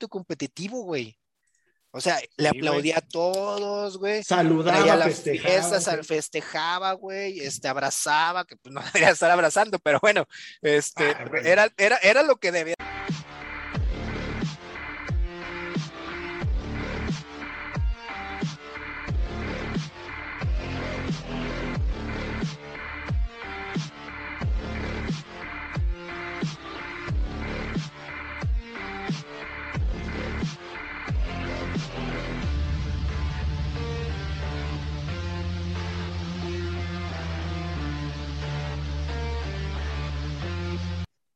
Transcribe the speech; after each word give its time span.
espíritu 0.00 0.08
competitivo, 0.08 0.82
güey. 0.82 1.16
O 1.92 2.00
sea, 2.00 2.20
le 2.36 2.48
aplaudía 2.48 2.98
a 2.98 3.00
todos, 3.00 3.98
güey. 3.98 4.22
Saludaba, 4.22 4.92
a 4.92 4.96
las 4.96 5.08
festejaba, 5.08 5.48
fiestas, 5.48 5.84
güey. 5.86 6.04
festejaba, 6.04 6.92
güey, 6.92 7.40
este, 7.40 7.66
abrazaba, 7.66 8.44
que 8.44 8.56
pues 8.56 8.72
no 8.74 8.80
debería 8.80 9.10
estar 9.10 9.30
abrazando, 9.30 9.78
pero 9.80 9.98
bueno, 10.00 10.26
este, 10.62 11.10
Ah, 11.10 11.24
era, 11.44 11.68
era, 11.76 11.96
era 11.96 12.22
lo 12.22 12.36
que 12.36 12.52
debía. 12.52 12.76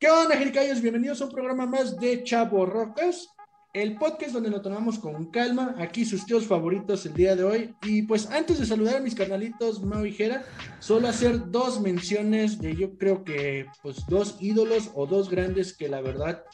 ¿Qué 0.04 0.10
onda, 0.10 0.36
Jericayos? 0.36 0.82
Bienvenidos 0.82 1.22
a 1.22 1.24
un 1.24 1.30
programa 1.30 1.64
más 1.64 1.98
de 1.98 2.22
Chavo 2.24 2.66
Rocas, 2.66 3.30
el 3.72 3.96
podcast 3.96 4.32
donde 4.34 4.50
lo 4.50 4.60
tomamos 4.60 4.98
con 4.98 5.30
calma. 5.30 5.76
Aquí 5.78 6.04
sus 6.04 6.26
tíos 6.26 6.46
favoritos 6.46 7.06
el 7.06 7.14
día 7.14 7.34
de 7.34 7.42
hoy. 7.42 7.74
Y 7.80 8.02
pues 8.02 8.30
antes 8.30 8.58
de 8.58 8.66
saludar 8.66 8.96
a 8.96 9.00
mis 9.00 9.14
carnalitos 9.14 9.82
Mau 9.82 10.04
y 10.04 10.12
Jera, 10.12 10.44
solo 10.78 11.08
hacer 11.08 11.50
dos 11.50 11.80
menciones 11.80 12.60
de 12.60 12.76
yo 12.76 12.98
creo 12.98 13.24
que 13.24 13.64
pues 13.82 14.04
dos 14.06 14.36
ídolos 14.40 14.90
o 14.94 15.06
dos 15.06 15.30
grandes 15.30 15.74
que 15.74 15.88
la 15.88 16.02
verdad 16.02 16.44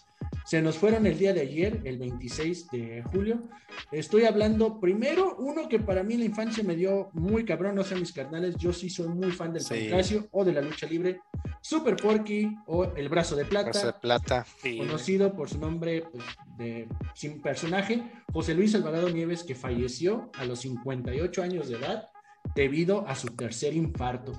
se 0.45 0.61
nos 0.63 0.77
fueron 0.77 1.07
el 1.07 1.19
día 1.19 1.33
de 1.33 1.43
ayer, 1.43 1.81
el 1.85 1.99
26 1.99 2.71
de 2.71 3.03
julio. 3.13 3.43
Estoy 3.93 4.25
hablando 4.25 4.81
primero, 4.81 5.37
uno 5.39 5.69
que 5.69 5.79
para 5.79 6.03
mí 6.03 6.15
en 6.15 6.21
la 6.21 6.27
infancia 6.27 6.65
me 6.65 6.75
dio 6.75 7.11
muy 7.13 7.45
cabrón, 7.45 7.77
no 7.77 7.85
sé 7.85 7.95
mis 7.95 8.13
carnales, 8.13 8.57
yo 8.57 8.73
sí 8.73 8.91
soy 8.91 9.09
muy 9.09 9.31
fan 9.31 9.53
del 9.53 9.63
Sí. 9.63 9.89
O 10.33 10.45
de 10.45 10.53
la 10.53 10.61
lucha 10.61 10.87
libre, 10.87 11.21
Super 11.61 11.97
Porky 11.97 12.57
o 12.67 12.85
El 12.97 13.09
Brazo 13.09 13.37
de 13.37 13.45
Plata, 13.45 13.71
Brazo 13.71 13.87
de 13.87 13.93
plata. 13.93 14.47
Sí, 14.63 14.79
conocido 14.79 15.35
por 15.35 15.49
su 15.49 15.59
nombre 15.59 16.05
pues, 16.11 16.25
de 16.57 16.89
sin 17.15 17.41
personaje, 17.41 18.03
José 18.33 18.55
Luis 18.55 18.75
Alvarado 18.75 19.09
Nieves, 19.11 19.45
que 19.45 19.55
falleció 19.55 20.31
a 20.37 20.45
los 20.45 20.61
58 20.61 21.43
años 21.43 21.69
de 21.69 21.77
edad 21.77 22.09
debido 22.55 23.07
a 23.07 23.15
su 23.15 23.29
tercer 23.29 23.75
infarto. 23.75 24.33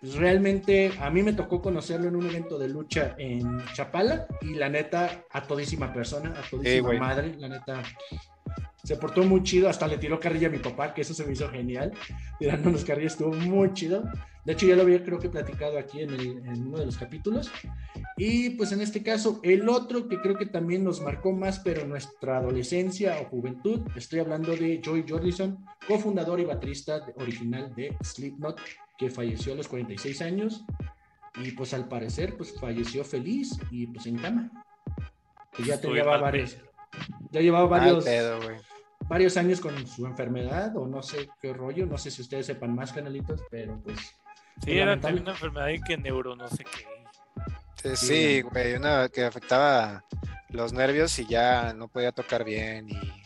Pues 0.00 0.14
realmente 0.14 0.92
a 0.98 1.10
mí 1.10 1.22
me 1.22 1.34
tocó 1.34 1.60
conocerlo 1.60 2.08
en 2.08 2.16
un 2.16 2.26
evento 2.26 2.58
de 2.58 2.68
lucha 2.68 3.14
en 3.18 3.58
Chapala 3.74 4.26
y 4.40 4.54
la 4.54 4.68
neta, 4.70 5.24
a 5.30 5.42
todísima 5.42 5.92
persona, 5.92 6.30
a 6.30 6.48
todísima 6.48 6.86
güey. 6.88 6.98
madre, 6.98 7.34
la 7.38 7.48
neta. 7.48 7.82
Se 8.82 8.96
portó 8.96 9.22
muy 9.24 9.42
chido, 9.42 9.68
hasta 9.68 9.86
le 9.86 9.98
tiró 9.98 10.18
carrilla 10.18 10.48
a 10.48 10.50
mi 10.50 10.58
papá, 10.58 10.94
que 10.94 11.02
eso 11.02 11.12
se 11.12 11.26
me 11.26 11.32
hizo 11.34 11.48
genial. 11.50 11.92
Tirándonos 12.38 12.82
carrilla 12.84 13.08
estuvo 13.08 13.34
muy 13.34 13.74
chido. 13.74 14.04
De 14.46 14.54
hecho, 14.54 14.66
ya 14.66 14.74
lo 14.74 14.82
había 14.82 15.04
creo 15.04 15.18
que 15.18 15.28
platicado 15.28 15.78
aquí 15.78 16.00
en, 16.00 16.10
el- 16.14 16.38
en 16.46 16.66
uno 16.66 16.78
de 16.78 16.86
los 16.86 16.96
capítulos. 16.96 17.50
Y 18.16 18.50
pues 18.50 18.72
en 18.72 18.80
este 18.80 19.02
caso, 19.02 19.38
el 19.42 19.68
otro 19.68 20.08
que 20.08 20.18
creo 20.18 20.34
que 20.38 20.46
también 20.46 20.82
nos 20.82 21.02
marcó 21.02 21.30
más, 21.32 21.58
pero 21.60 21.86
nuestra 21.86 22.38
adolescencia 22.38 23.18
o 23.20 23.26
juventud, 23.26 23.82
estoy 23.96 24.20
hablando 24.20 24.56
de 24.56 24.80
Joey 24.82 25.04
Jordison, 25.06 25.62
cofundador 25.86 26.40
y 26.40 26.46
baterista 26.46 27.04
original 27.16 27.74
de 27.74 27.94
Slipknot, 28.02 28.58
que 29.00 29.10
falleció 29.10 29.54
a 29.54 29.56
los 29.56 29.66
46 29.66 30.20
años 30.20 30.62
y 31.42 31.52
pues 31.52 31.72
al 31.72 31.88
parecer 31.88 32.36
pues 32.36 32.54
falleció 32.60 33.02
feliz 33.02 33.58
y 33.70 33.86
pues 33.86 34.04
en 34.06 34.18
cama. 34.18 34.50
Que 35.52 35.64
ya 35.64 35.74
Estuve 35.76 35.94
llevaba 35.94 36.18
varios, 36.20 36.58
ya 37.30 37.40
llevaba 37.40 37.66
varios, 37.66 38.04
pedo, 38.04 38.40
güey. 38.42 38.58
varios 39.08 39.36
años 39.38 39.58
con 39.60 39.86
su 39.86 40.06
enfermedad 40.06 40.76
o 40.76 40.86
no 40.86 41.02
sé 41.02 41.30
qué 41.40 41.52
rollo, 41.54 41.86
no 41.86 41.96
sé 41.96 42.10
si 42.10 42.20
ustedes 42.22 42.44
sepan 42.46 42.74
más 42.74 42.92
canalitos, 42.92 43.40
pero 43.50 43.80
pues 43.82 43.98
Sí, 44.62 44.72
era 44.72 44.86
lamentable. 44.86 45.00
también 45.00 45.22
una 45.22 45.32
enfermedad 45.32 45.68
y 45.68 45.80
que 45.80 45.96
neuro, 45.96 46.36
no 46.36 46.46
sé 46.48 46.64
qué. 46.64 46.86
Sí, 47.82 47.96
Sí, 47.96 48.06
sí, 48.06 48.42
güey, 48.42 48.74
una 48.74 49.08
que 49.08 49.24
afectaba 49.24 50.04
los 50.50 50.74
nervios 50.74 51.18
y 51.18 51.24
ya 51.26 51.72
no 51.72 51.88
podía 51.88 52.12
tocar 52.12 52.44
bien 52.44 52.90
y 52.90 53.19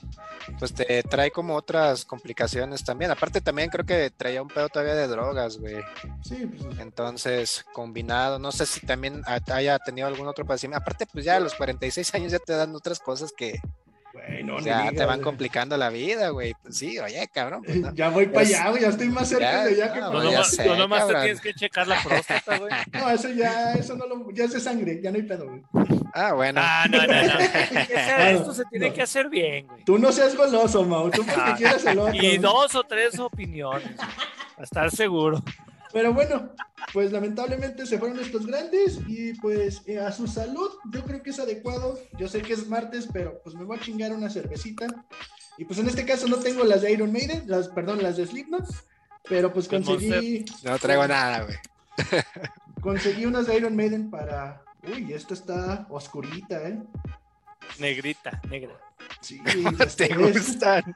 pues 0.58 0.72
te 0.74 1.02
trae 1.02 1.30
como 1.30 1.54
otras 1.56 2.04
complicaciones 2.04 2.84
también. 2.84 3.10
Aparte 3.10 3.40
también 3.40 3.70
creo 3.70 3.84
que 3.84 4.10
traía 4.10 4.42
un 4.42 4.48
pedo 4.48 4.68
todavía 4.68 4.94
de 4.94 5.06
drogas, 5.08 5.58
güey. 5.58 5.76
sí, 6.22 6.46
pues 6.46 6.78
Entonces, 6.78 7.64
combinado, 7.72 8.38
no 8.38 8.52
sé 8.52 8.66
si 8.66 8.80
también 8.86 9.22
ha- 9.26 9.40
haya 9.54 9.78
tenido 9.78 10.06
algún 10.06 10.26
otro 10.28 10.44
padecimiento. 10.44 10.82
Aparte, 10.82 11.06
pues 11.12 11.24
ya 11.24 11.36
a 11.36 11.40
los 11.40 11.54
46 11.54 12.14
años 12.14 12.32
ya 12.32 12.38
te 12.38 12.52
dan 12.54 12.74
otras 12.74 12.98
cosas 13.00 13.32
que 13.36 13.58
güey, 14.14 14.42
no, 14.44 14.58
ni 14.58 14.64
ya 14.64 14.84
te 14.84 14.90
digas, 14.92 15.06
van 15.06 15.16
güey. 15.18 15.24
complicando 15.24 15.76
la 15.76 15.90
vida, 15.90 16.30
güey. 16.30 16.54
Pues 16.62 16.76
sí, 16.78 16.98
oye, 16.98 17.28
cabrón. 17.32 17.62
pues, 17.64 17.76
no. 17.76 17.92
Ya 17.94 18.08
voy 18.08 18.26
para 18.26 18.40
allá, 18.40 18.70
güey, 18.70 18.82
ya 18.82 18.88
estoy 18.88 19.08
más 19.08 19.28
cerca 19.28 19.44
Ya, 19.52 19.64
de 19.66 19.70
allá 19.82 19.92
que 19.92 20.00
no, 20.00 20.12
nomás, 20.22 20.48
sé, 20.50 20.64
no 20.64 20.76
nomás 20.76 21.06
te 21.06 21.14
tienes 21.14 21.40
que 21.40 21.52
checar 21.54 21.86
la 21.86 22.02
próstata, 22.02 22.58
güey. 22.58 22.72
No, 22.92 23.10
eso 23.10 23.28
ya, 23.30 23.72
eso 23.74 23.94
no 23.96 24.06
lo, 24.06 24.30
ya 24.32 24.44
es 24.44 24.52
de 24.52 24.60
sangre, 24.60 25.00
ya 25.02 25.10
no 25.10 25.16
hay 25.16 25.22
pedo, 25.24 25.46
güey. 25.48 25.62
Ah, 26.14 26.32
bueno. 26.32 26.60
Ah, 26.64 26.86
no, 26.88 26.98
no, 26.98 27.06
no. 27.06 27.38
Esto 28.30 28.54
se 28.54 28.64
tiene 28.66 28.88
no. 28.88 28.94
que 28.94 29.02
hacer 29.02 29.28
bien, 29.28 29.66
güey. 29.66 29.84
Tú 29.84 29.98
no 29.98 30.12
seas 30.12 30.36
goloso, 30.36 30.84
Mau, 30.84 31.10
tú 31.10 31.24
porque 31.24 31.40
Ah, 31.40 31.54
quieras 31.56 31.84
el 31.84 31.98
otro. 31.98 32.14
Y 32.14 32.38
dos 32.38 32.74
o 32.74 32.84
tres 32.84 33.18
opiniones. 33.18 33.90
A 34.56 34.62
estar 34.62 34.90
seguro. 34.90 35.42
Pero 35.94 36.12
bueno, 36.12 36.50
pues 36.92 37.12
lamentablemente 37.12 37.86
se 37.86 38.00
fueron 38.00 38.18
estos 38.18 38.46
grandes 38.46 38.98
y 39.06 39.32
pues 39.34 39.80
eh, 39.86 40.00
a 40.00 40.10
su 40.10 40.26
salud 40.26 40.68
yo 40.90 41.04
creo 41.04 41.22
que 41.22 41.30
es 41.30 41.38
adecuado. 41.38 42.00
Yo 42.18 42.26
sé 42.26 42.42
que 42.42 42.52
es 42.52 42.66
martes, 42.66 43.08
pero 43.12 43.40
pues 43.44 43.54
me 43.54 43.64
voy 43.64 43.78
a 43.78 43.80
chingar 43.80 44.12
una 44.12 44.28
cervecita. 44.28 44.88
Y 45.56 45.64
pues 45.64 45.78
en 45.78 45.86
este 45.86 46.04
caso 46.04 46.26
no 46.26 46.38
tengo 46.38 46.64
las 46.64 46.82
de 46.82 46.90
Iron 46.92 47.12
Maiden, 47.12 47.44
las, 47.46 47.68
perdón, 47.68 48.02
las 48.02 48.16
de 48.16 48.26
Slipknot, 48.26 48.66
pero 49.28 49.52
pues 49.52 49.68
Con 49.68 49.84
conseguí, 49.84 50.44
No 50.64 50.76
traigo 50.80 51.06
nada, 51.06 51.44
güey. 51.44 51.56
conseguí 52.80 53.24
unas 53.24 53.46
de 53.46 53.56
Iron 53.56 53.76
Maiden 53.76 54.10
para... 54.10 54.64
Uy, 54.82 55.12
esta 55.12 55.32
está 55.32 55.86
oscurita, 55.90 56.60
¿eh? 56.68 56.82
Negrita, 57.78 58.42
negra. 58.50 58.74
Sí, 59.20 59.40
¿Te 59.96 60.04
es- 60.04 60.16
gustan? 60.18 60.94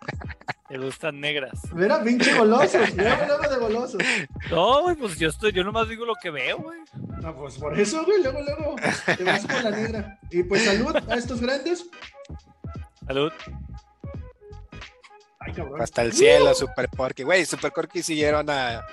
Te 0.68 0.76
gustan 0.78 1.18
negras. 1.20 1.58
Mira, 1.74 2.02
pinche 2.02 2.36
golosos, 2.36 2.94
luego, 2.94 3.24
luego 3.26 3.48
de 3.48 3.56
golosos. 3.58 4.02
No, 4.50 4.82
güey, 4.82 4.96
pues 4.96 5.18
yo 5.18 5.28
estoy, 5.30 5.52
yo 5.52 5.64
nomás 5.64 5.88
digo 5.88 6.04
lo 6.04 6.14
que 6.22 6.30
veo, 6.30 6.58
güey. 6.58 6.78
No, 7.22 7.34
pues 7.36 7.56
por 7.56 7.78
eso, 7.78 8.04
güey, 8.04 8.22
luego, 8.22 8.40
luego 8.42 8.76
te 9.16 9.24
vas 9.24 9.46
con 9.46 9.64
la 9.64 9.70
negra. 9.70 10.18
Y 10.30 10.42
pues 10.42 10.64
salud 10.64 10.94
a 11.08 11.14
estos 11.14 11.40
grandes. 11.40 11.86
Salud. 13.06 13.32
Ay, 15.40 15.52
cabrón. 15.52 15.80
Hasta 15.80 16.02
el 16.02 16.12
cielo, 16.12 16.54
Super 16.54 16.88
Porky. 16.88 17.22
Güey, 17.22 17.46
Super 17.46 17.72
Porky 17.72 18.02
siguieron 18.02 18.48
a. 18.50 18.84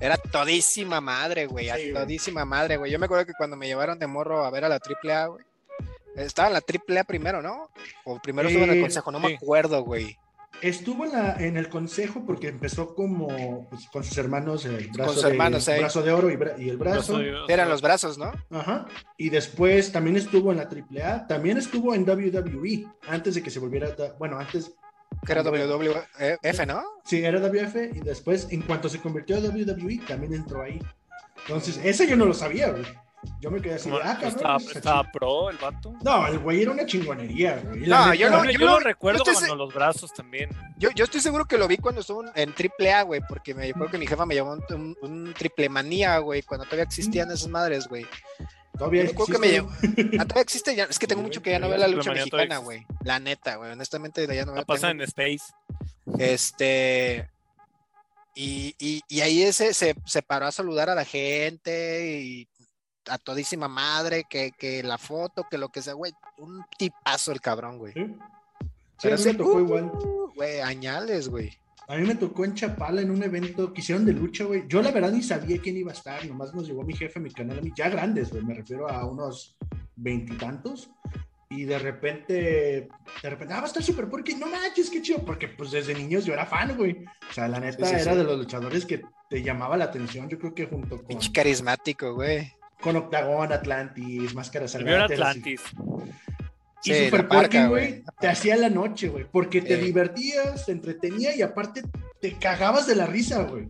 Era 0.00 0.16
todísima 0.16 1.00
madre, 1.00 1.46
güey. 1.46 1.68
a 1.68 1.76
Sí, 1.76 1.90
güey. 1.90 2.02
todísima 2.02 2.44
madre, 2.44 2.78
güey. 2.78 2.90
Yo 2.90 2.98
me 2.98 3.04
acuerdo 3.06 3.26
que 3.26 3.34
cuando 3.34 3.56
me 3.56 3.66
llevaron 3.66 3.98
de 3.98 4.06
morro 4.06 4.44
a 4.44 4.50
ver 4.50 4.64
a 4.64 4.68
la 4.68 4.80
AAA, 4.80 5.26
güey. 5.26 5.44
Estaba 6.16 6.48
en 6.48 6.54
la 6.54 6.62
AAA 6.96 7.04
primero, 7.04 7.40
¿no? 7.42 7.70
O 8.04 8.18
primero 8.20 8.48
estuvo 8.48 8.64
en 8.64 8.70
el 8.70 8.78
Eh, 8.78 8.80
consejo, 8.82 9.10
no 9.12 9.20
me 9.20 9.34
acuerdo, 9.34 9.82
güey. 9.84 10.16
Estuvo 10.60 11.04
en, 11.06 11.12
la, 11.12 11.36
en 11.40 11.56
el 11.56 11.68
consejo 11.68 12.24
porque 12.24 12.46
empezó 12.48 12.94
como 12.94 13.66
pues, 13.68 13.88
con 13.90 14.04
sus 14.04 14.16
hermanos, 14.18 14.64
el 14.66 14.88
brazo, 14.92 15.14
sus 15.14 15.22
de, 15.24 15.30
hermanos, 15.30 15.66
ahí. 15.68 15.80
brazo 15.80 16.02
de 16.02 16.12
oro 16.12 16.30
y, 16.30 16.36
bra- 16.36 16.54
y 16.58 16.68
el 16.68 16.76
brazo. 16.76 17.18
Eran 17.48 17.68
los 17.68 17.80
brazos, 17.82 18.16
¿no? 18.18 18.30
Ajá. 18.50 18.86
Y 19.16 19.30
después 19.30 19.90
también 19.90 20.16
estuvo 20.16 20.52
en 20.52 20.58
la 20.58 20.64
AAA, 20.68 21.26
también 21.26 21.56
estuvo 21.58 21.94
en 21.94 22.08
WWE, 22.08 22.86
antes 23.08 23.34
de 23.34 23.42
que 23.42 23.50
se 23.50 23.58
volviera, 23.58 23.88
bueno, 24.18 24.38
antes 24.38 24.72
Que 25.26 25.32
era 25.32 25.42
WWF, 25.42 26.66
¿no? 26.66 26.84
sí 27.04 27.24
era 27.24 27.40
WF 27.40 27.74
y 27.96 28.00
después 28.00 28.46
en 28.50 28.62
cuanto 28.62 28.88
se 28.88 29.00
convirtió 29.00 29.36
a 29.38 29.40
WWE 29.40 30.00
también 30.06 30.34
entró 30.34 30.62
ahí. 30.62 30.78
Entonces, 31.46 31.80
ese 31.82 32.06
yo 32.06 32.14
no 32.14 32.24
lo 32.26 32.34
sabía, 32.34 32.70
güey. 32.70 32.84
Yo 33.40 33.50
me 33.50 33.60
quedé 33.60 33.74
así, 33.74 33.88
como- 33.90 34.02
ah, 34.02 34.14
cabrón, 34.14 34.28
estaba, 34.30 34.54
pues, 34.56 34.66
está 34.68 34.78
estaba 34.78 35.12
pro 35.12 35.50
el 35.50 35.56
vato. 35.58 35.94
No, 36.02 36.26
el 36.26 36.38
güey 36.38 36.62
era 36.62 36.70
una 36.72 36.86
chingonería, 36.86 37.60
güey. 37.64 37.80
No, 37.86 38.14
yo 38.14 38.30
no- 38.30 38.44
Yo, 38.50 38.58
lo- 38.58 38.66
lo 38.66 38.80
recuerdo 38.80 39.24
yo 39.24 39.32
cuando 39.32 39.56
los 39.56 39.72
brazos 39.74 40.12
también. 40.12 40.50
Yo, 40.78 40.90
yo 40.94 41.04
estoy 41.04 41.20
seguro 41.20 41.44
que 41.44 41.58
lo 41.58 41.66
vi 41.68 41.76
cuando 41.76 42.00
estuvo 42.00 42.24
en 42.34 42.52
AAA, 42.52 43.02
güey, 43.02 43.20
porque 43.28 43.54
me 43.54 43.68
acuerdo 43.70 43.90
que 43.92 43.98
mi 43.98 44.06
jefa 44.06 44.26
me 44.26 44.34
llamó 44.34 44.52
un, 44.52 44.64
un, 44.70 44.96
un 45.02 45.34
triple 45.34 45.68
manía, 45.68 46.18
güey, 46.18 46.42
cuando 46.42 46.64
todavía 46.64 46.84
existían 46.84 47.30
esas 47.30 47.48
madres, 47.48 47.86
güey. 47.88 48.06
Todavía 48.76 49.04
acuerdo 49.04 49.34
que 49.34 49.38
me 49.38 49.56
existe- 49.58 50.16
Ah, 50.18 50.24
todavía 50.24 50.42
existe, 50.42 50.74
ya- 50.74 50.84
es 50.84 50.98
que 50.98 51.06
tengo 51.06 51.20
Sí, 51.20 51.26
mucho 51.26 51.42
que 51.42 51.50
ya 51.50 51.58
no 51.58 51.68
veo 51.68 51.78
la 51.78 51.86
Triple 51.86 51.96
lucha 52.04 52.12
mexicana, 52.12 52.58
güey. 52.58 52.86
La 53.04 53.20
neta, 53.20 53.56
güey, 53.56 53.70
honestamente 53.72 54.26
ya 54.26 54.44
no 54.44 54.52
La 54.52 54.58
veo. 54.58 54.66
pasa 54.66 54.88
tengo- 54.88 55.02
en 55.02 55.08
Space. 55.08 55.52
Este. 56.18 57.28
Y, 58.34 58.74
y, 58.78 59.02
y 59.08 59.20
ahí 59.20 59.42
ese 59.42 59.74
se, 59.74 59.94
se 60.06 60.22
paró 60.22 60.46
a 60.46 60.52
saludar 60.52 60.88
a 60.88 60.94
la 60.94 61.04
gente 61.04 62.16
y 62.22 62.48
a 63.08 63.18
todísima 63.18 63.68
madre, 63.68 64.24
que, 64.28 64.52
que 64.52 64.82
la 64.82 64.98
foto, 64.98 65.46
que 65.50 65.58
lo 65.58 65.68
que 65.68 65.82
sea, 65.82 65.94
güey. 65.94 66.12
Un 66.38 66.64
tipazo 66.78 67.32
el 67.32 67.40
cabrón, 67.40 67.78
güey. 67.78 67.92
¿Sí? 67.92 68.06
Sí, 69.02 69.08
Pero 69.08 69.14
a 69.14 69.18
mí 69.18 69.24
me 69.24 69.34
tocó 69.34 69.54
uh, 69.54 69.60
igual. 69.60 69.92
Güey, 70.36 70.60
añales, 70.60 71.28
güey. 71.28 71.58
A 71.88 71.96
mí 71.96 72.06
me 72.06 72.14
tocó 72.14 72.44
en 72.44 72.54
Chapala 72.54 73.02
en 73.02 73.10
un 73.10 73.22
evento 73.22 73.72
que 73.72 73.80
hicieron 73.80 74.04
de 74.04 74.12
lucha, 74.12 74.44
güey. 74.44 74.64
Yo 74.68 74.80
la 74.80 74.92
verdad 74.92 75.10
ni 75.10 75.22
sabía 75.22 75.60
quién 75.60 75.76
iba 75.76 75.90
a 75.90 75.94
estar, 75.94 76.24
nomás 76.26 76.54
nos 76.54 76.66
llevó 76.66 76.84
mi 76.84 76.94
jefe 76.94 77.18
mi 77.18 77.30
canal, 77.30 77.58
a 77.58 77.62
mí, 77.62 77.72
ya 77.76 77.88
grandes, 77.88 78.30
güey, 78.30 78.44
me 78.44 78.54
refiero 78.54 78.88
a 78.88 79.04
unos 79.04 79.56
veintitantos. 79.96 80.90
Y, 81.50 81.64
de 81.64 81.78
repente 81.78 82.88
de 83.22 83.30
repente, 83.30 83.52
ah, 83.52 83.58
va 83.58 83.64
a 83.64 83.66
estar 83.66 83.82
Super 83.82 84.08
Porky, 84.08 84.36
no 84.36 84.46
manches, 84.46 84.88
qué 84.88 85.02
chido, 85.02 85.18
porque 85.22 85.48
pues 85.48 85.70
desde 85.70 85.94
niños 85.94 86.24
yo 86.24 86.32
era 86.32 86.46
fan, 86.46 86.74
güey. 86.78 87.04
O 87.28 87.32
sea, 87.32 87.46
la 87.46 87.60
neta 87.60 87.84
Sí, 87.84 87.94
sí, 87.94 88.00
era 88.00 88.14
de 88.14 88.24
los 88.24 88.38
luchadores 88.38 88.86
que 88.86 89.02
te 89.28 89.42
llamaba 89.42 89.76
la 89.76 89.84
atención, 89.84 90.30
yo 90.30 90.38
creo 90.38 90.54
que 90.54 90.66
junto 90.66 90.96
con, 90.96 91.06
Pinche 91.06 91.30
carismático, 91.30 92.14
güey. 92.14 92.54
Con 92.82 92.96
Octagon, 92.96 93.50
Atlantis, 93.52 94.32
era 94.52 94.68
Salvajes. 94.68 95.12
Atlantis. 95.18 95.60
Y 96.84 96.92
Sí, 96.92 97.04
Super 97.04 97.28
Porky, 97.28 97.64
güey. 97.66 98.02
te 98.20 98.28
hacía 98.28 98.56
la 98.56 98.68
noche, 98.68 99.08
güey, 99.08 99.24
porque 99.30 99.62
te 99.62 99.76
divertías, 99.76 100.66
te 100.66 100.72
entretenía 100.72 101.34
y 101.34 101.40
aparte 101.40 101.82
te 102.20 102.32
cagabas 102.38 102.86
de 102.88 102.96
la 102.96 103.06
risa, 103.06 103.42
güey. 103.44 103.68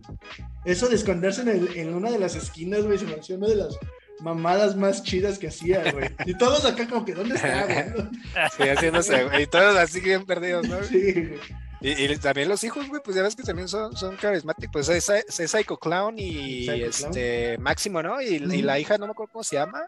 Eso 0.65 0.87
de 0.89 0.95
esconderse 0.95 1.41
en, 1.43 1.49
el- 1.49 1.77
en 1.77 1.93
una 1.93 2.09
de 2.09 2.17
las 2.17 2.35
esquinas, 2.35 2.83
güey, 2.83 2.97
se 2.97 3.05
me 3.05 3.13
hacía 3.13 3.35
una 3.37 3.47
de 3.49 3.55
las 3.57 3.77
mamadas 4.21 4.75
más 4.75 5.03
chidas 5.03 5.37
que 5.37 5.47
hacía, 5.49 5.91
güey. 5.91 6.09
Y 6.25 6.35
todos 6.37 6.65
acá 6.65 6.87
como 6.87 7.05
que, 7.05 7.13
¿dónde 7.13 7.35
está, 7.35 7.65
güey? 7.65 8.09
Sí, 8.57 8.63
haciéndose, 8.69 9.25
güey. 9.25 9.43
Y 9.43 9.47
todos 9.47 9.75
así 9.77 9.99
bien 9.99 10.25
perdidos, 10.25 10.67
¿no? 10.67 10.81
Sí, 10.83 11.11
güey. 11.13 11.39
Y, 11.83 11.91
y 12.05 12.17
también 12.17 12.47
los 12.49 12.63
hijos, 12.63 12.87
güey, 12.87 13.01
pues 13.03 13.15
ya 13.15 13.21
ves 13.23 13.35
que 13.35 13.43
también 13.43 13.67
son, 13.67 13.95
son 13.95 14.15
carismáticos. 14.15 14.71
Pues 14.71 14.89
es, 14.89 15.09
es 15.39 15.51
Psycho 15.51 15.77
Clown 15.77 16.17
y 16.17 16.65
Psycho 16.65 16.85
este 16.85 17.57
Máximo, 17.59 18.01
¿no? 18.01 18.21
Y, 18.21 18.35
y 18.35 18.61
la 18.61 18.79
hija, 18.79 18.97
no 18.97 19.05
me 19.05 19.11
acuerdo 19.11 19.33
cómo 19.33 19.43
se 19.43 19.57
llama. 19.57 19.81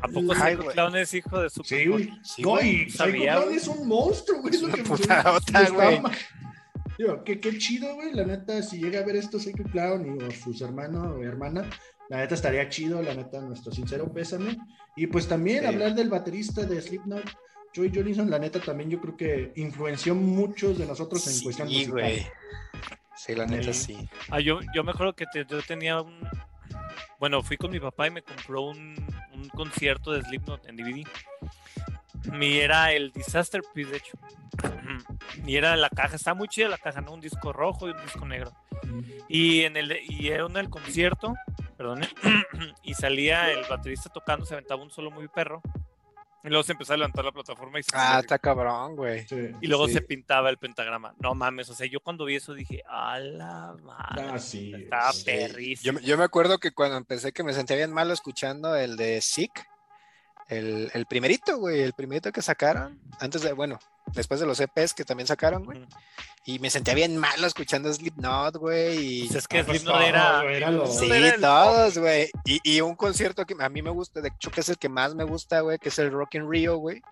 ¿A 0.00 0.08
poco 0.08 0.32
Ay, 0.40 0.56
Psycho. 0.56 0.70
Clown 0.70 0.96
es 0.96 1.14
hijo 1.14 1.40
de 1.40 1.50
Super 1.50 1.66
Sí, 1.68 1.86
güey. 1.86 2.10
Sí, 2.22 2.42
no, 2.42 2.48
güey. 2.50 2.68
y 2.82 2.90
Psycho 2.90 2.96
sabía, 2.96 3.36
Clown 3.36 3.54
es 3.54 3.68
un 3.68 3.88
monstruo, 3.88 4.40
güey. 4.40 4.54
Es 4.54 4.62
lo 4.62 4.68
que 4.72 4.82
güey. 4.82 6.00
Digo, 6.98 7.22
qué, 7.24 7.38
qué 7.40 7.58
chido, 7.58 7.94
güey. 7.94 8.12
La 8.12 8.24
neta, 8.24 8.62
si 8.62 8.78
llega 8.78 9.00
a 9.00 9.04
ver 9.04 9.16
esto 9.16 9.38
Psycho 9.38 9.64
Clown 9.64 10.06
y, 10.18 10.22
o 10.24 10.30
sus 10.30 10.60
hermanos 10.62 11.16
o 11.16 11.22
hermana, 11.22 11.68
la 12.08 12.16
neta 12.18 12.34
estaría 12.34 12.68
chido, 12.68 13.02
la 13.02 13.14
neta, 13.14 13.40
nuestro 13.40 13.70
sincero 13.72 14.10
pésame. 14.12 14.56
Y 14.96 15.06
pues 15.06 15.28
también 15.28 15.60
Sí. 15.60 15.66
hablar 15.66 15.94
del 15.94 16.08
baterista 16.08 16.62
de 16.64 16.80
Slipknot, 16.80 17.24
Joey 17.74 17.90
Jordison, 17.94 18.30
la 18.30 18.38
neta 18.38 18.60
también 18.60 18.90
yo 18.90 19.00
creo 19.00 19.16
que 19.16 19.52
influenció 19.56 20.14
muchos 20.14 20.78
de 20.78 20.86
nosotros 20.86 21.26
en 21.28 21.42
cuestión 21.42 21.68
Sí, 21.68 21.74
musical. 21.74 21.92
güey. 21.92 22.26
Sí, 23.16 23.34
la 23.34 23.46
neta 23.46 23.72
Sí. 23.72 23.94
sí. 23.94 24.08
Ah, 24.30 24.40
yo, 24.40 24.60
yo 24.74 24.84
me 24.84 24.92
acuerdo 24.92 25.14
que 25.14 25.26
te- 25.32 25.44
yo 25.44 25.60
tenía 25.62 26.00
un. 26.00 26.18
Bueno, 27.18 27.42
fui 27.42 27.56
con 27.56 27.70
mi 27.70 27.80
papá 27.80 28.06
y 28.06 28.10
me 28.10 28.22
compró 28.22 28.62
un, 28.62 28.94
un 29.34 29.48
concierto 29.50 30.12
de 30.12 30.22
Slipknot 30.22 30.66
en 30.66 30.76
DVD. 30.76 31.04
Y 32.40 32.58
era 32.58 32.92
el 32.92 33.10
Disaster 33.12 33.62
Piece, 33.74 33.90
de 33.90 33.96
hecho. 33.98 34.18
Y 35.46 35.56
era 35.56 35.76
la 35.76 35.88
caja, 35.88 36.16
está 36.16 36.34
muy 36.34 36.48
chida 36.48 36.68
la 36.68 36.78
caja, 36.78 37.00
¿no? 37.00 37.12
Un 37.12 37.20
disco 37.20 37.52
rojo 37.52 37.88
y 37.88 37.92
un 37.92 38.02
disco 38.02 38.26
negro. 38.26 38.52
Y 39.28 39.62
en 39.62 39.76
el 39.76 39.96
y 40.08 40.28
era 40.28 40.44
en 40.46 40.56
el 40.56 40.68
concierto, 40.68 41.34
perdón, 41.76 42.00
y 42.82 42.94
salía 42.94 43.50
el 43.52 43.64
baterista 43.68 44.10
tocando, 44.10 44.44
se 44.46 44.54
aventaba 44.54 44.82
un 44.82 44.90
solo 44.90 45.10
muy 45.10 45.28
perro. 45.28 45.62
Y 46.44 46.48
luego 46.48 46.62
se 46.62 46.72
empezó 46.72 46.92
a 46.92 46.96
levantar 46.96 47.24
la 47.24 47.32
plataforma 47.32 47.80
y 47.80 47.82
se 47.82 47.90
Ah, 47.94 48.18
está 48.20 48.38
cabrón, 48.38 48.94
güey. 48.94 49.26
Sí. 49.26 49.50
y 49.60 49.66
luego 49.66 49.88
sí. 49.88 49.94
se 49.94 50.02
pintaba 50.02 50.50
el 50.50 50.56
pentagrama. 50.58 51.14
No 51.18 51.34
mames, 51.34 51.68
o 51.68 51.74
sea, 51.74 51.86
yo 51.88 51.98
cuando 52.00 52.24
vi 52.24 52.36
eso 52.36 52.54
dije, 52.54 52.82
a 52.88 53.18
la 53.18 53.74
madre. 53.82 54.24
Ah, 54.32 54.38
sí. 54.38 54.72
Estaba 54.74 55.12
sí. 55.12 55.24
perrísimo. 55.24 55.84
Yo, 55.84 56.00
me- 56.00 56.06
yo 56.06 56.16
me 56.16 56.24
acuerdo 56.24 56.58
que 56.58 56.70
cuando 56.70 56.96
empecé 56.96 57.32
que 57.32 57.42
me 57.42 57.52
sentía 57.52 57.76
bien 57.76 57.92
malo 57.92 58.12
escuchando 58.14 58.76
el 58.76 58.96
de 58.96 59.20
Sick, 59.20 59.66
el, 60.48 60.90
el 60.94 61.06
primerito, 61.06 61.58
güey, 61.58 61.80
el 61.80 61.92
primerito 61.92 62.30
que 62.32 62.40
sacaron, 62.40 63.00
antes 63.20 63.42
de, 63.42 63.52
bueno, 63.52 63.78
después 64.14 64.40
de 64.40 64.46
los 64.46 64.60
EPs 64.60 64.94
que 64.94 65.04
también 65.04 65.26
sacaron, 65.26 65.64
güey, 65.64 65.84
y 66.44 66.58
me 66.58 66.70
sentía 66.70 66.94
bien 66.94 67.16
malo 67.16 67.46
escuchando 67.46 67.92
Slipknot, 67.92 68.56
güey, 68.56 68.98
y... 68.98 69.26
Pues 69.28 69.36
es 69.36 69.48
que 69.48 69.58
Ah, 69.60 69.64
pues 69.66 69.80
Slipknot 69.82 70.00
todo, 70.00 70.48
era. 70.48 70.70
lo- 70.70 70.86
Sí, 70.86 71.10
era 71.10 71.34
el- 71.34 71.40
todos, 71.40 71.98
güey. 71.98 72.30
Y, 72.44 72.60
y 72.64 72.80
un 72.80 72.94
concierto 72.94 73.44
que 73.44 73.54
a 73.58 73.68
mí 73.68 73.82
me 73.82 73.90
gusta, 73.90 74.20
de 74.20 74.28
hecho 74.28 74.50
que 74.50 74.60
es 74.62 74.68
el 74.68 74.78
que 74.78 74.88
más 74.88 75.14
me 75.14 75.24
gusta, 75.24 75.60
güey, 75.60 75.78
que 75.78 75.88
es 75.90 75.98
el 75.98 76.10
Rock 76.10 76.34
in 76.36 76.50
Rio, 76.50 76.76
güey. 76.78 77.02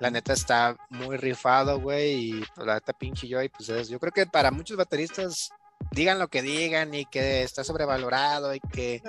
La 0.00 0.10
neta 0.10 0.32
está 0.32 0.76
muy 0.90 1.16
rifado, 1.16 1.78
güey, 1.80 2.12
y 2.12 2.44
pues, 2.54 2.66
la 2.66 2.74
neta 2.74 2.92
pinche 2.92 3.28
Joy, 3.28 3.48
pues 3.50 3.68
es, 3.68 3.88
yo 3.88 4.00
creo 4.00 4.10
que 4.12 4.26
para 4.26 4.50
muchos 4.50 4.76
bateristas, 4.76 5.50
digan 5.92 6.18
lo 6.18 6.26
que 6.28 6.42
digan 6.42 6.92
y 6.94 7.04
que 7.06 7.42
está 7.42 7.62
sobrevalorado 7.62 8.52
y 8.54 8.60
que 8.60 9.00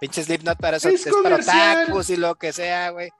pinche 0.00 0.22
Slipknot 0.24 0.58
para 0.58 0.76
eso 0.76 0.88
Es 0.90 1.06
es, 1.06 1.14
para 1.22 1.36
otakus 1.36 2.10
y 2.10 2.16
lo 2.16 2.34
que 2.34 2.52
sea, 2.52 2.90
güey. 2.90 3.10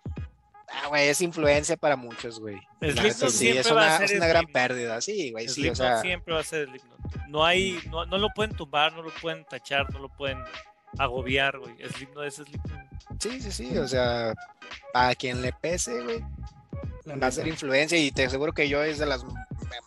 Ah, 0.72 0.88
güey, 0.88 1.08
es 1.08 1.20
influencia 1.20 1.76
para 1.76 1.96
muchos, 1.96 2.40
güey. 2.40 2.56
La 2.80 2.92
Slipknot 2.92 3.30
sí, 3.30 3.36
siempre 3.38 3.60
es 3.60 3.66
va 3.66 3.70
a 3.70 3.74
una, 3.74 3.98
ser 3.98 4.04
es 4.04 4.16
una 4.16 4.26
gran 4.26 4.46
pérdida, 4.46 5.00
sí, 5.00 5.30
güey, 5.30 5.48
sí, 5.48 5.68
o 5.68 5.74
sea, 5.74 6.00
siempre 6.00 6.34
va 6.34 6.40
a 6.40 6.44
ser 6.44 6.68
Slipknot. 6.68 6.98
No 7.28 7.44
hay, 7.44 7.78
no, 7.90 8.06
no 8.06 8.18
lo 8.18 8.28
pueden 8.34 8.56
tumbar, 8.56 8.92
no 8.92 9.02
lo 9.02 9.10
pueden 9.20 9.44
tachar, 9.44 9.92
no 9.92 9.98
lo 9.98 10.08
pueden 10.08 10.38
agobiar, 10.98 11.58
güey. 11.58 11.76
Slipknot 11.88 12.24
es 12.24 12.34
Slipknot. 12.36 12.80
sí, 13.20 13.40
sí, 13.40 13.52
sí, 13.52 13.78
o 13.78 13.86
sea, 13.86 14.34
a 14.94 15.14
quien 15.14 15.42
le 15.42 15.52
pese, 15.52 16.02
güey, 16.02 16.20
va 17.22 17.26
a 17.26 17.32
ser 17.32 17.46
influencia 17.48 17.98
y 17.98 18.10
te 18.10 18.24
aseguro 18.24 18.52
que 18.52 18.68
yo 18.68 18.82
es 18.82 18.98
de 18.98 19.06
las 19.06 19.24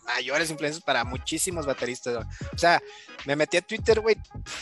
mayores 0.06 0.50
influencias 0.50 0.84
para 0.84 1.04
muchísimos 1.04 1.66
bateristas. 1.66 2.16
güey. 2.16 2.28
O 2.54 2.58
sea, 2.58 2.82
me 3.26 3.36
metí 3.36 3.58
a 3.58 3.62
Twitter, 3.62 4.00
güey, 4.02 4.16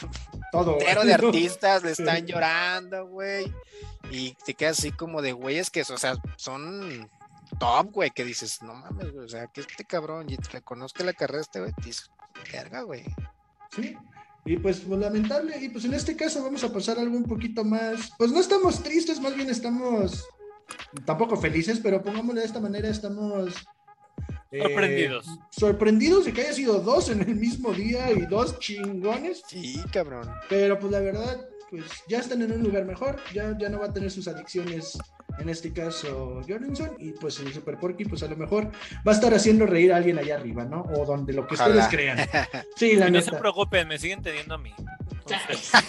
Todo. 0.51 0.73
entero 0.79 1.03
de 1.03 1.13
artistas, 1.13 1.83
le 1.83 1.95
Sí. 1.95 2.01
están 2.03 2.25
llorando, 2.25 3.07
güey. 3.07 3.51
Y 4.11 4.33
te 4.45 4.53
quedas 4.53 4.79
así 4.79 4.91
como 4.91 5.21
de 5.21 5.31
güeyes 5.33 5.69
que, 5.69 5.81
o 5.81 5.97
sea, 5.97 6.15
son 6.35 7.09
top, 7.59 7.91
güey, 7.91 8.11
que 8.11 8.23
dices, 8.25 8.61
no 8.61 8.73
mames, 8.73 9.11
güey, 9.11 9.25
o 9.25 9.29
sea, 9.29 9.47
que 9.47 9.61
este 9.61 9.85
cabrón, 9.85 10.29
y 10.29 10.37
te 10.37 10.61
conozco 10.61 11.03
la 11.03 11.13
carrera 11.13 11.37
de 11.37 11.41
este, 11.43 11.59
güey, 11.59 11.71
dices, 11.83 12.09
verga, 12.51 12.81
güey. 12.81 13.03
Sí. 13.75 13.97
Y 14.45 14.57
pues, 14.57 14.81
pues, 14.81 14.99
lamentable. 14.99 15.57
Y 15.57 15.69
pues 15.69 15.85
en 15.85 15.93
este 15.93 16.17
caso 16.17 16.43
vamos 16.43 16.63
a 16.65 16.73
pasar 16.73 16.99
algo 16.99 17.15
un 17.15 17.23
poquito 17.23 17.63
más. 17.63 18.11
Pues 18.17 18.29
no 18.31 18.41
estamos 18.41 18.83
tristes, 18.83 19.21
más 19.21 19.35
bien 19.35 19.49
estamos 19.49 20.27
tampoco 21.05 21.37
felices, 21.37 21.79
pero 21.81 22.01
pongámoslo 22.03 22.41
de 22.41 22.45
esta 22.47 22.59
manera, 22.59 22.89
estamos 22.89 23.53
eh, 24.53 24.61
Sorprendidos. 24.61 25.25
sorprendidos 25.49 26.25
de 26.25 26.33
que 26.33 26.41
haya 26.41 26.53
sido 26.53 26.79
dos 26.79 27.09
en 27.09 27.21
el 27.21 27.35
mismo 27.35 27.73
día 27.73 28.11
y 28.11 28.21
dos 28.27 28.59
chingones. 28.59 29.43
Sí, 29.47 29.81
cabrón. 29.91 30.29
Pero 30.49 30.79
pues 30.79 30.91
la 30.91 30.99
verdad, 30.99 31.45
pues 31.69 31.83
ya 32.07 32.19
están 32.19 32.41
en 32.43 32.51
un 32.51 32.61
lugar 32.63 32.85
mejor, 32.85 33.19
ya, 33.33 33.57
ya 33.59 33.67
no 33.69 33.79
va 33.79 33.87
a 33.87 33.93
tener 33.93 34.11
sus 34.11 34.27
adicciones, 34.27 34.97
en 35.39 35.49
este 35.49 35.73
caso 35.73 36.41
Jorgensen, 36.47 36.91
y 36.99 37.11
pues 37.13 37.39
el 37.39 37.51
Super 37.51 37.77
Porky, 37.79 38.05
pues 38.05 38.21
a 38.21 38.27
lo 38.27 38.37
mejor 38.37 38.71
va 39.07 39.11
a 39.11 39.15
estar 39.15 39.33
haciendo 39.33 39.65
reír 39.65 39.91
a 39.91 39.97
alguien 39.97 40.19
allá 40.19 40.35
arriba, 40.35 40.63
¿no? 40.65 40.83
O 40.95 41.03
donde 41.05 41.33
lo 41.33 41.47
que 41.47 41.55
Ojalá. 41.55 41.83
ustedes 41.83 41.89
crean. 41.89 42.19
Sí, 42.75 42.95
la 42.95 43.07
Y 43.07 43.11
no 43.11 43.21
se 43.21 43.31
preocupen, 43.31 43.87
me 43.87 43.97
siguen 43.97 44.21
teniendo 44.21 44.53
a 44.53 44.57
mí. 44.59 44.71
Entonces, 45.25 45.71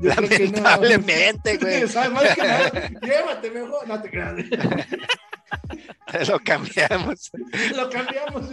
Yo 0.00 0.10
creo 0.14 0.28
que 0.28 0.38
no. 0.48 0.52
Lamentablemente, 0.52 1.56
güey. 1.56 1.88
¿Sabes? 1.88 2.10
Más 2.12 2.34
que 2.34 2.42
nada, 2.42 2.70
llévate 3.02 3.50
mejor, 3.50 3.88
no 3.88 4.00
te 4.00 4.10
creas. 4.10 4.34
Lo 6.28 6.40
cambiamos. 6.40 7.30
Lo 7.76 7.90
cambiamos. 7.90 8.50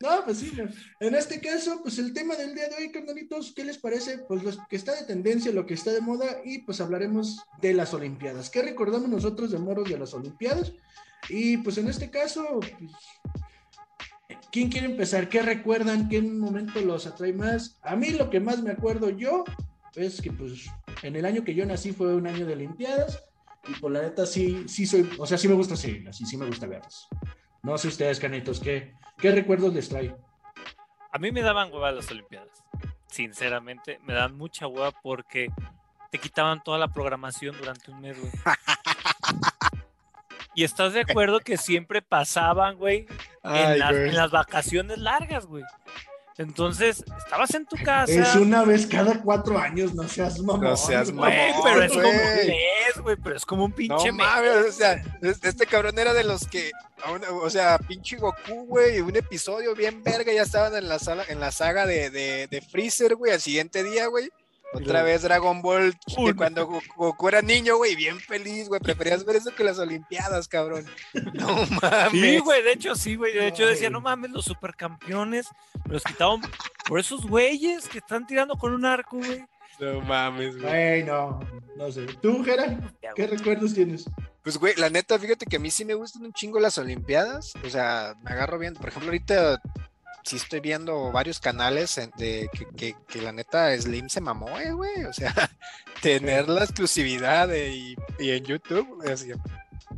No, 0.00 0.24
pues 0.24 0.38
sí, 0.38 0.52
en 0.98 1.14
este 1.14 1.40
caso, 1.40 1.80
pues 1.80 1.96
el 2.00 2.12
tema 2.12 2.34
del 2.34 2.56
día 2.56 2.68
de 2.68 2.74
hoy, 2.74 2.90
carnalitos, 2.90 3.52
¿qué 3.54 3.64
les 3.64 3.78
parece? 3.78 4.18
Pues 4.18 4.42
lo 4.42 4.50
que 4.68 4.74
está 4.74 4.96
de 4.96 5.04
tendencia, 5.04 5.52
lo 5.52 5.64
que 5.64 5.74
está 5.74 5.92
de 5.92 6.00
moda, 6.00 6.40
y 6.44 6.58
pues 6.58 6.80
hablaremos 6.80 7.38
de 7.60 7.72
las 7.72 7.94
Olimpiadas. 7.94 8.50
¿Qué 8.50 8.62
recordamos 8.62 9.08
nosotros 9.08 9.52
de 9.52 9.58
moros 9.58 9.88
de 9.88 9.96
las 9.96 10.12
Olimpiadas? 10.12 10.72
Y 11.28 11.58
pues 11.58 11.78
en 11.78 11.88
este 11.88 12.10
caso, 12.10 12.44
pues, 12.58 12.92
¿quién 14.50 14.70
quiere 14.70 14.88
empezar? 14.88 15.28
¿Qué 15.28 15.40
recuerdan? 15.40 16.08
¿Qué 16.08 16.20
momento 16.20 16.80
los 16.80 17.06
atrae 17.06 17.32
más? 17.32 17.78
A 17.82 17.94
mí 17.94 18.10
lo 18.10 18.28
que 18.28 18.40
más 18.40 18.60
me 18.60 18.72
acuerdo 18.72 19.10
yo 19.10 19.44
es 19.94 20.20
que 20.20 20.32
pues 20.32 20.66
en 21.04 21.14
el 21.14 21.24
año 21.24 21.44
que 21.44 21.54
yo 21.54 21.64
nací 21.64 21.92
fue 21.92 22.12
un 22.14 22.26
año 22.26 22.44
de 22.44 22.54
Olimpiadas, 22.54 23.22
y 23.68 23.74
por 23.74 23.92
la 23.92 24.02
neta 24.02 24.26
sí, 24.26 24.64
sí 24.68 24.86
soy, 24.86 25.08
o 25.18 25.26
sea, 25.26 25.38
sí 25.38 25.48
me 25.48 25.54
gusta 25.54 25.76
seguirlas, 25.76 26.20
y 26.20 26.26
sí 26.26 26.36
me 26.36 26.46
gusta 26.46 26.66
verlas. 26.66 27.08
No 27.62 27.78
sé 27.78 27.88
ustedes, 27.88 28.18
canitos, 28.18 28.60
¿qué, 28.60 28.94
qué 29.18 29.30
recuerdos 29.32 29.72
les 29.74 29.88
trae? 29.88 30.14
a 31.12 31.18
mí 31.18 31.30
me 31.30 31.42
daban 31.42 31.70
hueva 31.72 31.92
las 31.92 32.10
Olimpiadas. 32.10 32.64
Sinceramente, 33.06 34.00
me 34.04 34.14
dan 34.14 34.34
mucha 34.34 34.66
hueva 34.66 34.90
porque 35.02 35.50
te 36.10 36.18
quitaban 36.18 36.62
toda 36.62 36.78
la 36.78 36.88
programación 36.88 37.56
durante 37.56 37.90
un 37.90 38.00
mes, 38.00 38.18
güey. 38.18 38.32
Y 40.54 40.64
estás 40.64 40.92
de 40.92 41.00
acuerdo 41.00 41.40
que 41.40 41.56
siempre 41.56 42.02
pasaban, 42.02 42.76
güey, 42.76 43.06
en, 43.42 43.52
Ay, 43.54 43.78
las, 43.78 43.90
güey. 43.92 44.08
en 44.10 44.16
las 44.16 44.30
vacaciones 44.30 44.98
largas, 44.98 45.46
güey. 45.46 45.64
Entonces, 46.42 47.04
estabas 47.24 47.54
en 47.54 47.64
tu 47.66 47.76
casa. 47.82 48.12
Es 48.12 48.34
una 48.36 48.64
vez 48.64 48.86
cada 48.86 49.20
cuatro 49.22 49.58
años, 49.58 49.94
no 49.94 50.06
seas 50.08 50.38
mamón. 50.40 50.60
No 50.62 50.76
seas 50.76 51.12
mamón, 51.12 51.32
pero 51.62 51.82
es 51.84 51.92
como 51.92 52.08
un 52.08 52.14
güey. 52.16 52.46
mes, 52.48 53.02
güey, 53.02 53.16
pero 53.22 53.36
es 53.36 53.46
como 53.46 53.64
un 53.64 53.70
No 53.70 53.76
pinche 53.76 54.12
mes. 54.12 54.26
mames, 54.26 54.66
o 54.68 54.72
sea, 54.72 55.02
es- 55.22 55.38
este 55.42 55.66
cabrón 55.66 55.98
era 55.98 56.12
de 56.12 56.24
los 56.24 56.46
que, 56.46 56.70
o 57.30 57.50
sea, 57.50 57.78
pinche 57.78 58.16
Goku, 58.16 58.66
güey, 58.66 59.00
un 59.00 59.16
episodio 59.16 59.74
bien 59.74 60.02
verga, 60.02 60.32
ya 60.32 60.42
estaban 60.42 60.74
en 60.76 60.88
la 60.88 60.98
sala, 60.98 61.24
en 61.28 61.40
la 61.40 61.50
saga 61.52 61.86
de, 61.86 62.10
de, 62.10 62.46
de 62.48 62.60
Freezer, 62.60 63.14
güey, 63.14 63.32
al 63.32 63.40
siguiente 63.40 63.82
día, 63.82 64.06
güey. 64.08 64.30
Otra 64.74 65.02
vez 65.02 65.22
Dragon 65.22 65.60
Ball, 65.60 65.92
de 65.92 65.98
Uy. 66.16 66.34
cuando 66.34 66.66
Go- 66.66 66.80
Goku 66.96 67.28
era 67.28 67.42
niño, 67.42 67.76
güey, 67.76 67.94
bien 67.94 68.18
feliz, 68.18 68.68
güey. 68.68 68.80
Preferías 68.80 69.24
ver 69.24 69.36
eso 69.36 69.54
que 69.54 69.64
las 69.64 69.78
Olimpiadas, 69.78 70.48
cabrón. 70.48 70.86
No 71.34 71.46
mames. 71.82 72.10
Sí, 72.12 72.38
güey, 72.38 72.62
de 72.62 72.72
hecho 72.72 72.94
sí, 72.94 73.16
güey. 73.16 73.34
De 73.34 73.48
hecho 73.48 73.66
decía, 73.66 73.90
no 73.90 74.00
mames, 74.00 74.30
los 74.30 74.44
supercampeones, 74.46 75.46
me 75.86 75.94
los 75.94 76.02
quitaban 76.04 76.40
por 76.86 76.98
esos 77.00 77.26
güeyes 77.26 77.88
que 77.88 77.98
están 77.98 78.26
tirando 78.26 78.54
con 78.56 78.72
un 78.72 78.84
arco, 78.86 79.18
güey. 79.18 79.44
No 79.78 80.00
mames, 80.00 80.58
güey. 80.60 80.72
Ay, 80.72 81.02
no, 81.04 81.40
no 81.76 81.90
sé. 81.92 82.06
¿Tú, 82.20 82.42
Jera? 82.44 82.78
¿Qué 83.14 83.26
recuerdos 83.26 83.74
tienes? 83.74 84.04
Pues, 84.42 84.56
güey, 84.58 84.74
la 84.76 84.90
neta, 84.90 85.18
fíjate 85.18 85.46
que 85.46 85.56
a 85.56 85.60
mí 85.60 85.70
sí 85.70 85.84
me 85.84 85.94
gustan 85.94 86.24
un 86.24 86.32
chingo 86.32 86.58
las 86.60 86.78
Olimpiadas. 86.78 87.52
O 87.64 87.70
sea, 87.70 88.14
me 88.22 88.30
agarro 88.30 88.58
bien. 88.58 88.74
Por 88.74 88.88
ejemplo, 88.88 89.08
ahorita 89.10 89.60
sí 90.24 90.36
estoy 90.36 90.60
viendo 90.60 91.10
varios 91.12 91.40
canales 91.40 92.00
de 92.16 92.48
que, 92.52 92.66
que- 92.76 92.96
que 93.08 93.22
la 93.22 93.32
neta 93.32 93.76
Slim 93.78 94.08
se 94.08 94.20
mamó, 94.20 94.58
eh, 94.58 94.72
güey. 94.72 95.04
O 95.04 95.12
sea, 95.12 95.32
tener 96.02 96.48
la 96.48 96.64
exclusividad 96.64 97.48
de- 97.48 97.70
y, 97.70 97.96
y 98.18 98.30
en 98.30 98.44
YouTube, 98.44 99.02
así, 99.10 99.30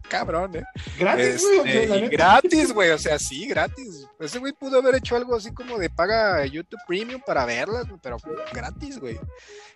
cabrón, 0.09 0.57
eh. 0.57 0.64
Gratis, 0.99 1.45
güey. 1.59 1.69
Este, 1.71 1.87
la 1.88 1.97
y 1.97 2.02
neta. 2.02 2.12
gratis, 2.12 2.73
güey, 2.73 2.90
o 2.90 2.99
sea, 2.99 3.19
sí, 3.19 3.47
gratis. 3.47 4.07
Ese 4.19 4.38
güey 4.38 4.52
pudo 4.52 4.78
haber 4.78 4.97
hecho 4.97 5.16
algo 5.16 5.35
así 5.37 5.52
como 5.52 5.78
de 5.78 5.90
paga 5.90 6.45
YouTube 6.47 6.81
Premium 6.87 7.21
para 7.25 7.45
verlas, 7.47 7.87
güey, 7.88 8.00
pero 8.02 8.16
gratis, 8.52 8.99
güey. 8.99 9.19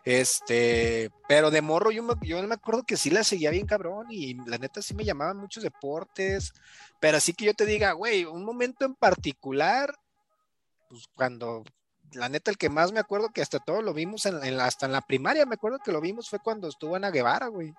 Este, 0.05 1.11
pero 1.29 1.51
de 1.51 1.61
morro 1.61 1.91
yo 1.91 2.03
me, 2.03 2.15
yo 2.23 2.43
me 2.43 2.55
acuerdo 2.55 2.83
que 2.83 2.97
sí 2.97 3.11
la 3.11 3.23
seguía 3.25 3.51
bien 3.51 3.67
cabrón 3.67 4.07
y 4.11 4.35
la 4.49 4.57
neta 4.57 4.81
sí 4.81 4.95
me 4.95 5.05
llamaban 5.05 5.37
muchos 5.37 5.63
deportes, 5.63 6.53
pero 6.99 7.19
así 7.19 7.35
que 7.35 7.45
yo 7.45 7.55
te 7.55 7.67
diga, 7.67 7.93
güey, 7.93 8.25
un 8.25 8.45
momento 8.45 8.87
en 8.87 8.95
particular, 8.95 9.95
pues 10.89 11.05
cuando, 11.15 11.65
la 12.13 12.29
neta 12.29 12.51
el 12.51 12.59
que 12.59 12.69
más 12.69 12.93
me 12.93 13.01
acuerdo 13.01 13.31
que 13.31 13.43
hasta 13.43 13.59
todo 13.59 13.83
lo 13.83 13.93
vimos 13.95 14.27
en, 14.27 14.43
en 14.45 14.57
la- 14.57 14.67
hasta 14.67 14.87
en 14.87 14.93
la 14.93 15.01
primaria, 15.03 15.47
me 15.47 15.55
acuerdo 15.55 15.79
que 15.85 15.93
lo 15.93 16.01
vimos 16.01 16.29
fue 16.29 16.39
cuando 16.39 16.69
estuvo 16.69 16.97
Ana 16.97 17.11
Guevara, 17.11 17.49
güey. 17.49 17.75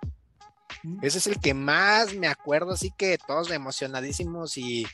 Ese 1.01 1.17
es 1.17 1.27
el 1.27 1.39
que 1.39 1.53
más 1.53 2.13
me 2.13 2.27
acuerdo, 2.27 2.71
así 2.71 2.91
que 2.95 3.17
todos 3.17 3.49
emocionadísimos 3.51 4.55
y, 4.57 4.85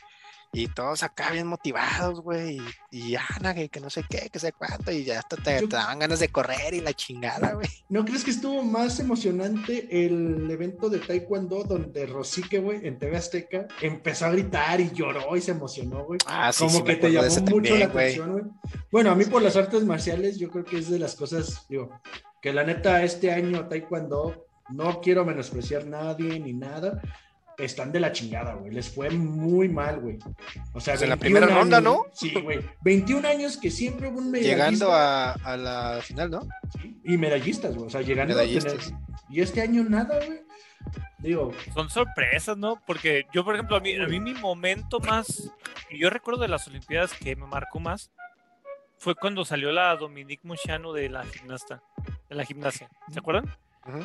y 0.63 0.67
todos 0.67 1.03
acá 1.03 1.31
bien 1.31 1.47
motivados, 1.47 2.21
güey. 2.21 2.59
Y, 2.91 3.11
y 3.11 3.15
Ana, 3.15 3.53
que, 3.53 3.69
que 3.69 3.79
no 3.79 3.89
sé 3.89 4.03
qué, 4.09 4.29
que 4.31 4.39
sé 4.39 4.51
cuánto, 4.53 4.91
y 4.91 5.03
ya 5.03 5.19
hasta 5.19 5.35
te, 5.37 5.61
Yo- 5.61 5.67
te 5.69 5.75
daban 5.75 5.99
ganas 5.99 6.19
de 6.19 6.29
correr 6.29 6.73
y 6.73 6.81
la 6.81 6.93
chingada, 6.93 7.53
güey. 7.53 7.67
¿No 7.89 8.05
crees 8.05 8.23
que 8.23 8.31
estuvo 8.31 8.63
más 8.63 8.99
emocionante 8.99 10.05
el 10.05 10.49
evento 10.49 10.89
de 10.89 10.99
Taekwondo 10.99 11.63
donde 11.63 12.05
Rosique, 12.05 12.59
güey, 12.59 12.87
en 12.87 12.97
TV 12.99 13.17
Azteca, 13.17 13.67
empezó 13.81 14.25
a 14.25 14.29
gritar 14.31 14.79
y 14.81 14.91
lloró 14.91 15.35
y 15.35 15.41
se 15.41 15.51
emocionó, 15.51 16.05
güey? 16.05 16.19
Ah, 16.25 16.51
sí, 16.53 16.65
Como 16.65 16.77
sí, 16.77 16.83
me 16.83 16.95
que 16.95 16.95
te 17.01 17.11
llamó 17.11 17.27
mucho 17.27 17.43
también, 17.43 17.79
la 17.79 17.87
güey. 17.87 18.05
atención, 18.05 18.31
güey. 18.31 18.43
Bueno, 18.91 19.11
a 19.11 19.15
mí 19.15 19.25
por 19.25 19.41
las 19.41 19.55
artes 19.55 19.83
marciales, 19.83 20.37
yo 20.37 20.49
creo 20.49 20.63
que 20.63 20.77
es 20.77 20.89
de 20.89 20.99
las 20.99 21.15
cosas, 21.15 21.65
digo, 21.69 21.89
que 22.41 22.53
la 22.53 22.63
neta 22.63 23.03
este 23.03 23.31
año 23.31 23.67
Taekwondo, 23.67 24.45
no 24.69 24.99
quiero 25.01 25.25
menospreciar 25.25 25.83
a 25.83 25.85
nadie 25.85 26.39
ni 26.39 26.53
nada, 26.53 27.01
están 27.57 27.91
de 27.91 27.99
la 27.99 28.11
chingada, 28.11 28.53
güey. 28.55 28.71
Les 28.73 28.89
fue 28.93 29.09
muy 29.09 29.69
mal, 29.69 29.99
güey. 29.99 30.17
O 30.73 30.79
sea, 30.79 30.93
Pues 30.93 31.01
en 31.03 31.09
la 31.09 31.15
21 31.15 31.19
primera 31.39 31.47
ronda, 31.47 31.81
¿no? 31.81 32.05
Sí, 32.13 32.33
güey. 32.41 32.59
21 32.81 33.27
años 33.27 33.57
que 33.57 33.71
siempre 33.71 34.07
hubo 34.09 34.19
un 34.19 34.31
medallista. 34.31 34.55
Llegando 34.55 34.91
a, 34.93 35.31
a 35.33 35.57
la 35.57 35.99
final, 36.01 36.31
¿no? 36.31 36.41
Sí, 36.81 36.99
Y 37.03 37.17
medallistas, 37.17 37.75
güey. 37.75 37.87
O 37.87 37.89
sea, 37.89 38.01
llegando 38.01 38.33
a 38.33 38.37
tener- 38.41 38.63
Medallistas. 38.63 38.93
Y 39.29 39.41
este 39.41 39.61
año 39.61 39.83
nada, 39.83 40.17
güey. 40.25 40.41
Digo, 41.19 41.51
Son 41.73 41.89
sorpresas, 41.89 42.57
¿no? 42.57 42.79
Porque 42.85 43.25
yo, 43.33 43.43
por 43.43 43.55
ejemplo, 43.55 43.75
a 43.77 43.79
mí, 43.79 43.95
a 43.95 44.05
mí 44.07 44.19
mi 44.19 44.33
momento 44.35 44.99
más, 44.99 45.51
que 45.89 45.97
yo 45.97 46.09
recuerdo 46.11 46.41
de 46.41 46.47
las 46.49 46.67
Olimpiadas 46.67 47.13
que 47.13 47.35
me 47.35 47.47
marcó 47.47 47.79
más, 47.79 48.11
fue 48.99 49.15
cuando 49.15 49.43
salió 49.45 49.71
la 49.71 49.95
Dominique 49.95 50.47
Mochano 50.47 50.93
de 50.93 51.09
la 51.09 51.23
gimnasta, 51.25 51.81
de 52.29 52.35
la 52.35 52.45
gimnasia. 52.45 52.89
¿Se 53.11 53.17
acuerdan? 53.19 53.45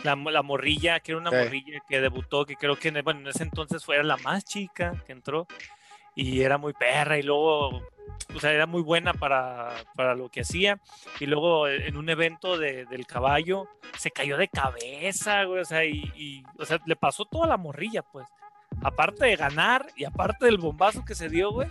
La, 0.04 0.14
la 0.14 0.42
morrilla, 0.42 1.00
que 1.00 1.12
era 1.12 1.20
una 1.20 1.30
Sí. 1.30 1.36
morrilla 1.36 1.80
que 1.88 2.00
debutó, 2.00 2.44
que 2.44 2.56
creo 2.56 2.76
que 2.76 2.88
en, 2.88 3.02
bueno, 3.02 3.20
en 3.20 3.28
ese 3.28 3.42
entonces 3.44 3.84
fue 3.84 4.02
la 4.04 4.16
más 4.18 4.44
chica 4.44 5.02
que 5.06 5.12
entró 5.12 5.46
y 6.14 6.42
era 6.42 6.58
muy 6.58 6.72
perra 6.74 7.18
y 7.18 7.22
luego, 7.22 7.68
o 8.34 8.40
sea, 8.40 8.52
era 8.52 8.66
muy 8.66 8.82
buena 8.82 9.14
para, 9.14 9.72
para 9.94 10.14
lo 10.14 10.28
que 10.28 10.40
hacía. 10.42 10.78
Y 11.18 11.26
luego 11.26 11.66
en 11.68 11.96
un 11.96 12.08
evento 12.10 12.58
de- 12.58 12.84
del 12.86 13.06
caballo 13.06 13.68
se 13.96 14.10
cayó 14.10 14.36
de 14.36 14.48
cabeza, 14.48 15.44
güey, 15.44 15.60
o 15.60 15.64
sea, 15.64 15.84
y, 15.84 16.02
y, 16.16 16.42
o 16.58 16.64
sea, 16.66 16.78
le 16.84 16.96
pasó 16.96 17.24
toda 17.24 17.46
la 17.46 17.56
morrilla, 17.56 18.02
pues. 18.02 18.26
Aparte 18.82 19.26
de 19.26 19.36
ganar 19.36 19.86
y 19.96 20.04
aparte 20.04 20.44
del 20.46 20.58
bombazo 20.58 21.04
que 21.04 21.14
se 21.14 21.28
dio, 21.28 21.52
güey. 21.52 21.68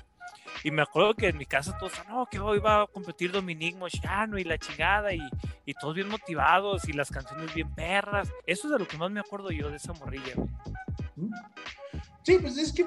Y 0.64 0.72
me 0.72 0.82
acuerdo 0.82 1.14
que 1.14 1.28
en 1.30 1.38
mi 1.38 1.46
casa 1.46 1.78
todos, 1.78 1.94
no, 2.10 2.26
que 2.30 2.40
hoy 2.40 2.60
va 2.60 2.84
a 2.84 2.88
competir 2.88 3.32
Dominique 3.32 3.78
Mochano 3.78 4.38
y 4.38 4.44
la 4.44 4.58
chingada, 4.58 5.14
y, 5.14 5.22
y 5.66 5.74
todos 5.74 5.96
bien 5.96 6.10
motivados 6.10 6.88
y 6.90 6.94
las 6.94 7.10
canciones 7.10 7.54
bien 7.54 7.70
perras. 7.74 8.30
Eso 8.46 8.68
es 8.68 8.74
de 8.74 8.80
lo 8.80 8.88
que 8.88 8.98
más 8.98 9.10
me 9.12 9.20
acuerdo 9.20 9.52
yo 9.52 9.70
de 9.70 9.78
esa 9.78 9.94
morrilla, 9.94 10.34
güey. 10.36 10.50
Sí, 12.24 12.38
pues 12.40 12.58
es 12.58 12.72
que 12.74 12.86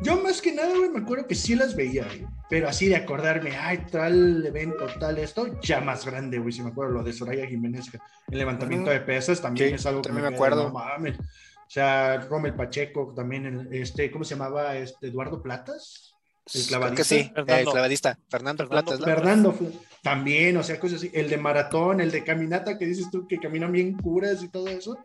yo 0.00 0.22
más 0.22 0.40
que 0.40 0.52
nada, 0.52 0.76
güey, 0.76 0.90
me 0.90 1.00
acuerdo 1.00 1.26
que 1.26 1.34
sí 1.34 1.54
las 1.54 1.74
veía, 1.74 2.04
güey. 2.04 2.26
Pero 2.48 2.68
así 2.68 2.88
de 2.88 2.96
acordarme, 2.96 3.56
ay, 3.56 3.84
tal 3.90 4.44
evento, 4.46 4.86
tal 4.98 5.18
esto, 5.18 5.60
ya 5.60 5.80
más 5.80 6.06
grande, 6.06 6.38
güey. 6.38 6.52
Si 6.52 6.62
me 6.62 6.70
acuerdo 6.70 6.92
lo 6.94 7.02
de 7.02 7.12
Soraya 7.12 7.46
Jiménez, 7.46 7.90
el 8.30 8.38
levantamiento 8.38 8.90
de 8.90 9.00
pesas 9.00 9.40
también 9.42 9.68
Sí, 9.70 9.74
es 9.74 9.86
algo 9.86 10.02
que 10.02 10.12
me 10.12 10.22
de, 10.22 10.28
acuerdo. 10.28 10.68
No 10.68 10.74
mames. 10.74 11.18
O 11.18 11.70
sea, 11.70 12.18
Rommel 12.30 12.54
Pacheco, 12.54 13.12
también, 13.14 13.44
el- 13.44 13.74
este, 13.74 14.10
¿cómo 14.10 14.24
se 14.24 14.34
llamaba? 14.34 14.76
Este, 14.76 15.08
Eduardo 15.08 15.42
Platas. 15.42 16.07
El 16.54 16.62
Creo 16.62 16.62
que 16.62 16.68
clavadista. 16.68 17.04
sí, 17.04 17.16
el 17.16 17.32
Fernando. 17.44 17.70
clavadista, 17.72 18.18
Fernando, 18.30 18.66
Fernando 18.66 18.98
¿no? 18.98 19.04
Fernando 19.04 19.58
también, 20.02 20.56
o 20.56 20.62
sea, 20.62 20.78
cosas 20.80 20.98
así. 20.98 21.10
El 21.12 21.28
de 21.28 21.36
maratón, 21.36 22.00
el 22.00 22.10
de 22.10 22.24
caminata 22.24 22.78
que 22.78 22.86
dices 22.86 23.10
tú 23.10 23.26
que 23.26 23.38
caminan 23.38 23.72
bien 23.72 23.94
curas 23.96 24.42
y 24.42 24.48
todo 24.48 24.68
eso. 24.68 24.98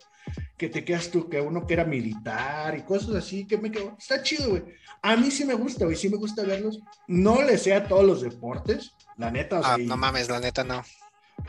Que 0.57 0.69
te 0.69 0.85
quedas 0.85 1.09
tú, 1.09 1.27
que 1.29 1.41
uno 1.41 1.67
que 1.67 1.73
era 1.73 1.83
militar 1.83 2.77
y 2.77 2.83
cosas 2.83 3.15
así, 3.15 3.45
que 3.45 3.57
me 3.57 3.71
quedo. 3.71 3.95
Está 3.99 4.21
chido, 4.23 4.49
güey. 4.51 4.63
A 5.01 5.17
mí 5.17 5.29
sí 5.31 5.43
me 5.43 5.53
gusta, 5.55 5.83
güey, 5.85 5.97
sí 5.97 6.07
me 6.09 6.15
gusta 6.17 6.43
verlos. 6.43 6.79
No 7.07 7.41
le 7.41 7.57
sé 7.57 7.73
a 7.73 7.85
todos 7.87 8.05
los 8.05 8.21
deportes, 8.21 8.91
la 9.17 9.29
neta, 9.31 9.59
o 9.59 9.63
sea, 9.63 9.73
Ah, 9.73 9.79
y- 9.79 9.85
no 9.85 9.97
mames, 9.97 10.29
la 10.29 10.39
neta 10.39 10.63
no. 10.63 10.81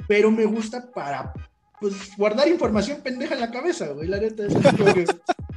pero 0.09 0.31
me 0.33 0.45
gusta 0.45 0.91
para, 0.93 1.33
pues, 1.81 2.17
guardar 2.17 2.49
información 2.49 3.01
pendeja 3.03 3.35
en 3.35 3.41
la 3.41 3.51
cabeza, 3.53 3.89
güey, 3.89 4.09
la 4.09 4.19
neta. 4.19 4.45
Es 4.47 4.55
que- 4.55 5.07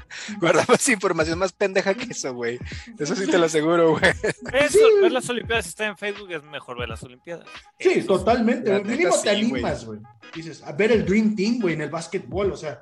Guardabas 0.39 0.87
información 0.89 1.39
más 1.39 1.51
pendeja 1.53 1.93
que 1.93 2.11
eso, 2.11 2.33
güey. 2.33 2.59
Eso 2.99 3.15
sí 3.15 3.27
te 3.27 3.37
lo 3.37 3.45
aseguro, 3.45 3.91
güey. 3.97 4.11
Eso, 4.53 4.79
ver 5.01 5.11
las 5.11 5.29
Olimpiadas, 5.29 5.65
si 5.65 5.69
está 5.69 5.85
en 5.85 5.97
Facebook, 5.97 6.31
es 6.31 6.43
mejor 6.43 6.79
ver 6.79 6.89
las 6.89 7.03
Olimpiadas. 7.03 7.47
Sí, 7.79 7.89
Eso 7.95 8.07
totalmente. 8.07 8.71
Mínimo 8.83 9.11
te 9.15 9.21
sí, 9.21 9.29
animas, 9.29 9.85
güey. 9.85 9.99
Dices, 10.33 10.63
a 10.63 10.71
ver 10.71 10.91
el 10.91 11.05
Dream 11.05 11.35
Team, 11.35 11.59
güey, 11.61 11.73
en 11.75 11.81
el 11.81 11.89
básquetbol, 11.89 12.51
o 12.51 12.57
sea, 12.57 12.81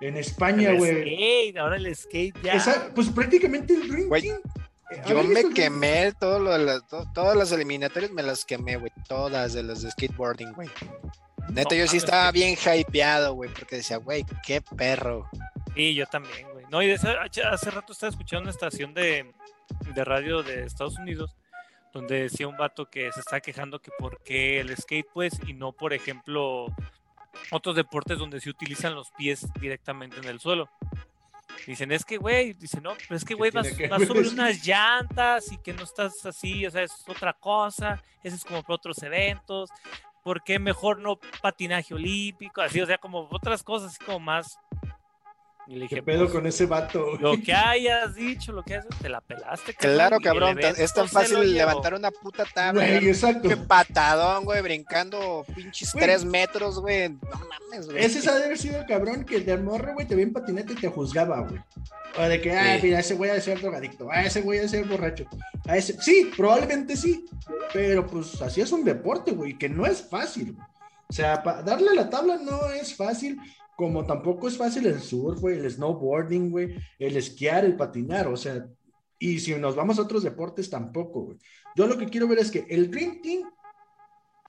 en 0.00 0.16
España, 0.16 0.70
El 0.70 0.78
güey. 0.78 0.92
skate, 1.02 1.56
ahora 1.58 1.76
el 1.76 1.94
skate 1.94 2.34
ya. 2.42 2.54
Esa- 2.54 2.90
pues 2.94 3.08
prácticamente 3.08 3.74
el 3.74 3.88
Dream 3.88 4.10
Team. 4.10 4.40
Yo 5.08 5.18
¿habían 5.20 5.32
me 5.48 5.54
quemé 5.54 6.12
todo 6.20 6.38
lo 6.38 6.52
de 6.52 6.58
las, 6.58 6.86
to- 6.86 7.06
todas 7.14 7.34
las 7.34 7.50
eliminatorias, 7.52 8.10
me 8.10 8.22
las 8.22 8.44
quemé, 8.44 8.76
güey. 8.76 8.92
Todas 9.08 9.54
de 9.54 9.62
las 9.62 9.80
de 9.80 9.90
skateboarding, 9.90 10.52
güey. 10.52 10.68
Neta, 11.48 11.74
No 11.74 11.80
yo 11.80 11.86
sí 11.88 11.96
estaba 11.96 12.30
bien 12.30 12.56
hypeado, 12.56 13.32
güey, 13.34 13.48
porque 13.52 13.76
decía, 13.76 13.96
güey, 13.96 14.24
qué 14.46 14.60
perro. 14.60 15.28
Sí, 15.74 15.94
yo 15.94 16.04
también, 16.06 16.42
güey. 16.51 16.51
No, 16.72 16.80
y 16.82 16.86
de 16.88 16.94
esa- 16.94 17.20
hace 17.50 17.70
rato 17.70 17.92
estaba 17.92 18.08
escuchando 18.10 18.42
una 18.44 18.50
estación 18.50 18.94
de, 18.94 19.30
de 19.94 20.04
radio 20.04 20.42
de 20.42 20.64
Estados 20.64 20.96
Unidos 20.98 21.36
donde 21.92 22.22
decía 22.22 22.48
un 22.48 22.56
vato 22.56 22.88
que 22.88 23.12
se 23.12 23.20
está 23.20 23.40
quejando 23.42 23.78
que 23.78 23.90
por 23.98 24.22
qué 24.22 24.60
el 24.60 24.74
skate, 24.74 25.06
pues, 25.12 25.38
y 25.46 25.52
no, 25.52 25.72
por 25.72 25.92
ejemplo, 25.92 26.66
otros 27.50 27.76
deportes 27.76 28.16
donde 28.18 28.40
se 28.40 28.48
utilizan 28.48 28.94
los 28.94 29.10
pies 29.10 29.46
directamente 29.60 30.16
en 30.16 30.24
el 30.24 30.40
suelo. 30.40 30.70
Dicen, 31.66 31.92
es 31.92 32.06
que, 32.06 32.16
güey, 32.16 32.54
dice, 32.54 32.80
no, 32.80 32.94
pero 33.06 33.16
es 33.16 33.24
que, 33.24 33.34
¿Qué 33.34 33.34
güey, 33.34 33.50
vas, 33.50 33.70
que 33.72 33.88
vas 33.88 34.06
sobre 34.06 34.22
eso? 34.22 34.32
unas 34.32 34.66
llantas 34.66 35.52
y 35.52 35.58
que 35.58 35.74
no 35.74 35.82
estás 35.82 36.24
así, 36.24 36.64
o 36.64 36.70
sea, 36.70 36.82
es 36.82 37.06
otra 37.06 37.34
cosa, 37.34 38.02
ese 38.22 38.36
es 38.36 38.44
como 38.46 38.62
para 38.62 38.76
otros 38.76 39.02
eventos, 39.02 39.68
¿por 40.24 40.42
qué 40.42 40.58
mejor 40.58 40.98
no 40.98 41.20
patinaje 41.42 41.92
olímpico? 41.92 42.62
Así, 42.62 42.80
o 42.80 42.86
sea, 42.86 42.96
como 42.96 43.28
otras 43.30 43.62
cosas, 43.62 43.90
así 43.94 44.02
como 44.02 44.18
más... 44.20 44.58
Y 45.72 45.76
le 45.76 45.88
¿Qué 45.88 46.02
pedo 46.02 46.24
pues, 46.24 46.32
con 46.32 46.46
ese 46.46 46.66
vato? 46.66 47.02
güey? 47.02 47.18
lo 47.18 47.42
que 47.42 47.54
hayas 47.54 48.14
dicho, 48.14 48.52
lo 48.52 48.62
que 48.62 48.74
hayas, 48.74 48.86
te 49.00 49.08
la 49.08 49.22
pelaste. 49.22 49.72
Claro, 49.72 50.18
cabrón, 50.20 50.54
ta- 50.56 50.68
evento 50.68 50.82
es 50.82 50.92
tan 50.92 51.08
fácil 51.08 51.54
levantar 51.54 51.94
una 51.94 52.10
puta 52.10 52.44
tabla. 52.44 52.84
Güey, 52.84 53.08
exacto. 53.08 53.48
un 53.48 53.66
patadón, 53.66 54.44
güey, 54.44 54.60
brincando 54.60 55.46
pinches 55.54 55.94
Güey. 55.94 56.04
tres 56.04 56.26
metros, 56.26 56.78
güey. 56.78 57.08
No 57.08 57.18
mames, 57.70 57.86
güey. 57.86 58.04
Ese 58.04 58.20
de 58.20 58.44
haber 58.44 58.58
sido 58.58 58.80
el 58.80 58.86
cabrón 58.86 59.24
que 59.24 59.40
de 59.40 59.56
morro, 59.56 59.94
güey, 59.94 60.06
te 60.06 60.14
veía 60.14 60.26
en 60.26 60.34
patinete 60.34 60.74
y 60.74 60.76
te 60.76 60.88
juzgaba, 60.88 61.40
güey. 61.40 61.58
O 62.18 62.22
de 62.22 62.40
que, 62.42 62.52
ah, 62.52 62.76
Sí. 62.78 62.86
mira, 62.88 62.98
ese 63.00 63.14
güey 63.14 63.30
ha 63.30 63.34
de 63.34 63.40
ser 63.40 63.58
drogadicto, 63.58 64.08
ah, 64.12 64.22
ese 64.24 64.42
güey 64.42 64.58
ha 64.58 64.62
de 64.62 64.68
ser 64.68 64.84
borracho. 64.84 65.24
A 65.66 65.78
ese... 65.78 65.98
Sí, 66.02 66.30
probablemente 66.36 66.94
sí, 66.98 67.24
pero 67.72 68.06
pues 68.06 68.42
así 68.42 68.60
es 68.60 68.70
un 68.72 68.84
deporte, 68.84 69.30
güey, 69.32 69.56
que 69.56 69.70
no 69.70 69.86
es 69.86 70.02
fácil. 70.06 70.52
güey. 70.52 70.66
O 71.08 71.12
sea, 71.14 71.38
darle 71.64 71.90
a 71.90 71.94
la 71.94 72.10
tabla 72.10 72.36
no 72.36 72.68
es 72.70 72.94
fácil, 72.94 73.38
como 73.82 74.06
tampoco 74.06 74.46
es 74.46 74.56
fácil 74.56 74.86
el 74.86 75.00
surf, 75.00 75.40
güey, 75.40 75.58
el 75.58 75.68
snowboarding, 75.68 76.52
güey, 76.52 76.76
el 77.00 77.16
esquiar, 77.16 77.64
el 77.64 77.74
patinar, 77.74 78.28
o 78.28 78.36
sea, 78.36 78.64
y 79.18 79.40
si 79.40 79.56
nos 79.56 79.74
vamos 79.74 79.98
a 79.98 80.02
otros 80.02 80.22
deportes 80.22 80.70
tampoco, 80.70 81.22
güey. 81.22 81.38
Yo 81.74 81.88
lo 81.88 81.98
que 81.98 82.06
quiero 82.06 82.28
ver 82.28 82.38
es 82.38 82.52
que 82.52 82.64
el 82.68 82.92
Dream 82.92 83.20
Team 83.20 83.50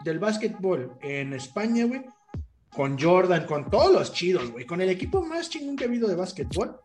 del 0.06 0.20
básquetbol 0.20 1.00
en 1.02 1.34
España, 1.34 1.86
güey, 1.86 2.06
con 2.75 3.00
Jordan, 3.00 3.48
con 3.48 3.72
todos 3.72 3.92
los 3.92 4.13
chidos, 4.13 4.52
güey, 4.52 4.68
con 4.68 4.82
el 4.82 4.90
equipo 4.90 5.24
más 5.24 5.50
chingón 5.50 5.78
que 5.78 5.86
ha 5.86 5.88
habido 5.88 6.08
de 6.08 6.16
básquetbol, 6.16 6.80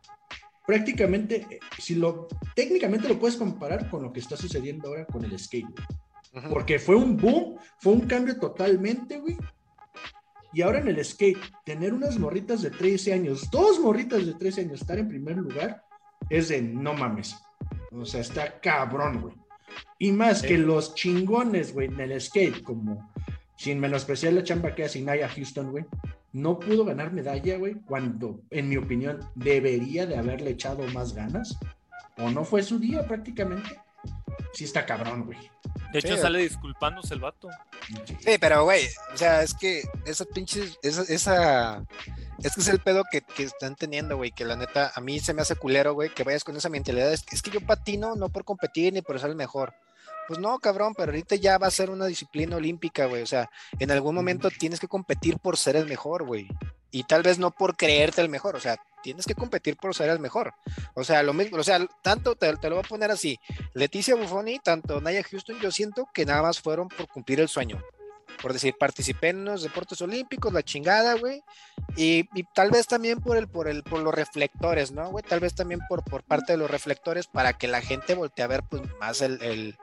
prácticamente, 0.67 1.47
eh, 1.50 1.61
si 1.78 1.97
lo, 1.97 2.28
técnicamente 2.57 3.09
lo 3.09 3.19
puedes 3.19 3.37
comparar 3.37 3.90
con 3.90 4.02
lo 4.02 4.11
que 4.11 4.21
está 4.21 4.38
sucediendo 4.38 4.88
ahora 4.88 5.05
con 5.05 5.23
el 5.23 5.38
skate, 5.38 5.69
güey. 5.69 6.49
Porque 6.49 6.78
fue 6.78 6.97
un 6.97 7.14
boom, 7.14 7.59
fue 7.78 7.93
un 7.93 8.07
cambio 8.07 8.40
totalmente, 8.40 9.19
güey. 9.19 9.37
Y 10.52 10.62
ahora 10.62 10.81
en 10.81 10.88
el 10.88 11.05
skate, 11.05 11.38
tener 11.64 11.93
unas 11.93 12.19
morritas 12.19 12.62
de 12.62 12.71
13 12.71 13.12
años, 13.12 13.50
dos 13.50 13.78
morritas 13.81 14.25
de 14.25 14.35
13 14.35 14.62
años, 14.62 14.81
estar 14.81 14.99
en 14.99 15.09
primer 15.09 15.37
lugar, 15.37 15.83
es 16.31 16.49
de 16.49 16.62
no 16.62 16.95
mames. 16.95 17.37
O 17.93 18.05
sea, 18.05 18.21
está 18.21 18.61
cabrón, 18.61 19.21
güey. 19.21 19.35
Y 19.99 20.12
más 20.12 20.43
que 20.43 20.57
los 20.57 20.95
chingones, 20.95 21.75
güey, 21.75 21.88
en 21.88 22.00
el 22.00 22.21
skate, 22.21 22.62
como 22.62 23.12
sin 23.57 23.81
menospreciar 23.81 24.33
la 24.33 24.45
chamba 24.45 24.75
que 24.75 24.85
hace 24.85 25.00
Naya 25.00 25.28
Houston, 25.28 25.71
güey, 25.71 25.85
no 26.33 26.59
pudo 26.59 26.85
ganar 26.85 27.12
medalla, 27.12 27.59
güey, 27.59 27.75
cuando, 27.87 28.40
en 28.50 28.69
mi 28.69 28.76
opinión, 28.76 29.21
debería 29.35 30.07
de 30.07 30.17
haberle 30.17 30.50
echado 30.50 30.87
más 30.88 31.14
ganas. 31.14 31.59
O 32.19 32.31
no 32.31 32.45
fue 32.45 32.62
su 32.62 32.78
día 32.78 33.07
prácticamente. 33.07 33.81
Sí 34.52 34.64
está 34.64 34.85
cabrón, 34.87 35.25
güey. 35.25 35.38
De 35.93 36.00
hecho, 36.00 36.17
Sí. 36.17 36.23
sale 36.23 36.40
disculpándose 36.40 37.14
el 37.14 37.21
vato. 37.21 37.49
Sí, 38.21 38.37
pero 38.40 38.64
güey, 38.64 38.87
o 39.14 39.17
sea, 39.17 39.43
es 39.43 39.55
que 39.55 39.83
esa 40.05 40.25
pinche, 40.25 40.71
esa, 40.83 41.02
esa, 41.02 41.85
es 42.43 42.55
que 42.55 42.61
es 42.61 42.69
el 42.69 42.81
pedo 42.81 43.05
que, 43.11 43.23
que 43.23 43.45
están 43.45 43.75
teniendo, 43.76 44.17
güey, 44.17 44.31
que 44.33 44.45
la 44.45 44.57
neta, 44.57 44.93
a 44.95 45.00
mí 45.00 45.21
se 45.21 45.33
me 45.35 45.43
hace 45.43 45.57
culero, 45.57 45.95
güey, 45.95 46.11
que 46.12 46.25
vayas 46.25 46.45
con 46.45 46.57
esa 46.57 46.69
mentalidad, 46.69 47.12
es, 47.12 47.25
es 47.31 47.43
que 47.43 47.50
yo 47.50 47.61
patino 47.61 48.17
no 48.17 48.28
por 48.28 48.45
competir 48.45 48.93
ni 48.93 49.02
por 49.02 49.19
ser 49.21 49.31
el 49.31 49.37
mejor. 49.37 49.75
Pues 50.28 50.40
no, 50.40 50.58
cabrón, 50.58 50.92
pero 50.94 51.11
ahorita 51.11 51.37
ya 51.37 51.56
va 51.56 51.68
a 51.68 51.70
ser 51.70 51.88
una 51.88 52.04
disciplina 52.04 52.56
olímpica, 52.56 53.06
güey, 53.06 53.23
o 53.23 53.26
sea, 53.26 53.49
en 53.78 53.90
algún 53.90 54.14
momento 54.14 54.50
tienes 54.50 54.78
que 54.78 54.87
competir 54.87 55.38
por 55.38 55.56
ser 55.56 55.75
el 55.75 55.87
mejor, 55.87 56.26
güey, 56.26 56.47
y 56.90 57.04
tal 57.04 57.23
vez 57.23 57.38
no 57.38 57.50
por 57.50 57.78
creerte 57.78 58.20
el 58.20 58.28
mejor, 58.28 58.54
o 58.54 58.61
sea, 58.61 58.76
tienes 59.02 59.25
que 59.25 59.35
competir 59.35 59.78
por 59.78 59.94
ser 59.94 60.11
el 60.11 60.18
mejor. 60.18 60.52
O 60.92 61.02
sea, 61.02 61.23
lo 61.23 61.32
mismo, 61.32 61.56
o 61.56 61.64
sea, 61.64 61.80
tanto 62.02 62.35
te, 62.35 62.54
te 62.58 62.68
lo 62.68 62.76
voy 62.76 62.85
a 62.85 62.88
poner 62.88 63.11
así, 63.11 63.38
Leticia 63.73 64.16
Buffoni, 64.16 64.58
tanto 64.58 65.00
Naya 65.00 65.23
Houston, 65.23 65.58
yo 65.61 65.70
siento 65.70 66.06
que 66.12 66.26
nada 66.26 66.42
más 66.42 66.61
fueron 66.61 66.88
por 66.88 67.08
cumplir 67.08 67.40
el 67.40 67.49
sueño 67.49 67.82
por 68.40 68.52
decir, 68.52 68.75
participé 68.78 69.28
en 69.30 69.45
los 69.45 69.62
deportes 69.62 70.00
olímpicos, 70.00 70.52
la 70.52 70.62
chingada, 70.62 71.14
güey, 71.14 71.42
y, 71.97 72.25
tal 72.54 72.71
vez 72.71 72.87
también 72.87 73.21
por 73.21 73.37
el, 73.37 73.49
por 73.49 73.68
el, 73.68 73.83
por 73.83 74.00
los 74.00 74.14
reflectores, 74.14 74.92
¿no, 74.92 75.11
güey? 75.11 75.25
Tal 75.25 75.40
vez 75.40 75.54
también 75.54 75.80
por, 75.88 76.04
por 76.04 76.23
parte 76.23 76.52
de 76.52 76.59
los 76.59 76.71
reflectores 76.71 77.26
para 77.26 77.52
que 77.52 77.68
la 77.68 77.80
gente 77.80 78.14
voltee 78.14 78.45
a 78.45 78.49
ver 78.49 78.62
pues 78.68 78.83
más 79.00 79.21
el, 79.21 79.42
el, 79.42 79.76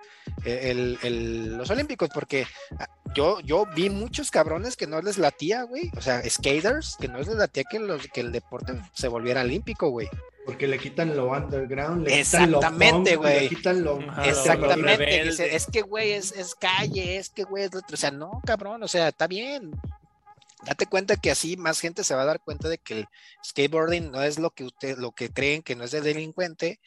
el- 0.46 1.00
el- 1.04 1.58
los 1.58 1.70
olímpicos, 1.70 2.10
porque 2.14 2.48
ah, 2.80 2.88
yo, 3.14 3.40
yo 3.42 3.66
vi 3.76 3.90
muchos 3.90 4.32
cabrones 4.32 4.76
que 4.76 4.88
no 4.88 5.02
les 5.02 5.18
latía, 5.18 5.64
güey, 5.64 5.92
o 5.98 6.02
sea, 6.02 6.22
skaters, 6.30 6.96
que 7.00 7.08
no 7.08 7.18
les 7.20 7.28
latía 7.28 7.64
que, 7.70 7.80
los, 7.80 8.08
que 8.14 8.22
el 8.22 8.32
deporte 8.32 8.74
se 8.94 9.08
volviera 9.08 9.42
olímpico, 9.42 9.90
güey. 9.90 10.10
Porque 10.46 10.68
le 10.68 10.78
quitan 10.78 11.16
lo 11.16 11.32
underground, 11.32 12.08
le 12.08 12.24
quitan 12.24 12.52
lo 12.52 12.58
Exactamente, 12.60 13.16
güey. 13.16 13.42
Le 13.42 13.50
quitan 13.50 13.84
lo. 13.84 14.00
Ajá, 14.00 14.28
Exactamente, 14.28 15.24
dice, 15.24 15.56
es 15.56 15.66
que 15.66 15.82
güey, 15.82 16.12
es, 16.12 16.32
es 16.34 16.54
calle, 16.56 17.18
es 17.18 17.30
que 17.30 17.44
güey, 17.44 17.64
es 17.64 17.74
lo 17.74 17.80
otro. 17.80 17.96
o 17.96 17.98
sea, 17.98 18.12
no, 18.12 18.42
cabrón, 18.46 18.84
o 18.84 18.88
sea, 18.88 19.08
está 19.08 19.28
bien. 19.28 19.72
Date 20.64 20.86
cuenta 20.88 21.16
que 21.16 21.32
así 21.32 21.58
más 21.58 21.80
gente 21.80 22.04
se 22.04 22.16
va 22.16 22.24
a 22.24 22.26
dar 22.26 22.42
cuenta 22.42 22.70
de 22.70 22.78
que 22.78 23.00
el 23.00 23.08
skateboarding 23.44 24.12
no 24.12 24.24
es 24.24 24.40
lo 24.40 24.52
que 24.52 24.64
usted, 24.64 24.98
lo 24.98 25.12
que 25.12 25.30
creen 25.30 25.62
que 25.62 25.76
no 25.76 25.84
es 25.84 25.92
de 25.92 26.02
delincuente, 26.02 26.80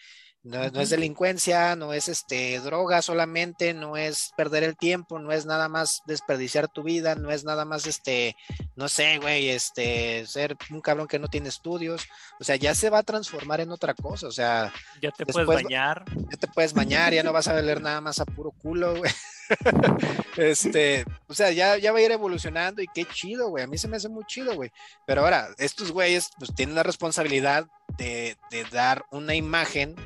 no, 0.48 0.62
es- 0.64 0.72
no 0.72 0.80
es 0.80 0.90
delincuencia, 0.90 1.76
no 1.76 1.92
es 1.92 2.08
este 2.08 2.58
droga 2.60 3.02
solamente, 3.02 3.74
no 3.74 3.96
es 3.96 4.32
perder 4.36 4.64
el 4.64 4.76
tiempo, 4.76 5.18
no 5.18 5.30
es 5.32 5.46
nada 5.46 5.68
más 5.68 6.02
desperdiciar 6.06 6.68
tu 6.68 6.82
vida, 6.82 7.14
no 7.14 7.30
es 7.30 7.44
nada 7.44 7.64
más 7.64 7.86
este, 7.86 8.36
no 8.76 8.88
sé, 8.88 9.18
güey, 9.18 9.50
este, 9.50 10.26
ser 10.26 10.56
un 10.70 10.80
cabrón 10.80 11.06
que 11.06 11.18
no 11.18 11.28
tiene 11.28 11.48
estudios, 11.48 12.06
o 12.40 12.44
sea, 12.44 12.56
ya 12.56 12.74
se 12.74 12.90
va 12.90 12.98
a 12.98 13.02
transformar 13.02 13.60
en 13.60 13.70
otra 13.70 13.94
cosa, 13.94 14.26
o 14.26 14.32
sea, 14.32 14.72
Ya 15.02 15.10
te 15.10 15.24
Después- 15.24 15.46
puedes 15.46 15.64
bañar. 15.64 16.04
ya 16.30 16.36
te 16.38 16.48
puedes 16.48 16.72
bañar, 16.72 17.12
ya 17.12 17.22
no 17.22 17.32
vas 17.32 17.48
a 17.48 17.52
valer 17.52 17.80
nada 17.80 18.00
más 18.00 18.18
a 18.20 18.24
puro 18.24 18.50
culo, 18.50 18.96
güey. 18.96 19.12
Este, 20.36 21.04
o 21.26 21.34
sea, 21.34 21.50
ya, 21.52 21.78
ya 21.78 21.90
va 21.92 21.98
a 21.98 22.02
ir 22.02 22.12
evolucionando 22.12 22.80
y 22.82 22.86
qué 22.94 23.04
chido, 23.04 23.48
güey. 23.48 23.64
A 23.64 23.66
mí 23.66 23.76
se 23.78 23.88
me 23.88 23.96
hace 23.96 24.08
muy 24.08 24.24
chido, 24.24 24.54
güey. 24.54 24.70
Pero 25.06 25.22
ahora, 25.22 25.48
estos 25.58 25.90
güeyes, 25.90 26.30
pues 26.38 26.54
tienen 26.54 26.74
la 26.76 26.82
responsabilidad 26.84 27.66
de, 27.96 28.36
de 28.50 28.64
dar 28.64 29.04
una 29.10 29.34
imagen 29.34 29.96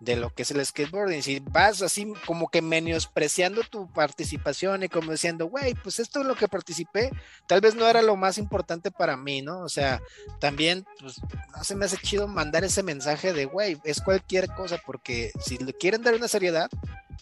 de 0.00 0.16
lo 0.16 0.30
que 0.30 0.42
es 0.42 0.50
el 0.50 0.64
skateboarding. 0.64 1.22
Si 1.22 1.40
vas 1.40 1.82
así 1.82 2.12
como 2.26 2.48
que 2.48 2.62
menospreciando 2.62 3.62
tu 3.62 3.90
participación 3.92 4.82
y 4.82 4.88
como 4.88 5.12
diciendo, 5.12 5.46
güey, 5.46 5.74
pues 5.74 5.98
esto 5.98 6.20
es 6.20 6.26
lo 6.26 6.36
que 6.36 6.48
participé, 6.48 7.10
tal 7.46 7.60
vez 7.60 7.74
no 7.74 7.86
era 7.88 8.02
lo 8.02 8.16
más 8.16 8.38
importante 8.38 8.90
para 8.90 9.16
mí, 9.16 9.42
¿no? 9.42 9.60
O 9.60 9.68
sea, 9.68 10.00
también, 10.40 10.86
pues, 11.00 11.20
no 11.56 11.64
se 11.64 11.74
me 11.74 11.86
hace 11.86 11.96
chido 11.96 12.28
mandar 12.28 12.64
ese 12.64 12.82
mensaje 12.82 13.32
de, 13.32 13.46
güey, 13.46 13.78
es 13.84 14.00
cualquier 14.00 14.48
cosa, 14.48 14.78
porque 14.84 15.32
si 15.40 15.58
le 15.58 15.72
quieren 15.72 16.02
dar 16.02 16.14
una 16.14 16.28
seriedad, 16.28 16.70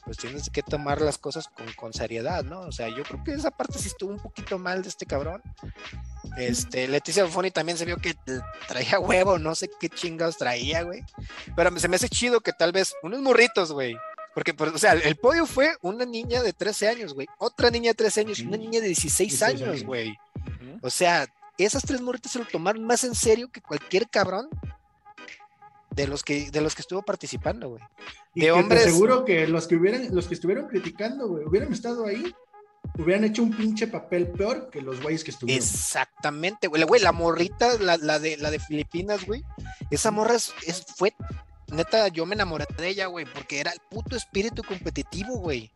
pues 0.04 0.16
tienes 0.18 0.50
que 0.50 0.62
tomar 0.62 1.00
las 1.00 1.18
cosas 1.18 1.48
con, 1.48 1.72
con 1.74 1.92
seriedad, 1.92 2.44
¿no? 2.44 2.60
O 2.60 2.72
sea, 2.72 2.88
yo 2.88 3.02
creo 3.04 3.22
que 3.24 3.32
esa 3.32 3.50
parte 3.50 3.78
sí 3.78 3.88
estuvo 3.88 4.10
un 4.10 4.20
poquito 4.20 4.58
mal 4.58 4.82
de 4.82 4.88
este 4.88 5.06
cabrón. 5.06 5.42
Este, 6.36 6.88
Leticia 6.88 7.24
Buffoni 7.24 7.50
también 7.50 7.78
se 7.78 7.84
vio 7.84 7.96
que 7.96 8.14
traía 8.68 8.98
huevo, 9.00 9.38
no 9.38 9.54
sé 9.54 9.70
qué 9.80 9.88
chingados 9.88 10.36
traía, 10.36 10.82
güey. 10.82 11.02
Pero 11.54 11.78
se 11.78 11.88
me 11.88 11.96
hace 11.96 12.08
chido 12.08 12.40
que 12.40 12.52
tal 12.52 12.72
vez 12.72 12.94
unos 13.02 13.20
morritos, 13.20 13.72
güey. 13.72 13.96
Porque, 14.34 14.52
pues, 14.52 14.72
o 14.72 14.78
sea, 14.78 14.92
el 14.92 15.16
podio 15.16 15.46
fue 15.46 15.76
una 15.80 16.04
niña 16.04 16.42
de 16.42 16.52
13 16.52 16.88
años, 16.88 17.14
güey. 17.14 17.26
Otra 17.38 17.70
niña 17.70 17.92
de 17.92 17.94
13 17.94 18.20
años 18.20 18.38
y 18.38 18.46
una 18.46 18.58
niña 18.58 18.80
de 18.80 18.88
16 18.88 19.30
16 19.30 19.42
años, 19.42 19.82
güey. 19.84 20.10
Ujú. 20.10 20.78
O 20.82 20.90
sea, 20.90 21.26
esas 21.56 21.82
tres 21.84 22.02
morritas 22.02 22.32
se 22.32 22.38
lo 22.38 22.44
tomaron 22.44 22.84
más 22.84 23.02
en 23.04 23.14
serio 23.14 23.50
que 23.50 23.62
cualquier 23.62 24.08
cabrón 24.08 24.48
de 25.96 26.06
los 26.06 26.22
que, 26.22 26.50
de 26.50 26.60
los 26.60 26.74
que 26.74 26.82
estuvo 26.82 27.02
participando, 27.02 27.70
güey. 27.70 27.82
De 28.34 28.52
hombres- 28.52 28.82
aseguro 28.86 29.24
que 29.24 29.48
los 29.48 29.66
que 29.66 29.76
hubieran, 29.76 30.14
los 30.14 30.28
que 30.28 30.34
estuvieron 30.34 30.68
criticando, 30.68 31.26
güey, 31.26 31.44
hubieran 31.46 31.72
estado 31.72 32.06
ahí, 32.06 32.34
hubieran 32.98 33.24
hecho 33.24 33.42
un 33.42 33.56
pinche 33.56 33.86
papel 33.88 34.28
peor 34.28 34.68
que 34.70 34.80
los 34.82 35.02
güeyes 35.02 35.24
que 35.24 35.30
estuvieron. 35.30 35.64
Exactamente, 35.64 36.68
güey. 36.68 36.80
La- 36.80 36.86
Güey, 36.86 37.02
la 37.02 37.12
morrita, 37.12 37.78
la, 37.80 37.96
la 37.96 38.18
de, 38.18 38.36
la 38.36 38.50
de 38.50 38.58
Filipinas, 38.60 39.24
güey. 39.26 39.42
Esa 39.90 40.10
morra 40.10 40.34
es, 40.34 40.52
es- 40.66 40.84
fue, 40.96 41.14
neta, 41.68 42.08
yo 42.08 42.26
me 42.26 42.34
enamoré 42.34 42.66
de 42.76 42.88
ella, 42.88 43.06
güey, 43.06 43.24
porque 43.24 43.58
era 43.60 43.72
el 43.72 43.80
puto 43.90 44.16
espíritu 44.16 44.62
competitivo, 44.62 45.38
güey. 45.38 45.72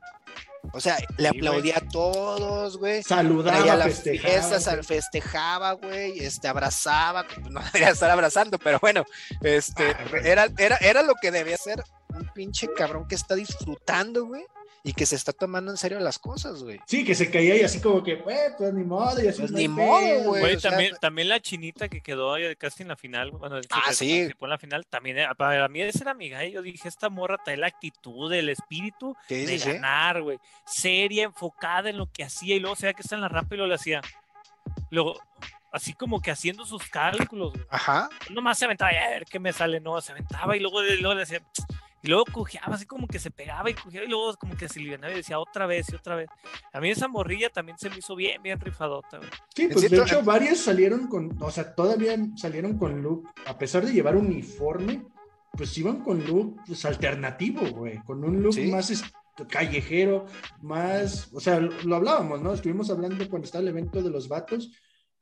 O 0.73 0.81
sea, 0.81 0.99
le 1.16 1.31
Sí, 1.31 1.38
aplaudía 1.38 1.79
a 1.79 1.88
todos, 1.88 2.77
güey. 2.79 3.03
Saludaba, 3.03 3.59
Traía 3.59 3.77
las 3.77 3.87
festejaba. 3.88 4.29
fiestas, 4.31 4.68
al- 4.68 4.85
festejaba, 4.85 5.73
güey, 5.73 6.18
este, 6.20 6.49
abrazaba, 6.49 7.27
pues, 7.27 7.40
no 7.51 7.61
debería 7.73 7.90
estar 7.90 8.11
abrazando, 8.11 8.59
pero 8.59 8.79
bueno, 8.81 9.05
este, 9.42 9.90
Ah, 9.90 10.05
era, 10.25 10.49
era, 10.59 10.77
era 10.77 11.03
lo 11.03 11.14
que 11.20 11.31
debía 11.31 11.57
ser 11.57 11.83
un 12.11 12.29
pinche 12.35 12.68
cabrón 12.77 13.07
que 13.09 13.14
está 13.14 13.35
disfrutando, 13.35 14.27
güey, 14.27 14.44
y 14.82 14.92
que 14.94 15.04
se 15.04 15.14
está 15.14 15.32
tomando 15.32 15.70
en 15.70 15.76
serio 15.76 16.00
las 16.00 16.18
cosas, 16.18 16.62
güey. 16.62 16.80
Sí, 16.86 17.04
que 17.04 17.14
se 17.14 17.30
caía 17.30 17.56
y 17.56 17.62
así 17.62 17.80
como 17.80 18.02
que, 18.02 18.16
güey, 18.16 18.38
pues 18.56 18.72
ni 18.72 18.82
modo, 18.84 19.22
y 19.22 19.28
así 19.28 19.40
Pues 19.40 19.52
ni 19.52 19.68
modo, 19.68 20.22
güey. 20.24 20.40
Güey, 20.40 20.56
o 20.56 20.60
sea, 20.60 20.70
también, 20.70 20.96
también 21.00 21.28
la 21.28 21.40
chinita 21.40 21.88
que 21.88 22.00
quedó 22.00 22.32
ahí 22.34 22.56
casi 22.56 22.82
en 22.82 22.88
la 22.88 22.96
final, 22.96 23.30
bueno, 23.32 23.58
hecho, 23.58 23.68
Ah, 23.72 23.82
que 23.88 23.94
sí. 23.94 24.08
participó 24.18 24.46
en 24.46 24.50
la 24.50 24.58
final, 24.58 24.86
también 24.86 25.18
era- 25.18 25.34
para 25.34 25.68
mí 25.68 25.82
esa 25.82 26.02
era 26.04 26.14
mi 26.14 26.28
gallo, 26.30 26.48
yo 26.50 26.62
dije, 26.62 26.88
esta 26.88 27.10
morra 27.10 27.36
trae 27.44 27.56
la 27.58 27.66
actitud, 27.66 28.32
el 28.32 28.48
espíritu 28.48 29.14
de 29.28 29.58
ganar, 29.58 30.22
güey, 30.22 30.38
seria, 30.66 31.24
enfocada 31.24 31.90
en 31.90 31.98
lo 31.98 32.10
que 32.10 32.24
hacía, 32.24 32.56
y 32.56 32.60
luego 32.60 32.76
se 32.76 32.86
veía 32.86 32.94
que 32.94 33.02
está 33.02 33.16
en 33.16 33.20
la 33.20 33.28
rampa 33.28 33.54
y 33.54 33.58
luego 33.58 33.68
le 33.68 33.74
hacía, 33.74 34.00
luego, 34.90 35.20
así 35.72 35.92
como 35.92 36.20
que 36.20 36.30
haciendo 36.30 36.64
sus 36.64 36.88
cálculos, 36.88 37.52
güey. 37.52 37.66
Ajá. 37.70 38.08
nomás 38.30 38.58
se 38.58 38.64
aventaba, 38.64 38.90
"Ay, 38.90 38.96
a 38.96 39.10
ver 39.10 39.26
qué 39.26 39.38
me 39.38 39.52
sale, 39.52 39.78
no, 39.80 40.00
se 40.00 40.12
aventaba 40.12 40.56
y 40.56 40.60
luego, 40.60 40.80
luego 40.82 41.14
le 41.14 41.22
hacía, 41.22 41.42
y 42.02 42.08
luego 42.08 42.24
cojeaba, 42.32 42.74
así 42.74 42.86
como 42.86 43.06
que 43.06 43.18
se 43.18 43.30
pegaba 43.30 43.68
y 43.70 43.74
cojeaba 43.74 44.06
y 44.06 44.08
luego 44.08 44.34
como 44.36 44.56
que 44.56 44.68
se 44.68 44.78
alivianaba 44.78 45.12
y 45.12 45.16
decía 45.16 45.38
otra 45.38 45.66
vez 45.66 45.90
y 45.92 45.96
otra 45.96 46.16
vez. 46.16 46.28
A 46.72 46.80
mí 46.80 46.90
esa 46.90 47.08
morrilla 47.08 47.50
también 47.50 47.76
se 47.78 47.90
me 47.90 47.98
hizo 47.98 48.16
bien, 48.16 48.42
bien 48.42 48.58
rifadota, 48.60 49.18
güey. 49.18 49.30
Sí, 49.54 49.68
pues 49.68 49.82
de 49.82 49.88
cierto- 49.88 50.06
hecho 50.06 50.22
varias 50.22 50.58
salieron 50.58 51.06
con, 51.08 51.36
o 51.42 51.50
sea, 51.50 51.74
todavía 51.74 52.16
salieron 52.36 52.78
con 52.78 53.02
look, 53.02 53.28
a 53.46 53.58
pesar 53.58 53.84
de 53.84 53.92
llevar 53.92 54.16
uniforme, 54.16 55.04
pues 55.52 55.76
iban 55.78 56.02
con 56.02 56.24
look 56.24 56.56
pues, 56.66 56.84
alternativo, 56.84 57.62
güey, 57.70 57.98
con 58.04 58.24
un 58.24 58.42
look 58.42 58.54
Sí. 58.54 58.70
más 58.70 58.90
es- 58.90 59.04
callejero, 59.48 60.26
más, 60.60 61.30
o 61.32 61.40
sea, 61.40 61.60
lo, 61.60 61.96
hablábamos, 61.96 62.42
¿no? 62.42 62.52
Estuvimos 62.52 62.90
hablando 62.90 63.26
cuando 63.28 63.46
estaba 63.46 63.62
el 63.62 63.68
evento 63.68 64.02
de 64.02 64.10
los 64.10 64.28
vatos, 64.28 64.70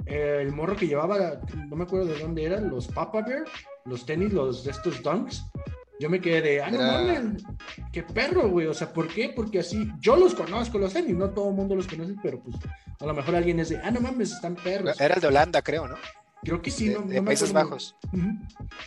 eh, 0.06 0.38
el 0.42 0.52
morro 0.52 0.76
que 0.76 0.86
llevaba, 0.88 1.40
no 1.68 1.76
me 1.76 1.84
acuerdo 1.84 2.06
de 2.06 2.18
dónde 2.18 2.44
eran, 2.44 2.68
los 2.68 2.88
Papa 2.88 3.22
Bear, 3.22 3.44
los 3.84 4.04
tenis, 4.06 4.32
los 4.32 4.64
de 4.64 4.72
estos 4.72 5.02
dunks. 5.02 5.42
Yo 6.00 6.08
me 6.08 6.20
quedé 6.20 6.40
de, 6.42 6.62
ah, 6.62 6.70
no 6.70 6.78
mames, 6.78 7.42
qué 7.92 8.02
perro, 8.04 8.48
güey. 8.48 8.66
O 8.66 8.74
sea, 8.74 8.92
¿por 8.92 9.08
qué? 9.08 9.32
Porque 9.34 9.58
así, 9.60 9.90
yo 10.00 10.16
los 10.16 10.34
conozco, 10.34 10.78
los 10.78 10.92
tenis, 10.92 11.16
no 11.16 11.30
todo 11.30 11.48
el 11.50 11.54
mundo 11.56 11.74
los 11.74 11.86
conoce, 11.88 12.14
pero 12.22 12.40
pues 12.40 12.56
a 13.00 13.04
lo 13.06 13.14
mejor 13.14 13.34
alguien 13.34 13.58
es 13.60 13.70
de, 13.70 13.78
ah, 13.78 13.90
no 13.90 14.00
mames, 14.00 14.32
están 14.32 14.54
perros. 14.54 15.00
Era 15.00 15.14
el 15.16 15.20
de 15.20 15.26
Holanda, 15.26 15.60
creo, 15.62 15.88
¿no? 15.88 15.96
Creo 16.44 16.62
que 16.62 16.70
sí, 16.70 16.88
de, 16.88 16.94
no, 16.94 17.00
de 17.02 17.16
no 17.20 17.24
Países. 17.24 17.52
Bajos. 17.52 17.96
Ujú. 18.12 18.20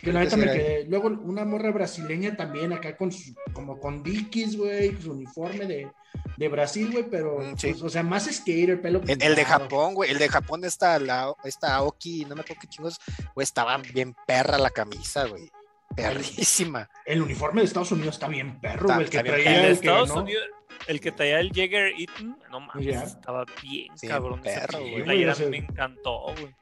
Creo 0.00 0.14
la 0.14 0.20
que 0.20 0.24
neta 0.24 0.36
me 0.38 0.44
quedé. 0.44 0.84
Luego 0.88 1.08
una 1.08 1.44
morra 1.44 1.70
brasileña 1.70 2.34
también 2.34 2.72
acá 2.72 2.96
con 2.96 3.12
su, 3.12 3.34
como 3.52 3.78
con 3.78 4.02
Dickies, 4.02 4.56
güey, 4.56 4.96
su 5.02 5.12
uniforme 5.12 5.66
de, 5.66 5.90
de 6.38 6.48
Brasil, 6.48 6.88
güey, 6.90 7.04
pero, 7.10 7.40
Mm, 7.40 7.58
sí. 7.58 7.68
pues, 7.72 7.82
o 7.82 7.90
sea, 7.90 8.02
más 8.02 8.24
skater, 8.24 8.80
pelo 8.80 9.02
El, 9.02 9.10
el 9.10 9.18
de 9.18 9.26
pintado. 9.42 9.44
Japón, 9.64 9.92
güey. 9.94 10.10
El 10.10 10.18
de 10.18 10.28
Japón 10.30 10.64
está 10.64 10.98
la, 10.98 11.34
esta 11.44 11.74
Aoki, 11.74 12.24
no 12.24 12.34
me 12.36 12.40
acuerdo 12.40 12.62
qué 12.62 12.68
chingos, 12.68 12.98
güey, 13.34 13.44
estaba 13.44 13.76
bien 13.76 14.16
perra 14.26 14.56
la 14.56 14.70
camisa, 14.70 15.26
güey. 15.26 15.50
Perrísima. 15.96 16.88
El 17.04 17.22
uniforme 17.22 17.60
de 17.60 17.66
Estados 17.66 17.92
Unidos 17.92 18.14
está 18.16 18.28
bien 18.28 18.60
perro, 18.60 18.82
Está- 18.88 18.94
güey, 18.94 19.04
el 19.04 19.10
que 19.10 19.22
traía 19.22 19.36
El 19.36 19.44
de 19.44 19.60
el 19.60 19.66
que 19.66 19.72
Estados 19.72 20.08
ganó. 20.08 20.22
Unidos, 20.22 20.44
el 20.88 21.00
que 21.00 21.12
traía 21.12 21.40
el 21.40 21.52
Jäger 21.52 21.92
Eaton, 21.98 22.38
no 22.50 22.60
mames, 22.60 23.02
estaba 23.02 23.44
bien 23.62 23.96
Sí, 23.96 24.08
cabrón. 24.08 24.40
perro, 24.40 24.80
güey. 24.80 25.04
playera, 25.04 25.34
me 25.50 25.56
encantó, 25.58 26.20
güey. 26.34 26.54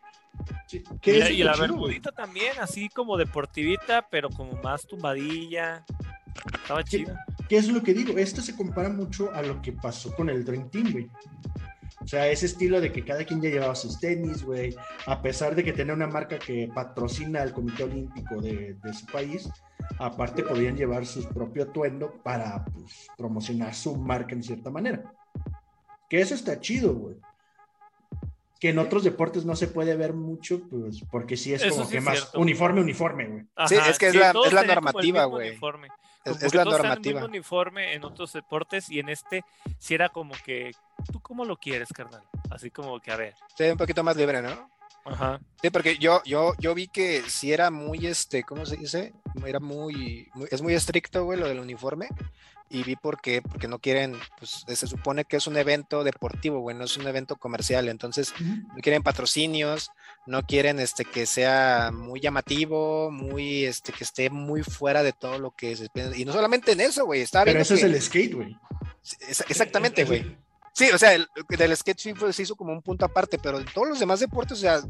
Sí, 0.67 0.83
Y 0.95 0.99
¿qué 1.01 1.19
la, 1.19 1.25
es 1.27 1.31
y 1.33 1.39
lo 1.39 1.45
la 1.47 1.53
chido, 1.55 1.67
güey? 1.67 1.71
bermudita 1.79 2.13
también, 2.13 2.53
así 2.61 2.89
como 2.89 3.17
deportivita, 3.17 4.07
pero 4.11 4.31
como 4.31 4.53
más 4.63 4.87
tumbadilla. 4.87 5.85
Estaba 6.63 6.83
¿Qué, 6.85 6.99
chida. 6.99 7.25
qué 7.49 7.57
es 7.59 7.69
lo 7.69 7.83
que 7.83 7.93
digo? 7.93 8.17
Esto 8.17 8.41
se 8.41 8.57
compara 8.57 8.89
mucho 8.89 9.33
a 9.35 9.43
lo 9.43 9.61
que 9.61 9.73
pasó 9.73 10.15
con 10.15 10.31
el 10.31 10.45
Dream 10.45 10.71
Team, 10.71 10.93
güey. 10.93 11.11
O 12.03 12.07
sea, 12.07 12.29
ese 12.29 12.47
estilo 12.47 12.81
de 12.81 12.91
que 12.93 13.05
cada 13.05 13.25
quien 13.25 13.43
ya 13.43 13.51
llevaba 13.51 13.75
sus 13.75 14.01
tenis, 14.01 14.43
güey. 14.43 14.75
A 15.07 15.21
pesar 15.21 15.55
de 15.55 15.63
que 15.63 15.73
tenía 15.73 15.93
una 15.95 16.07
marca 16.07 16.39
que 16.39 16.71
patrocina 16.75 17.43
al 17.43 17.53
Comité 17.53 17.85
Olímpico 17.85 18.41
de, 18.41 18.75
de 18.83 18.95
su 18.95 19.05
país, 19.07 19.49
aparte 19.99 20.43
podían 20.43 20.77
llevar 20.77 21.05
su 21.05 21.29
propio 21.29 21.65
atuendo 21.65 22.13
para 22.23 22.65
pues, 22.65 23.07
promocionar 23.19 23.75
su 23.75 23.97
marca 23.97 24.35
en 24.35 24.43
cierta 24.43 24.71
manera. 24.71 25.03
Que 26.09 26.21
eso 26.21 26.35
está 26.35 26.59
chido, 26.59 26.95
güey. 26.95 27.17
Que 28.59 28.71
en 28.71 28.79
otros 28.79 29.05
deportes 29.05 29.45
no 29.45 29.55
se 29.57 29.69
puede 29.69 29.95
ver 29.97 30.13
mucho, 30.13 30.63
pues, 30.69 31.03
porque 31.11 31.37
sí 31.37 31.55
es 31.55 31.63
Eso 31.63 31.71
como 31.75 31.85
sí 31.85 31.93
que 31.93 31.99
es 31.99 32.05
más 32.05 32.19
cierto. 32.19 32.41
uniforme, 32.41 32.81
uniforme, 32.81 33.27
güey. 33.29 33.43
Sí, 33.67 33.75
es 33.89 33.99
que 33.99 34.09
es 34.09 34.15
la- 34.15 34.35
es 34.47 34.53
la 34.53 34.65
normativa, 34.65 35.25
güey. 35.27 35.57
Como 36.25 36.37
es 36.37 36.51
que 36.53 36.57
la 36.59 36.65
todos 36.65 36.79
normativa. 36.79 37.21
mismo 37.21 37.27
uniforme 37.27 37.95
en 37.95 38.05
otros 38.05 38.33
deportes 38.33 38.91
y 38.91 38.99
en 39.01 39.09
este 39.09 39.43
sí 39.79 39.95
era 39.95 40.09
como 40.11 40.35
que, 40.45 40.73
¿tú 41.13 41.21
cómo 41.21 41.45
lo 41.45 41.57
quieres, 41.57 41.89
carnal? 41.89 42.23
Así 42.51 42.71
como 42.71 43.01
que, 43.01 43.11
a 43.11 43.17
ver. 43.17 43.35
Sí, 43.57 43.65
un 43.65 43.77
poquito 43.79 44.03
más 44.05 44.17
libre, 44.17 44.43
¿no? 44.43 44.71
Ajá. 45.05 45.41
Sí, 45.63 45.71
porque 45.71 45.97
yo, 45.97 46.23
yo, 46.25 46.53
yo 46.59 46.75
vi 46.75 46.89
que 46.89 47.23
sí 47.23 47.53
era 47.53 47.71
muy, 47.71 48.07
este, 48.07 48.43
¿cómo 48.45 48.67
se 48.67 48.77
dice? 48.77 49.15
Era 49.47 49.59
muy, 49.61 50.29
muy- 50.35 50.49
es 50.51 50.61
muy 50.61 50.75
estricto, 50.75 51.25
güey, 51.25 51.39
lo 51.41 51.49
del 51.49 51.59
uniforme. 51.61 52.09
Y 52.73 52.85
vi 52.85 52.95
por 52.95 53.21
qué, 53.21 53.43
porque 53.43 53.67
no 53.67 53.81
quieren, 53.81 54.17
pues 54.39 54.65
se 54.67 54.87
supone 54.87 55.25
que 55.25 55.37
es 55.37 55.49
un 55.49 55.57
evento 55.57 56.05
deportivo, 56.05 56.61
güey, 56.61 56.77
no 56.77 56.85
es 56.85 56.97
un 56.97 57.07
evento 57.09 57.35
comercial. 57.35 57.89
Entonces, 57.89 58.33
no 58.41 58.77
quieren 58.81 59.03
patrocinios, 59.03 59.91
no 60.25 60.43
quieren, 60.47 60.79
este, 60.79 61.05
que 61.05 61.27
sea 61.27 61.91
muy 61.93 62.21
llamativo, 62.21 63.11
muy, 63.11 63.65
este, 63.65 63.93
que 63.93 64.05
esté 64.05 64.31
muy 64.31 64.63
fuera 64.63 65.03
de 65.03 65.13
todo 65.13 65.41
lo 65.41 65.51
que 65.51 65.75
se 65.75 65.89
Y 66.17 66.25
no 66.25 66.33
solamente 66.33 66.73
en 66.73 66.81
eso, 66.81 67.05
güey, 67.07 67.23
estaba 67.23 67.45
Pero 67.45 67.61
eso 67.61 67.75
es 67.75 67.83
el 67.83 68.01
skate, 68.01 68.35
güey. 68.35 68.57
Ex- 69.29 69.45
Exactamente, 69.49 70.03
Es- 70.03 70.09
güey. 70.09 70.39
Sí, 70.73 70.89
o 70.93 70.99
sea, 70.99 71.13
el, 71.15 71.29
del 71.49 71.77
fue- 72.17 72.33
se 72.33 72.43
hizo 72.43 72.55
como 72.57 72.73
un 72.73 72.81
punto 72.81 73.05
aparte, 73.05 73.39
pero 73.39 73.59
en 73.59 73.67
todos 73.67 73.89
los 73.89 73.99
demás 74.01 74.21
deportes, 74.21 74.59
o 74.59 74.61
sea, 74.61 74.81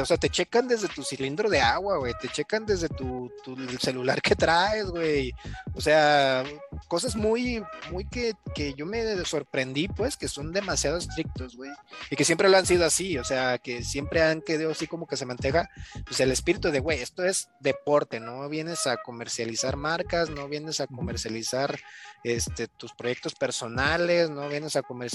o 0.00 0.04
sea, 0.04 0.16
te 0.18 0.28
checan 0.28 0.68
desde 0.68 0.88
tu 0.88 1.02
cilindro 1.02 1.48
de 1.48 1.60
agua, 1.60 1.96
güey, 1.98 2.12
te 2.20 2.28
checan 2.28 2.66
desde 2.66 2.88
tu, 2.88 3.32
tu 3.42 3.54
el 3.56 3.78
celular 3.80 4.20
que 4.20 4.36
traes, 4.36 4.86
güey. 4.86 5.32
O 5.74 5.80
sea, 5.80 6.44
cosas 6.86 7.16
muy, 7.16 7.64
muy 7.90 8.04
que, 8.06 8.34
que 8.54 8.74
yo 8.74 8.84
me 8.86 9.24
sorprendí, 9.24 9.88
pues, 9.88 10.16
que 10.16 10.28
son 10.28 10.52
demasiado 10.52 10.98
estrictos, 10.98 11.56
güey. 11.56 11.70
Y 12.10 12.16
que 12.16 12.24
siempre 12.24 12.48
lo 12.48 12.56
han 12.58 12.66
sido 12.66 12.84
así, 12.84 13.18
o 13.18 13.24
sea, 13.24 13.58
que 13.58 13.82
siempre 13.82 14.22
han 14.22 14.42
quedado 14.42 14.70
así 14.70 14.86
como 14.86 15.06
que 15.06 15.16
se 15.16 15.26
mantenga, 15.26 15.70
pues, 16.04 16.20
el 16.20 16.30
espíritu 16.30 16.70
de, 16.70 16.80
güey, 16.80 17.00
esto 17.00 17.24
es 17.24 17.48
deporte, 17.60 18.20
no 18.20 18.48
vienes 18.48 18.86
a 18.86 18.98
comercializar 18.98 19.76
marcas, 19.76 20.28
no 20.30 20.46
vienes 20.48 20.80
a 20.80 20.86
comercializar 20.86 21.78
este, 22.22 22.68
tus 22.68 22.92
proyectos 22.92 23.34
personales, 23.34 24.28
no 24.30 24.48
vienes 24.48 24.76
a 24.76 24.82
comercializar 24.82 25.05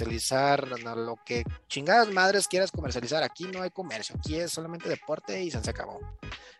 a 0.87 0.95
lo 0.95 1.17
que 1.25 1.43
chingadas 1.67 2.09
madres 2.09 2.47
quieras 2.47 2.71
comercializar. 2.71 3.23
Aquí 3.23 3.45
no 3.45 3.61
hay 3.61 3.69
comercio, 3.71 4.15
aquí 4.17 4.35
es 4.39 4.51
solamente 4.51 4.87
deporte 4.89 5.41
y 5.43 5.51
se 5.51 5.57
acabó. 5.69 5.99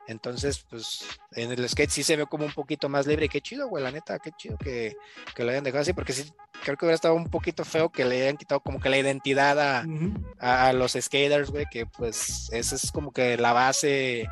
Entonces, 0.08 0.66
pues 0.70 1.06
en 1.34 1.52
el 1.52 1.70
skate 1.70 1.90
sí 1.90 2.04
se 2.04 2.16
ve 2.18 2.26
como 2.26 2.46
un 2.46 2.52
poquito 2.54 2.90
más 2.90 3.06
libre. 3.08 3.26
Y 3.28 3.30
qué 3.30 3.40
chido, 3.40 3.68
güey, 3.70 3.84
la 3.84 3.92
neta, 3.92 4.20
qué 4.20 4.32
chido 4.32 4.58
que, 4.58 4.96
que 5.36 5.44
lo 5.44 5.52
hayan 5.52 5.64
dejado 5.64 5.84
así, 5.84 5.94
porque 5.94 6.12
sí, 6.12 6.30
creo 6.64 6.76
que 6.76 6.86
hubiera 6.86 6.96
estado 6.96 7.14
un 7.14 7.30
poquito 7.30 7.64
feo 7.64 7.90
que 7.90 8.04
le 8.04 8.24
hayan 8.24 8.36
quitado 8.38 8.60
como 8.62 8.80
que 8.80 8.90
la 8.90 8.98
identidad 8.98 9.60
a, 9.60 9.86
Ujú. 9.86 10.14
a, 10.40 10.68
a 10.68 10.74
los 10.74 10.94
skaters, 11.00 11.52
güey, 11.52 11.66
que 11.72 11.86
pues 11.86 12.50
esa 12.52 12.76
es 12.76 12.92
como 12.92 13.12
que 13.14 13.38
la 13.38 13.54
base 13.54 14.28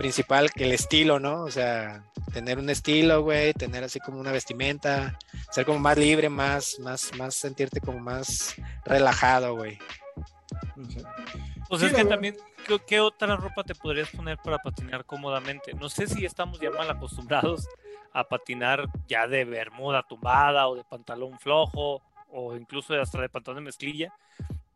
principal, 0.00 0.50
que 0.50 0.64
el 0.64 0.72
estilo, 0.72 1.20
¿no? 1.20 1.42
O 1.42 1.50
sea, 1.50 2.02
tener 2.32 2.58
un 2.58 2.70
estilo, 2.70 3.22
güey, 3.22 3.52
tener 3.52 3.84
así 3.84 4.00
como 4.00 4.18
una 4.18 4.32
vestimenta, 4.32 5.18
ser 5.50 5.66
como 5.66 5.78
más 5.78 5.98
libre, 5.98 6.30
más, 6.30 6.78
más, 6.80 7.14
más 7.18 7.34
sentirte 7.34 7.82
como 7.82 8.00
más 8.00 8.54
relajado, 8.86 9.56
güey. 9.56 9.78
Pues 11.68 11.82
Sí, 11.82 11.86
es 11.88 11.92
que 11.92 12.06
también, 12.06 12.34
¿qué, 12.66 12.78
qué 12.86 13.00
otra 13.00 13.36
ropa 13.36 13.62
te 13.62 13.74
podrías 13.74 14.08
poner 14.08 14.38
para 14.38 14.56
patinar 14.56 15.04
cómodamente? 15.04 15.74
No 15.74 15.90
sé 15.90 16.06
si 16.06 16.24
estamos 16.24 16.58
ya 16.60 16.70
mal 16.70 16.88
acostumbrados 16.88 17.68
a 18.14 18.24
patinar 18.24 18.88
ya 19.06 19.28
de 19.28 19.44
bermuda 19.44 20.02
tumbada 20.02 20.66
o 20.68 20.76
de 20.76 20.84
pantalón 20.84 21.38
flojo 21.38 22.00
o 22.30 22.56
incluso 22.56 22.98
hasta 22.98 23.20
de 23.20 23.28
pantalón 23.28 23.64
de 23.64 23.66
mezclilla, 23.66 24.14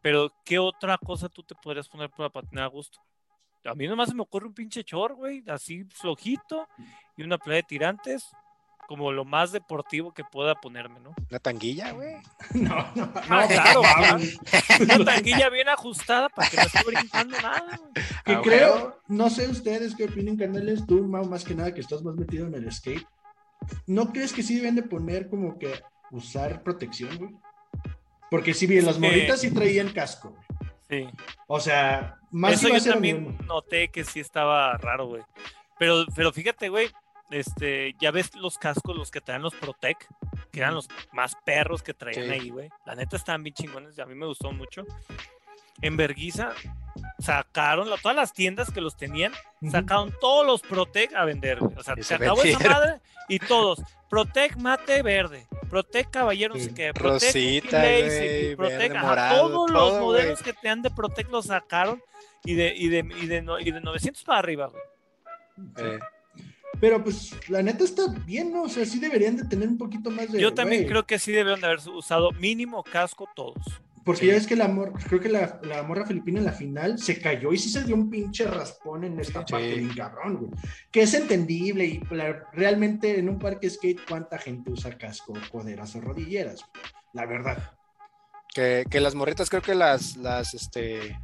pero 0.03 0.31
¿qué 0.45 0.59
otra 0.59 0.99
cosa 0.99 1.31
tú 1.31 1.43
te 1.43 1.55
podrías 1.55 1.89
poner 1.89 2.11
para 2.11 2.29
patinar 2.29 2.65
a 2.65 2.69
gusto? 2.69 3.01
A 3.65 3.75
mí 3.75 3.87
nomás 3.89 4.09
se 4.11 4.15
me 4.15 4.23
ocurre 4.23 4.47
un 4.47 4.55
pinche 4.55 4.85
chor, 4.85 5.15
güey, 5.15 5.43
así 5.49 5.85
flojito 5.85 6.69
y 7.17 7.23
una 7.23 7.39
playa 7.39 7.57
de 7.59 7.63
tirantes, 7.63 8.29
como 8.87 9.11
lo 9.11 9.25
más 9.25 9.53
deportivo 9.53 10.13
que 10.13 10.23
pueda 10.25 10.55
ponerme, 10.55 11.01
¿no? 11.01 11.15
Una 11.31 11.39
tanguilla, 11.39 11.93
güey. 11.93 12.17
No, 12.55 12.77
no, 12.95 13.07
no, 13.07 13.13
claro. 13.13 13.83
Una 14.81 15.05
tanguilla 15.05 15.49
bien 15.49 15.69
ajustada 15.71 16.29
para 16.29 16.51
que 16.51 16.57
no 16.59 16.63
esté 16.65 16.85
brincando 16.85 17.41
nada, 17.41 17.79
güey. 17.79 17.93
Que 18.25 18.33
Ah, 18.35 18.41
creo, 18.43 19.01
no 19.09 19.31
sé 19.31 19.49
ustedes 19.49 19.95
qué 19.97 20.05
opinen, 20.05 20.37
canales, 20.37 20.87
tú 20.87 21.03
Mau, 21.07 21.25
más 21.25 21.45
que 21.45 21.55
nada 21.55 21.73
que 21.73 21.81
estás 21.81 22.03
más 22.03 22.17
metido 22.17 22.47
en 22.47 22.55
el 22.55 22.71
skate. 22.71 23.07
¿No 23.87 24.13
crees 24.13 24.33
que 24.35 24.43
sí 24.43 24.57
deben 24.57 24.75
de 24.75 24.83
poner 24.83 25.31
como 25.31 25.59
que 25.59 25.73
usar 26.11 26.63
protección, 26.63 27.17
güey? 27.17 27.31
Porque 28.31 28.53
si 28.53 28.67
bien 28.67 28.85
las 28.85 28.99
morritas 28.99 29.41
sí 29.41 29.51
traían 29.51 29.91
casco, 29.93 30.31
güey. 30.31 30.44
Sí. 31.03 31.09
O 31.47 31.61
sea, 31.61 32.19
más 32.31 32.55
Eso 32.55 32.69
yo 32.69 32.93
también 32.93 33.37
noté 33.47 33.89
que 33.89 34.05
sí 34.05 34.21
estaba 34.21 34.77
raro, 34.79 35.07
güey. 35.07 35.23
Pero, 35.79 36.05
pero 36.15 36.33
fíjate, 36.33 36.69
güey, 36.69 36.91
este, 37.31 37.95
ya 38.01 38.11
ves 38.11 38.35
los 38.37 38.59
cascos, 38.59 38.97
los 38.97 39.11
que 39.11 39.21
traen 39.21 39.43
los 39.43 39.55
Protec, 39.55 40.07
que 40.53 40.61
eran 40.61 40.75
los 40.75 40.89
más 41.13 41.35
perros 41.45 41.83
que 41.83 41.95
traían 41.95 42.27
Sí. 42.27 42.31
ahí, 42.33 42.51
güey. 42.51 42.69
La 42.87 42.95
neta 42.95 43.17
estaban 43.17 43.43
bien 43.43 43.55
chingones, 43.55 43.97
y 43.99 44.01
a 44.01 44.07
mí 44.07 44.15
me 44.15 44.27
gustó 44.27 44.53
mucho. 44.53 44.85
En 45.83 45.97
Berguisa 45.97 46.53
sacaron 47.19 47.91
la- 47.91 47.97
todas 47.97 48.17
las 48.17 48.33
tiendas 48.33 48.71
que 48.71 48.81
los 48.81 48.97
tenían, 48.97 49.33
sacaron 49.71 50.15
todos 50.21 50.47
los 50.47 50.63
Protec 50.63 51.13
a 51.15 51.25
vender, 51.25 51.59
güey. 51.59 51.77
O 51.77 51.83
sea, 51.83 51.95
Y 51.97 52.03
se 52.03 52.09
se 52.09 52.15
acabó 52.15 52.43
esa 52.43 52.69
madre 52.69 53.01
y 53.29 53.39
todos. 53.41 53.83
Protec 54.09 54.57
mate 54.57 55.03
verde, 55.03 55.47
Protec 55.75 56.09
caballero, 56.11 56.55
no 56.55 56.61
sé 56.61 56.69
Sí. 56.69 56.75
qué, 56.75 56.95
Protec 56.95 57.23
Rosita, 57.35 57.81
güey, 57.81 58.55
Protec, 58.55 58.95
morado, 59.03 59.49
todos 59.49 59.71
los 59.73 59.91
todo, 59.91 60.01
modelos 60.03 60.41
que 60.41 60.53
tenían 60.53 60.83
de 60.83 60.91
Protec 60.93 61.29
los 61.33 61.47
sacaron 61.47 62.01
y 62.45 62.55
de, 62.55 62.73
y 62.77 62.87
de, 62.89 62.99
y 63.21 63.27
de, 63.27 63.43
no- 63.43 63.59
y 63.59 63.73
de 63.73 63.81
900 63.81 64.23
para 64.23 64.39
arriba, 64.39 64.69
güey. 64.69 64.83
Eh, 65.79 65.99
Pero 66.81 67.03
pues 67.03 67.33
la 67.49 67.61
neta 67.63 67.83
está 67.83 68.03
bien, 68.25 68.53
¿no? 68.53 68.63
O 68.63 68.69
sea, 68.69 68.85
sí 68.87 69.01
deberían 69.01 69.37
de 69.37 69.45
tener 69.47 69.67
un 69.69 69.77
poquito 69.79 70.11
más 70.11 70.31
de... 70.31 70.41
Yo 70.41 70.55
también 70.55 70.87
creo 70.87 71.05
que 71.07 71.19
sí 71.19 71.33
debieron 71.33 71.61
de 71.61 71.67
haber 71.67 71.81
usado 71.89 72.31
mínimo 72.31 72.85
casco 72.85 73.29
todos. 73.35 73.65
Porque 74.05 74.21
Sí. 74.21 74.27
ya 74.27 74.35
ves 74.35 74.47
que 74.47 74.55
la 74.57 74.69
morra, 74.69 74.93
creo 75.09 75.19
que 75.21 75.29
la, 75.31 75.61
la 75.63 75.83
morra 75.83 76.05
filipina 76.07 76.39
en 76.39 76.45
la 76.45 76.53
final 76.53 76.99
se 76.99 77.19
cayó 77.21 77.53
y 77.53 77.59
sí 77.59 77.71
se 77.71 77.85
dio 77.85 77.95
un 77.95 78.11
pinche 78.11 78.45
raspón 78.47 79.05
en 79.05 79.19
esta 79.19 79.41
Sí. 79.47 79.53
parte 79.53 79.75
bien 79.75 79.95
cabrón, 79.95 80.37
güey. 80.37 80.51
Que 80.91 81.03
es 81.03 81.15
entendible 81.15 81.85
y 81.87 82.01
la- 82.11 82.45
realmente 82.53 83.19
en 83.19 83.29
un 83.31 83.39
parque 83.39 83.71
skate, 83.71 84.01
¿cuánta 84.07 84.39
gente 84.39 84.71
usa 84.71 84.97
casco, 84.99 85.33
coderas 85.51 85.97
o 85.97 86.01
rodilleras? 86.03 86.61
güey? 86.61 86.85
La 87.15 87.27
verdad. 87.27 87.73
que, 88.55 88.85
que 88.89 89.01
las 89.01 89.17
morritas 89.17 89.51
creo 89.51 89.63
que 89.63 89.75
las, 89.75 90.17
las, 90.17 90.55
este, 90.55 91.19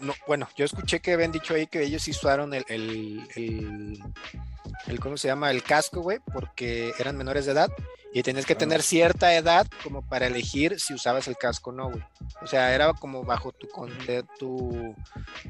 no, 0.00 0.14
bueno, 0.26 0.48
yo 0.56 0.64
escuché 0.64 1.00
que 1.00 1.12
habían 1.12 1.32
dicho 1.32 1.52
ahí 1.54 1.66
que 1.66 1.82
ellos 1.82 2.00
sí 2.02 2.12
usaron 2.12 2.54
el, 2.54 2.64
el, 2.68 3.28
el, 3.36 4.02
el, 4.86 5.00
¿cómo 5.00 5.18
se 5.18 5.28
llama? 5.28 5.50
El 5.50 5.62
casco, 5.62 6.00
güey, 6.00 6.20
porque 6.32 6.92
eran 6.98 7.18
menores 7.18 7.44
de 7.44 7.52
edad 7.52 7.68
y 8.14 8.22
tenías 8.22 8.46
que 8.46 8.54
tener 8.54 8.80
cierta 8.80 9.34
edad 9.34 9.66
como 9.82 10.00
para 10.08 10.26
elegir 10.28 10.80
si 10.80 10.94
usabas 10.94 11.28
el 11.28 11.36
casco 11.36 11.70
o 11.70 11.72
no, 11.74 11.90
güey. 11.90 12.02
O 12.40 12.46
sea, 12.46 12.74
era 12.74 12.92
como 12.94 13.24
bajo 13.24 13.52
tu, 13.52 13.68
con- 13.68 13.90
de 14.06 14.24
tu, 14.38 14.94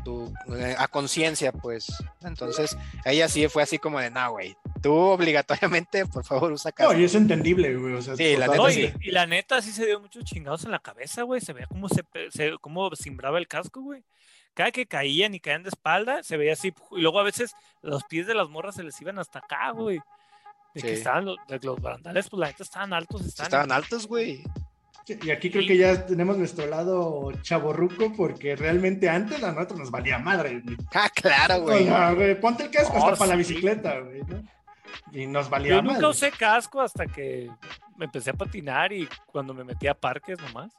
tu 0.05 0.33
eh, 0.57 0.75
a 0.77 0.89
conciencia, 0.89 1.53
pues. 1.53 1.87
Entonces, 2.23 2.77
ella 3.05 3.29
sí 3.29 3.47
fue 3.49 3.63
así 3.63 3.79
como 3.79 4.01
de, 4.01 4.11
no, 4.11 4.31
güey, 4.33 4.57
tú 4.83 4.93
obligatoriamente, 4.95 6.07
por 6.07 6.25
favor, 6.25 6.53
usa 6.53 6.73
casco. 6.73 6.93
No, 6.93 6.99
y 6.99 7.05
es 7.05 7.15
entendible, 7.15 7.77
güey. 7.77 7.95
O 7.95 8.03
sea, 8.03 8.17
Sí, 8.17 8.37
la 8.37 8.47
No, 8.47 8.67
neta 8.69 8.73
y, 8.73 8.95
y 9.09 9.11
la 9.11 9.27
neta 9.27 9.61
sí 9.63 9.71
se 9.71 9.87
dio 9.87 10.01
muchos 10.01 10.25
chingados 10.25 10.65
en 10.65 10.71
la 10.71 10.79
cabeza, 10.79 11.23
güey. 11.23 11.41
Se 11.41 11.53
veía 11.53 11.67
cómo 11.67 11.89
se, 11.89 12.03
se 12.31 12.53
cómo 12.61 12.91
simbraba 12.97 13.39
el 13.39 13.47
casco, 13.47 13.83
güey. 13.83 14.03
Cada 14.55 14.71
que 14.71 14.87
caían 14.87 15.35
y 15.35 15.41
caían 15.41 15.65
de 15.65 15.69
espalda, 15.71 16.23
se 16.23 16.37
veía 16.37 16.53
así. 16.53 16.73
Y 16.93 17.01
luego 17.01 17.19
a 17.19 17.25
veces 17.25 17.55
los 17.83 18.05
pies 18.05 18.27
de 18.29 18.35
las 18.35 18.49
morras 18.49 18.77
se 18.77 18.85
les 18.85 19.01
iban 19.01 19.19
hasta 19.19 19.41
acá, 19.41 19.71
güey. 19.73 20.01
De 20.75 20.83
que 20.83 20.89
Sí. 20.89 20.95
estaban 20.95 21.25
los, 21.27 21.37
de 21.49 21.59
los 21.63 21.81
barandales, 21.81 22.29
pues 22.29 22.41
la 22.41 22.47
neta 22.49 22.63
estaban 22.65 22.93
altos. 22.93 23.25
Estaban, 23.25 23.47
Estaban 23.47 23.73
altos, 23.73 24.07
güey. 24.07 24.43
Sí, 25.07 25.19
Y 25.23 25.31
aquí 25.31 25.51
creo 25.51 25.67
que 25.67 25.77
ya 25.77 26.07
tenemos 26.07 26.37
nuestro 26.39 26.67
lado 26.67 27.31
chaborruco 27.43 28.13
porque 28.17 28.57
realmente 28.57 29.09
antes 29.09 29.43
a 29.45 29.53
nosotros 29.53 29.79
nos 29.81 29.91
valía 29.91 30.19
madre. 30.19 30.61
güey. 30.61 30.77
Ah, 30.95 31.11
claro, 31.15 31.61
güey. 31.63 32.41
ponte 32.41 32.65
el 32.65 32.71
casco 32.71 32.97
hasta 32.97 33.17
para 33.17 33.31
la 33.31 33.37
bicicleta, 33.37 34.01
güey, 34.01 34.23
¿no? 34.23 34.43
Y 35.13 35.27
nos 35.27 35.49
valía 35.51 35.77
Yo 35.77 35.83
nunca 35.83 35.95
madre. 35.95 36.07
usé 36.09 36.31
casco 36.33 36.81
hasta 36.81 37.07
que 37.07 37.51
me 37.97 38.07
empecé 38.07 38.31
a 38.31 38.35
patinar 38.35 38.93
y 38.93 39.09
cuando 39.27 39.53
me 39.55 39.63
metí 39.65 39.87
a 39.87 39.95
parques 39.95 40.39
nomás. 40.41 40.73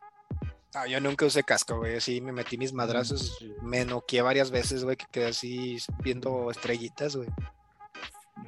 No, 0.74 0.86
yo 0.88 1.00
nunca 1.00 1.26
usé 1.26 1.44
casco, 1.44 1.78
güey. 1.78 1.96
Así 1.98 2.20
me 2.20 2.32
metí 2.34 2.58
mis 2.58 2.74
madrazos. 2.74 3.38
Me 3.62 3.86
noqueé 3.86 4.22
varias 4.22 4.52
veces, 4.52 4.84
güey, 4.84 4.98
que 4.98 5.06
quedé 5.12 5.28
así 5.28 5.78
viendo 6.04 6.50
estrellitas, 6.52 7.16
güey. 7.16 7.30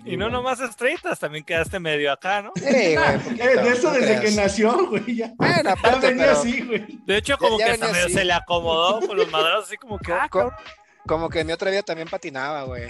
Y 0.07 0.17
no 0.17 0.29
nomás 0.29 0.59
estrellitas, 0.59 1.19
también 1.19 1.43
quedaste 1.43 1.79
medio 1.79 2.11
acá, 2.11 2.41
¿no? 2.41 2.51
Sí, 2.55 2.63
güey. 2.63 2.95
Eh, 2.95 3.19
poquito, 3.23 3.43
de 3.45 3.69
eso 3.69 3.91
no 3.91 3.99
desde 3.99 4.21
que 4.21 4.31
nació, 4.31 4.87
güey. 4.87 5.15
Ya, 5.15 5.33
Bueno, 5.37 5.63
ya 5.63 5.71
aparte, 5.73 6.07
venía 6.07 6.25
pero 6.25 6.37
así, 6.39 6.61
güey. 6.61 6.99
De 7.05 7.17
hecho, 7.17 7.37
como 7.37 7.59
ya 7.59 7.65
que 7.65 7.71
hasta 7.73 7.85
venía 7.87 7.93
medio 7.93 8.05
así. 8.07 8.13
se 8.15 8.25
le 8.25 8.33
acomodó 8.33 9.05
con 9.05 9.17
los 9.17 9.31
madrazos, 9.31 9.65
así 9.65 9.77
como 9.77 9.97
que. 9.99 10.11
ah, 10.13 10.27
co- 10.29 10.39
cabrón. 10.39 10.57
como 11.05 11.29
que 11.29 11.39
en 11.41 11.47
mi 11.47 11.53
otra 11.53 11.69
vida 11.71 11.83
también 11.83 12.07
patinaba, 12.07 12.63
güey. 12.63 12.89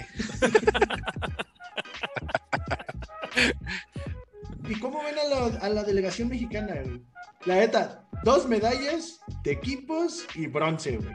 ¿Y 4.68 4.78
cómo 4.80 5.02
ven 5.02 5.14
a 5.18 5.24
la, 5.24 5.58
a 5.60 5.68
la 5.68 5.82
delegación 5.84 6.28
mexicana, 6.28 6.74
güey? 6.84 7.00
La 7.46 7.54
neta, 7.56 8.02
dos 8.24 8.46
medallas 8.48 9.20
de 9.42 9.52
equipos 9.52 10.26
y 10.34 10.46
bronce, 10.46 10.96
güey. 10.98 11.14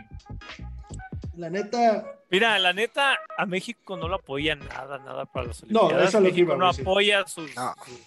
La 1.35 1.49
neta, 1.49 2.05
Mira, 2.29 2.57
la 2.59 2.73
neta, 2.73 3.17
a 3.37 3.45
México 3.45 3.97
no 3.97 4.07
lo 4.07 4.15
apoya 4.15 4.55
nada, 4.55 4.97
nada 4.99 5.25
para 5.25 5.47
las 5.47 5.63
No, 5.65 5.81
Olimpiadas. 5.81 6.09
eso 6.09 6.17
es 6.17 6.23
lo 6.23 6.29
que 6.29 6.33
México 6.33 6.45
iba 6.45 6.55
a 6.55 6.57
no 6.57 6.69
apoya 6.69 7.27
sus, 7.27 7.55
No. 7.55 7.73
sus- 7.85 8.01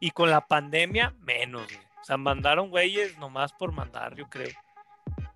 Y 0.00 0.10
con 0.10 0.30
la 0.30 0.46
pandemia, 0.46 1.14
menos, 1.20 1.64
güey. 1.66 1.78
O 2.00 2.04
sea, 2.04 2.16
mandaron 2.18 2.68
güeyes 2.70 3.16
nomás 3.18 3.52
por 3.52 3.72
mandar, 3.72 4.14
yo 4.14 4.28
creo. 4.28 4.50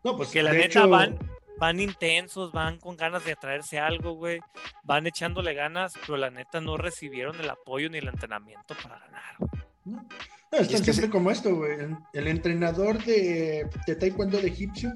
no, 0.05 0.17
pues 0.17 0.31
Que 0.31 0.43
la 0.43 0.53
neta 0.53 0.67
hecho, 0.67 0.89
van, 0.89 1.19
van 1.59 1.81
intensos, 1.81 2.53
van 2.53 2.79
con 2.79 2.97
ganas 2.97 3.25
de 3.25 3.33
atraerse 3.33 3.79
algo, 3.79 4.13
güey. 4.13 4.41
Van 4.83 5.07
echándole 5.07 5.53
ganas, 5.55 5.95
pero 6.07 6.17
la 6.19 6.31
neta 6.31 6.61
no 6.61 6.77
recibieron 6.77 7.39
el 7.41 7.51
apoyo 7.51 7.89
ni 7.91 7.99
el 7.99 8.09
entrenamiento 8.09 8.75
para 8.83 8.99
ganar. 8.99 9.35
güey. 9.39 9.51
No, 9.87 9.93
No, 10.53 10.59
están 10.59 10.61
es 10.63 10.69
que 10.69 10.77
siempre 10.93 11.07
se- 11.07 11.11
como 11.11 11.31
esto, 11.31 11.55
güey. 11.55 11.73
El, 11.81 11.97
el 12.13 12.27
entrenador 12.29 13.03
de, 13.05 13.69
de 13.87 13.97
taekwondo 13.97 14.39
de 14.39 14.49
egipcio, 14.49 14.93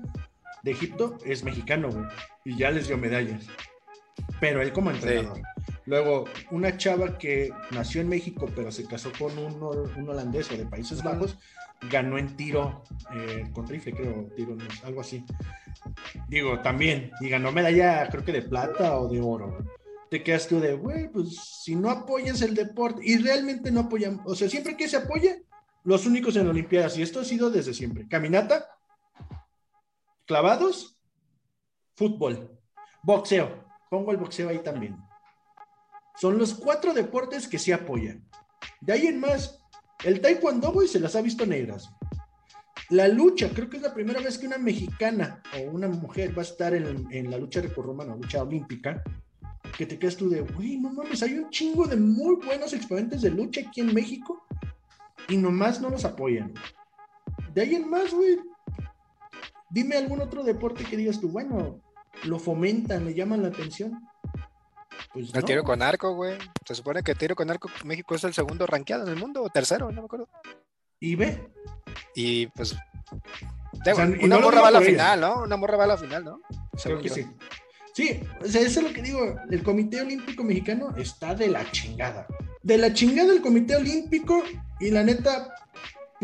de 0.65 0.71
Egipto, 0.71 1.19
es 1.25 1.45
mexicano, 1.45 1.91
güey. 1.91 2.07
Y 2.45 2.57
ya 2.57 2.71
les 2.71 2.89
dio 2.89 2.97
medallas. 2.97 3.47
Pero 4.41 4.63
él 4.63 4.73
como 4.73 4.91
entrenador. 4.91 5.41
Luego, 5.85 6.25
una 6.51 6.77
chava 6.77 7.19
que 7.19 7.53
nació 7.71 8.01
en 8.01 8.09
México, 8.09 8.49
pero 8.57 8.73
se 8.73 8.87
casó 8.87 9.13
con 9.19 9.39
un, 9.39 9.63
un 9.63 10.09
holandés 10.09 10.51
o 10.51 10.57
de 10.57 10.65
Países. 10.65 11.03
Bajos, 11.03 11.37
ganó 11.91 12.17
en 12.17 12.35
tiro, 12.37 12.83
eh, 13.15 13.45
con 13.53 13.69
rifle, 13.69 13.93
creo, 13.93 14.31
tiro, 14.35 14.57
algo 14.85 15.03
así. 15.03 15.23
Digo, 16.29 16.61
también. 16.61 17.11
Y 17.21 17.29
ganó 17.29 17.53
medalla, 17.53 18.09
creo 18.09 18.25
que 18.25 18.33
de 18.33 18.43
plata 18.43 18.99
o 18.99 19.09
de 19.09 19.21
oro. 19.21 19.59
Te 20.11 20.23
quedas 20.23 20.49
tú 20.49 20.61
de, 20.61 20.75
güey, 20.75 21.09
pues 21.09 21.37
si 21.63 21.75
no 21.75 21.91
apoyas 21.91 22.41
el 22.41 22.55
deporte, 22.55 23.03
y 23.05 23.19
realmente 23.19 23.71
no 23.71 23.81
apoyan, 23.81 24.21
o 24.25 24.35
sea, 24.35 24.49
siempre 24.49 24.77
que 24.77 24.87
se 24.87 24.97
apoye, 24.97 25.43
los 25.83 26.07
únicos 26.07 26.37
en 26.37 26.47
Olimpiadas, 26.47 26.97
y 26.97 27.03
esto 27.03 27.21
ha 27.21 27.25
sido 27.25 27.51
desde 27.51 27.75
siempre, 27.75 28.07
caminata, 28.07 28.69
clavados, 30.27 30.99
fútbol, 31.95 32.59
boxeo, 33.03 33.65
pongo 33.91 34.13
el 34.13 34.17
boxeo 34.17 34.49
ahí 34.49 34.59
también. 34.59 34.97
Son 36.17 36.39
los 36.39 36.55
cuatro 36.55 36.95
deportes 36.95 37.49
que 37.49 37.59
se 37.59 37.75
apoyan. 37.75 38.25
De 38.81 38.93
ahí 38.93 39.07
en 39.07 39.21
más, 39.21 39.59
el 40.05 40.21
taekwondo, 40.21 40.73
se 40.87 41.01
las 41.01 41.17
ha 41.17 41.23
visto 41.23 41.45
negras. 41.47 41.91
La 42.91 43.09
lucha, 43.09 43.49
creo 43.49 43.71
que 43.71 43.79
es 43.79 43.83
la 43.83 43.95
primera 43.95 44.21
vez 44.21 44.39
que 44.39 44.47
una 44.47 44.59
mexicana 44.59 45.43
o 45.57 45.71
una 45.71 45.89
mujer 45.89 46.37
va 46.37 46.43
a 46.43 46.45
estar 46.45 46.75
en, 46.75 47.31
la 47.31 47.39
lucha 47.39 47.61
grecorromana, 47.61 48.15
lucha 48.15 48.43
olímpica, 48.43 49.03
que 49.77 49.87
te 49.87 49.99
quedas 49.99 50.17
tú 50.17 50.29
de, 50.29 50.43
güey, 50.43 50.77
no 50.77 50.93
mames, 50.93 51.23
hay 51.23 51.35
un 51.39 51.51
chingo 51.51 51.87
de 51.87 51.97
muy 51.97 52.37
buenos 52.37 52.73
exponentes 52.75 53.23
de 53.23 53.31
lucha 53.31 53.63
aquí 53.63 53.81
en 53.81 53.95
México 53.95 54.47
y 55.29 55.37
nomás 55.37 55.81
no 55.81 55.89
los 55.89 56.05
apoyan. 56.05 56.53
De 57.55 57.63
ahí 57.63 57.75
en 57.75 57.89
más, 57.89 58.13
güey, 58.13 58.39
dime 59.75 59.97
algún 59.97 60.21
otro 60.21 60.45
deporte 60.45 60.85
que 60.85 60.97
digas 60.97 61.21
tú, 61.21 61.29
bueno, 61.29 61.81
lo 62.23 62.39
fomentan, 62.39 63.05
le 63.05 63.13
llaman 63.15 63.43
la 63.43 63.49
atención. 63.49 64.01
Pues 65.13 65.35
El 65.35 65.41
no. 65.41 65.47
tiro 65.47 65.65
con 65.65 65.83
arco, 65.83 66.15
güey. 66.15 66.39
Se 66.65 66.75
supone 66.77 67.03
que 67.03 67.13
el 67.13 67.19
tiro 67.19 67.35
con 67.35 67.51
arco 67.51 67.69
México 67.85 68.15
es 68.15 68.23
el 68.25 68.33
segundo 68.33 68.67
rankeado 68.67 69.03
en 69.05 69.11
el 69.13 69.17
mundo, 69.19 69.43
o 69.43 69.49
tercero, 69.51 69.91
no 69.91 70.01
me 70.03 70.07
acuerdo. 70.07 70.29
Y 71.01 71.17
ve, 71.17 71.51
Y 72.15 72.47
pues. 72.49 72.73
O 72.73 73.79
digo, 73.85 73.97
sea, 73.97 74.07
y 74.07 74.25
una 74.25 74.37
no 74.37 74.43
morra 74.43 74.61
va 74.63 74.69
a 74.69 74.71
la 74.71 74.79
ella. 74.79 74.87
final, 74.87 75.21
¿no? 75.21 75.43
Una 75.43 75.57
morra 75.57 75.77
va 75.77 75.85
a 75.85 75.89
la 75.89 75.97
final, 75.99 76.25
¿no? 76.25 76.41
creo 76.83 77.01
que 77.01 77.09
yo. 77.09 77.15
sí. 77.17 77.27
Sí, 77.93 78.21
o 78.41 78.47
sea, 78.47 78.61
eso 78.63 78.81
es 78.81 78.87
lo 78.89 78.93
que 78.93 79.03
digo, 79.03 79.37
el 79.51 79.63
Comité 79.63 80.01
Olímpico 80.01 80.43
Mexicano 80.43 80.95
está 80.97 81.35
de 81.35 81.47
la 81.49 81.71
chingada. 81.71 82.27
De 82.63 82.77
la 82.79 82.93
chingada 82.93 83.33
el 83.33 83.41
Comité 83.41 83.77
Olímpico 83.77 84.43
y 84.81 84.91
la 84.91 85.05
neta, 85.05 85.55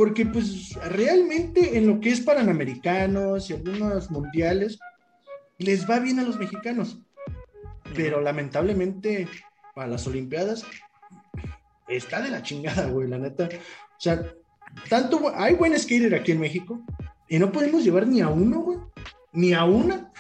porque 0.00 0.24
pues 0.24 0.76
realmente 0.92 1.76
en 1.76 1.86
lo 1.86 2.00
que 2.00 2.08
es 2.08 2.22
Panamericanos 2.22 3.50
y 3.50 3.52
algunos 3.52 4.10
mundiales, 4.10 4.78
les 5.58 5.86
va 5.86 5.98
bien 5.98 6.18
a 6.18 6.22
los 6.22 6.38
mexicanos. 6.38 7.02
Pero 7.94 8.22
lamentablemente 8.22 9.28
para 9.74 9.88
las 9.88 10.06
Olimpiadas 10.06 10.64
está 11.86 12.22
de 12.22 12.30
la 12.30 12.42
chingada, 12.42 12.86
güey, 12.86 13.08
la 13.08 13.18
neta. 13.18 13.44
O 13.44 14.00
sea, 14.00 14.24
tanto 14.88 15.30
hay 15.34 15.54
buen 15.54 15.78
skater 15.78 16.14
aquí 16.14 16.32
en 16.32 16.40
México 16.40 16.80
y 17.28 17.38
no 17.38 17.52
podemos 17.52 17.84
llevar 17.84 18.06
ni 18.06 18.22
a 18.22 18.28
uno, 18.28 18.60
güey, 18.60 18.78
ni 19.32 19.52
a 19.52 19.66
una. 19.66 20.10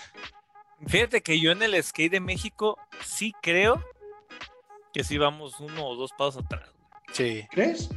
Fíjate 0.88 1.22
que 1.22 1.40
yo 1.40 1.52
en 1.52 1.62
el 1.62 1.82
skate 1.82 2.12
de 2.12 2.20
México 2.20 2.76
sí 3.02 3.32
creo 3.40 3.82
que 4.92 5.04
sí 5.04 5.16
vamos 5.16 5.58
uno 5.58 5.86
o 5.86 5.96
dos 5.96 6.10
pasos 6.12 6.44
atrás. 6.44 6.68
güey. 6.74 7.14
Sí. 7.14 7.48
¿Crees? 7.50 7.88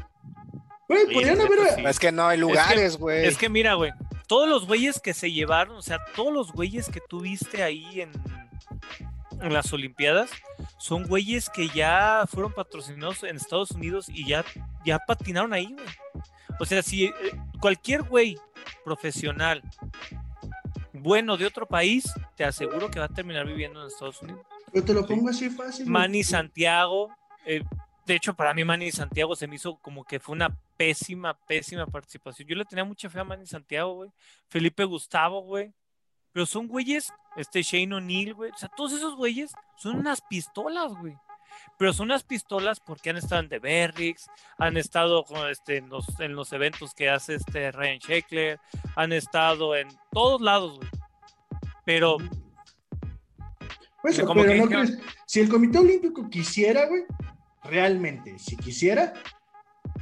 Güey, 0.93 1.08
Sí, 1.08 1.13
podrían 1.13 1.38
neta, 1.38 1.47
haber. 1.53 1.75
sí. 1.75 1.84
Es 1.86 1.99
que 1.99 2.12
no 2.12 2.27
hay 2.27 2.38
lugares, 2.38 2.97
güey. 2.97 3.25
Es 3.25 3.38
que 3.38 3.49
mira, 3.49 3.73
güey, 3.75 3.91
todos 4.27 4.47
los 4.49 4.65
güeyes 4.67 4.99
que 4.99 5.13
se 5.13 5.32
llevaron, 5.32 5.75
o 5.77 5.82
sea, 5.82 5.99
todos 6.15 6.34
los 6.34 6.51
güeyes 6.51 6.89
que 6.89 7.01
tú 7.10 7.21
viste 7.21 7.63
ahí 7.63 8.01
en, 8.01 8.12
en 9.41 9.53
las 9.53 9.71
Olimpiadas, 9.73 10.29
son 10.77 11.06
güeyes 11.06 11.49
que 11.49 11.67
ya 11.69 12.23
fueron 12.27 12.53
patrocinados 12.53 13.23
en 13.23 13.36
Estados 13.36 13.71
Unidos 13.71 14.08
y 14.10 14.25
ya, 14.27 14.43
ya 14.86 14.99
patinaron 14.99 15.53
ahí, 15.53 15.73
güey. 15.73 15.86
O 16.60 16.65
sea, 16.65 16.82
si 16.84 17.06
eh, 17.06 17.13
cualquier 17.60 18.03
güey 18.03 18.38
profesional 18.86 19.62
bueno 20.93 21.36
de 21.38 21.45
otro 21.45 21.65
país, 21.65 22.12
te 22.36 22.43
aseguro 22.45 22.89
que 22.89 22.99
va 22.99 23.06
a 23.06 23.10
terminar 23.10 23.45
viviendo 23.45 23.82
en 23.82 23.88
Estados 23.88 24.21
Unidos. 24.21 24.41
Pero 24.71 24.86
te 24.86 24.93
lo 24.93 25.06
pongo 25.06 25.29
así 25.29 25.49
fácil. 25.49 25.86
güey. 25.86 25.91
Manny 25.91 26.23
Santiago, 26.23 27.10
eh, 27.45 27.63
de 28.06 28.15
hecho, 28.15 28.34
para 28.34 28.53
mí 28.53 28.63
Manny 28.63 28.91
Santiago 28.91 29.36
se 29.36 29.47
me 29.47 29.56
hizo 29.56 29.77
como 29.77 30.03
que 30.06 30.19
fue 30.19 30.34
una 30.36 30.56
pésima, 30.77 31.33
pésima 31.47 31.86
participación. 31.86 32.47
Yo 32.47 32.55
le 32.55 32.65
tenía 32.65 32.83
mucha 32.83 33.09
fe 33.09 33.19
a 33.19 33.23
Manny 33.23 33.45
Santiago, 33.45 33.93
güey. 33.95 34.12
Felipe 34.47 34.83
Gustavo, 34.83 35.41
güey. 35.41 35.73
Pero 36.31 36.45
son 36.45 36.67
güeyes, 36.67 37.13
este 37.36 37.62
Shane 37.62 37.95
O'Neill, 37.95 38.33
güey. 38.33 38.51
O 38.51 38.57
sea, 38.57 38.69
todos 38.69 38.93
esos 38.93 39.15
güeyes 39.15 39.53
son 39.77 39.97
unas 39.97 40.21
pistolas, 40.21 40.93
güey. 40.93 41.15
Pero 41.77 41.93
son 41.93 42.05
unas 42.05 42.23
pistolas 42.23 42.79
porque 42.79 43.12
han 43.12 43.17
estado 43.17 43.41
en 43.41 43.49
The 43.49 43.59
Berrix, 43.59 44.27
han 44.57 44.77
estado 44.77 45.23
con, 45.23 45.47
este, 45.49 45.77
en, 45.77 45.89
los, 45.89 46.19
en 46.19 46.36
los 46.36 46.51
eventos 46.51 46.93
que 46.93 47.09
hace 47.09 47.36
este 47.36 47.71
Ryan 47.71 47.99
Sheckler, 47.99 48.59
han 48.95 49.13
estado 49.13 49.75
en 49.75 49.88
todos 50.12 50.41
lados, 50.41 50.77
güey. 50.77 50.89
Pero 51.86 52.17
Pues, 54.01 54.17
pero 54.17 54.55
no 54.55 54.65
crees. 54.65 54.97
Si 55.27 55.39
el 55.39 55.49
Comité 55.49 55.77
Olímpico 55.77 56.29
quisiera, 56.29 56.88
güey, 56.88 57.03
realmente, 57.63 58.38
si 58.39 58.57
quisiera, 58.57 59.13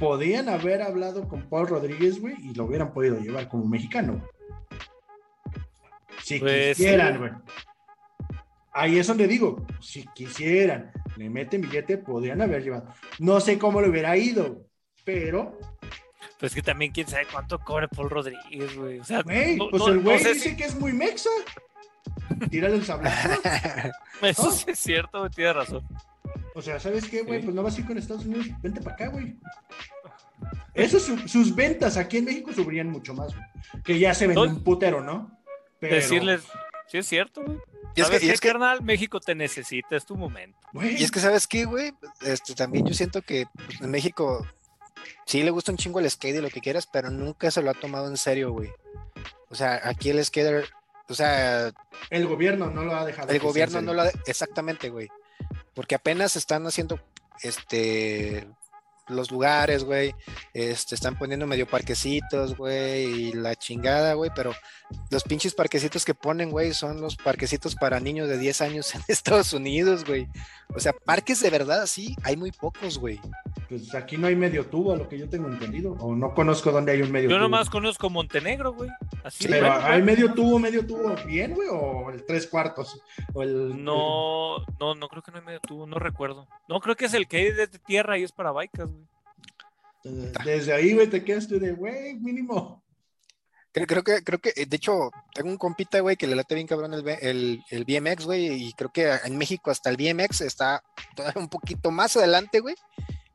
podían 0.02 0.48
haber 0.48 0.82
hablado 0.82 1.28
con 1.28 1.48
Paul 1.48 1.68
Rodríguez, 1.68 2.20
güey, 2.20 2.34
y 2.42 2.54
lo 2.54 2.64
hubieran 2.64 2.92
podido 2.92 3.20
llevar 3.20 3.48
como 3.48 3.64
mexicano. 3.66 4.20
Si 6.24 6.40
Pues, 6.40 6.76
quisieran, 6.76 7.12
sí. 7.12 7.18
güey. 7.20 7.30
Ahí 8.72 8.98
es 8.98 9.06
donde 9.06 9.28
digo, 9.28 9.64
si 9.80 10.04
quisieran, 10.14 10.90
le 11.16 11.30
meten 11.30 11.60
billete, 11.60 11.98
podrían 11.98 12.40
haber 12.42 12.64
llevado. 12.64 12.92
No 13.20 13.38
sé 13.38 13.58
cómo 13.58 13.80
le 13.80 13.88
hubiera 13.90 14.16
ido, 14.16 14.66
pero, 15.04 15.56
pues 16.40 16.52
que 16.54 16.62
también 16.62 16.90
quién 16.90 17.06
sabe 17.06 17.26
cuánto 17.30 17.60
cobre 17.60 17.86
Paul 17.86 18.10
Rodríguez, 18.10 18.76
güey. 18.76 18.98
O 18.98 19.04
sea, 19.04 19.18
no- 19.18 19.24
pues 19.70 19.82
no- 19.82 19.88
el 19.88 19.96
no 19.96 20.02
güey 20.02 20.18
sé 20.18 20.34
dice 20.34 20.50
si- 20.50 20.56
que 20.56 20.64
es 20.64 20.74
muy 20.74 20.92
mexa. 20.92 21.30
Tírale 22.50 22.74
el 22.76 22.84
sablazo. 22.84 23.28
Eso 24.22 24.50
sí 24.50 24.64
es 24.68 24.78
cierto, 24.80 25.20
güey, 25.20 25.30
tienes 25.30 25.54
razón. 25.54 25.86
O 26.54 26.60
sea, 26.60 26.78
¿sabes 26.80 27.08
qué, 27.08 27.22
güey? 27.22 27.40
Sí. 27.40 27.44
Pues 27.46 27.54
no 27.54 27.62
vas 27.62 27.76
a 27.76 27.80
ir 27.80 27.86
con 27.86 27.96
Estados 27.98 28.24
Unidos, 28.26 28.46
vente 28.62 28.80
para 28.80 28.94
acá, 28.94 29.08
güey. 29.08 29.36
Eso, 30.74 30.98
su- 31.00 31.28
sus 31.28 31.54
ventas 31.54 31.96
aquí 31.96 32.18
en 32.18 32.24
México 32.26 32.52
subirían 32.52 32.88
mucho 32.90 33.14
más, 33.14 33.34
güey. 33.34 33.46
Que 33.84 33.98
ya 33.98 34.14
se 34.14 34.26
vende 34.26 34.42
un 34.42 34.62
putero, 34.64 35.00
¿no? 35.02 35.38
Pero, 35.78 35.96
Decirles, 35.96 36.42
sí 36.88 36.98
es 36.98 37.06
cierto, 37.06 37.42
güey. 37.44 37.58
Y 37.94 38.00
es, 38.00 38.06
¿Sabes 38.06 38.20
que, 38.20 38.26
y 38.26 38.28
qué, 38.28 38.34
es 38.34 38.40
que- 38.40 38.48
carnal? 38.48 38.82
México 38.82 39.20
te 39.20 39.34
necesita, 39.34 39.96
es 39.96 40.06
tu 40.06 40.16
momento. 40.16 40.58
güey, 40.72 40.98
y 41.00 41.04
es 41.04 41.10
que, 41.10 41.20
¿sabes 41.20 41.46
qué, 41.46 41.64
güey? 41.66 41.92
Este, 42.22 42.54
también 42.54 42.86
yo 42.86 42.94
siento 42.94 43.20
que 43.22 43.44
en 43.80 43.90
México 43.90 44.46
sí 45.26 45.42
le 45.42 45.50
gusta 45.50 45.72
un 45.72 45.78
chingo 45.78 46.00
el 46.00 46.10
skate 46.10 46.36
y 46.36 46.40
lo 46.40 46.48
que 46.50 46.60
quieras, 46.60 46.88
pero 46.90 47.10
nunca 47.10 47.50
se 47.50 47.60
lo 47.60 47.70
ha 47.70 47.74
tomado 47.74 48.08
en 48.08 48.16
serio, 48.16 48.52
güey. 48.52 48.70
O 49.50 49.54
sea, 49.54 49.80
aquí 49.84 50.08
el 50.08 50.24
skater, 50.24 50.64
o 51.08 51.14
sea, 51.14 51.70
el 52.08 52.26
gobierno 52.26 52.70
no 52.70 52.82
lo 52.84 52.94
ha 52.96 53.04
dejado. 53.04 53.28
el 53.30 53.38
gobierno 53.40 53.82
no 53.82 53.92
lo 53.92 54.02
ha... 54.02 54.10
Exactamente, 54.26 54.88
güey. 54.88 55.08
Porque 55.74 55.94
apenas 55.94 56.36
están 56.36 56.66
haciendo, 56.66 56.98
este, 57.42 58.46
los 59.08 59.30
lugares, 59.30 59.84
güey. 59.84 60.14
Este, 60.54 60.94
están 60.94 61.18
poniendo 61.18 61.46
medio 61.46 61.66
parquecitos, 61.66 62.56
güey, 62.56 63.04
y 63.04 63.32
la 63.32 63.54
chingada, 63.56 64.14
güey, 64.14 64.30
pero 64.34 64.52
los 65.10 65.24
pinches 65.24 65.54
parquecitos 65.54 66.04
que 66.04 66.14
ponen, 66.14 66.50
güey, 66.50 66.74
son 66.74 67.00
los 67.00 67.16
parquecitos 67.16 67.74
para 67.74 68.00
niños 68.00 68.28
de 68.28 68.38
10 68.38 68.60
años 68.60 68.94
en 68.94 69.02
Estados 69.08 69.52
Unidos, 69.52 70.04
güey. 70.04 70.28
O 70.74 70.80
sea, 70.80 70.92
parques 70.92 71.40
de 71.42 71.50
verdad, 71.50 71.86
sí, 71.86 72.16
hay 72.22 72.36
muy 72.36 72.50
pocos, 72.50 72.98
güey. 72.98 73.20
Pues 73.68 73.94
aquí 73.94 74.16
no 74.16 74.26
hay 74.26 74.36
medio 74.36 74.66
tubo, 74.66 74.92
a 74.92 74.96
lo 74.96 75.08
que 75.08 75.18
yo 75.18 75.28
tengo 75.28 75.48
entendido. 75.48 75.92
O 76.00 76.14
no 76.14 76.34
conozco 76.34 76.70
dónde 76.72 76.92
hay 76.92 77.02
un 77.02 77.10
medio 77.10 77.28
Yo 77.28 77.36
tubo. 77.36 77.42
nomás 77.44 77.68
conozco 77.70 78.08
Montenegro, 78.10 78.72
güey. 78.72 78.90
Así 79.24 79.48
Pero 79.48 79.72
hay 79.72 80.02
medio 80.02 80.32
tubo, 80.32 80.58
medio 80.58 80.86
tubo 80.86 81.14
bien, 81.26 81.54
güey, 81.54 81.68
o 81.70 82.10
el 82.10 82.24
tres 82.24 82.46
cuartos. 82.46 83.00
O 83.34 83.42
el, 83.42 83.82
No, 83.84 84.58
no, 84.80 84.94
no 84.94 85.08
creo 85.08 85.22
que 85.22 85.30
no 85.30 85.38
hay 85.38 85.44
medio 85.44 85.60
tubo, 85.60 85.86
no 85.86 85.98
recuerdo. 85.98 86.48
No, 86.68 86.80
creo 86.80 86.96
que 86.96 87.06
es 87.06 87.14
el 87.14 87.28
que 87.28 87.38
hay 87.38 87.52
desde 87.52 87.78
tierra 87.78 88.18
y 88.18 88.22
es 88.24 88.32
para 88.32 88.52
bikes, 88.52 88.82
eh, 90.04 90.32
Desde 90.44 90.72
ahí, 90.72 90.94
güey, 90.94 91.08
te 91.08 91.22
quedas 91.24 91.46
tú 91.48 91.58
de, 91.58 91.72
güey, 91.72 92.14
mínimo. 92.14 92.82
Creo, 93.72 93.86
creo 93.86 94.04
que, 94.04 94.22
creo 94.22 94.38
que, 94.38 94.52
de 94.66 94.76
hecho, 94.76 95.10
tengo 95.32 95.48
un 95.48 95.56
compita, 95.56 96.00
güey, 96.00 96.16
que 96.16 96.26
le 96.26 96.36
late 96.36 96.54
bien 96.54 96.66
cabrón 96.66 96.92
el, 96.92 97.08
el, 97.08 97.62
el 97.70 97.84
BMX, 97.86 98.26
güey, 98.26 98.46
y 98.68 98.72
creo 98.74 98.90
que 98.92 99.10
en 99.24 99.38
México 99.38 99.70
hasta 99.70 99.88
el 99.88 99.96
BMX 99.96 100.42
está 100.42 100.82
todavía 101.16 101.40
un 101.40 101.48
poquito 101.48 101.90
más 101.90 102.14
adelante, 102.16 102.60
güey, 102.60 102.74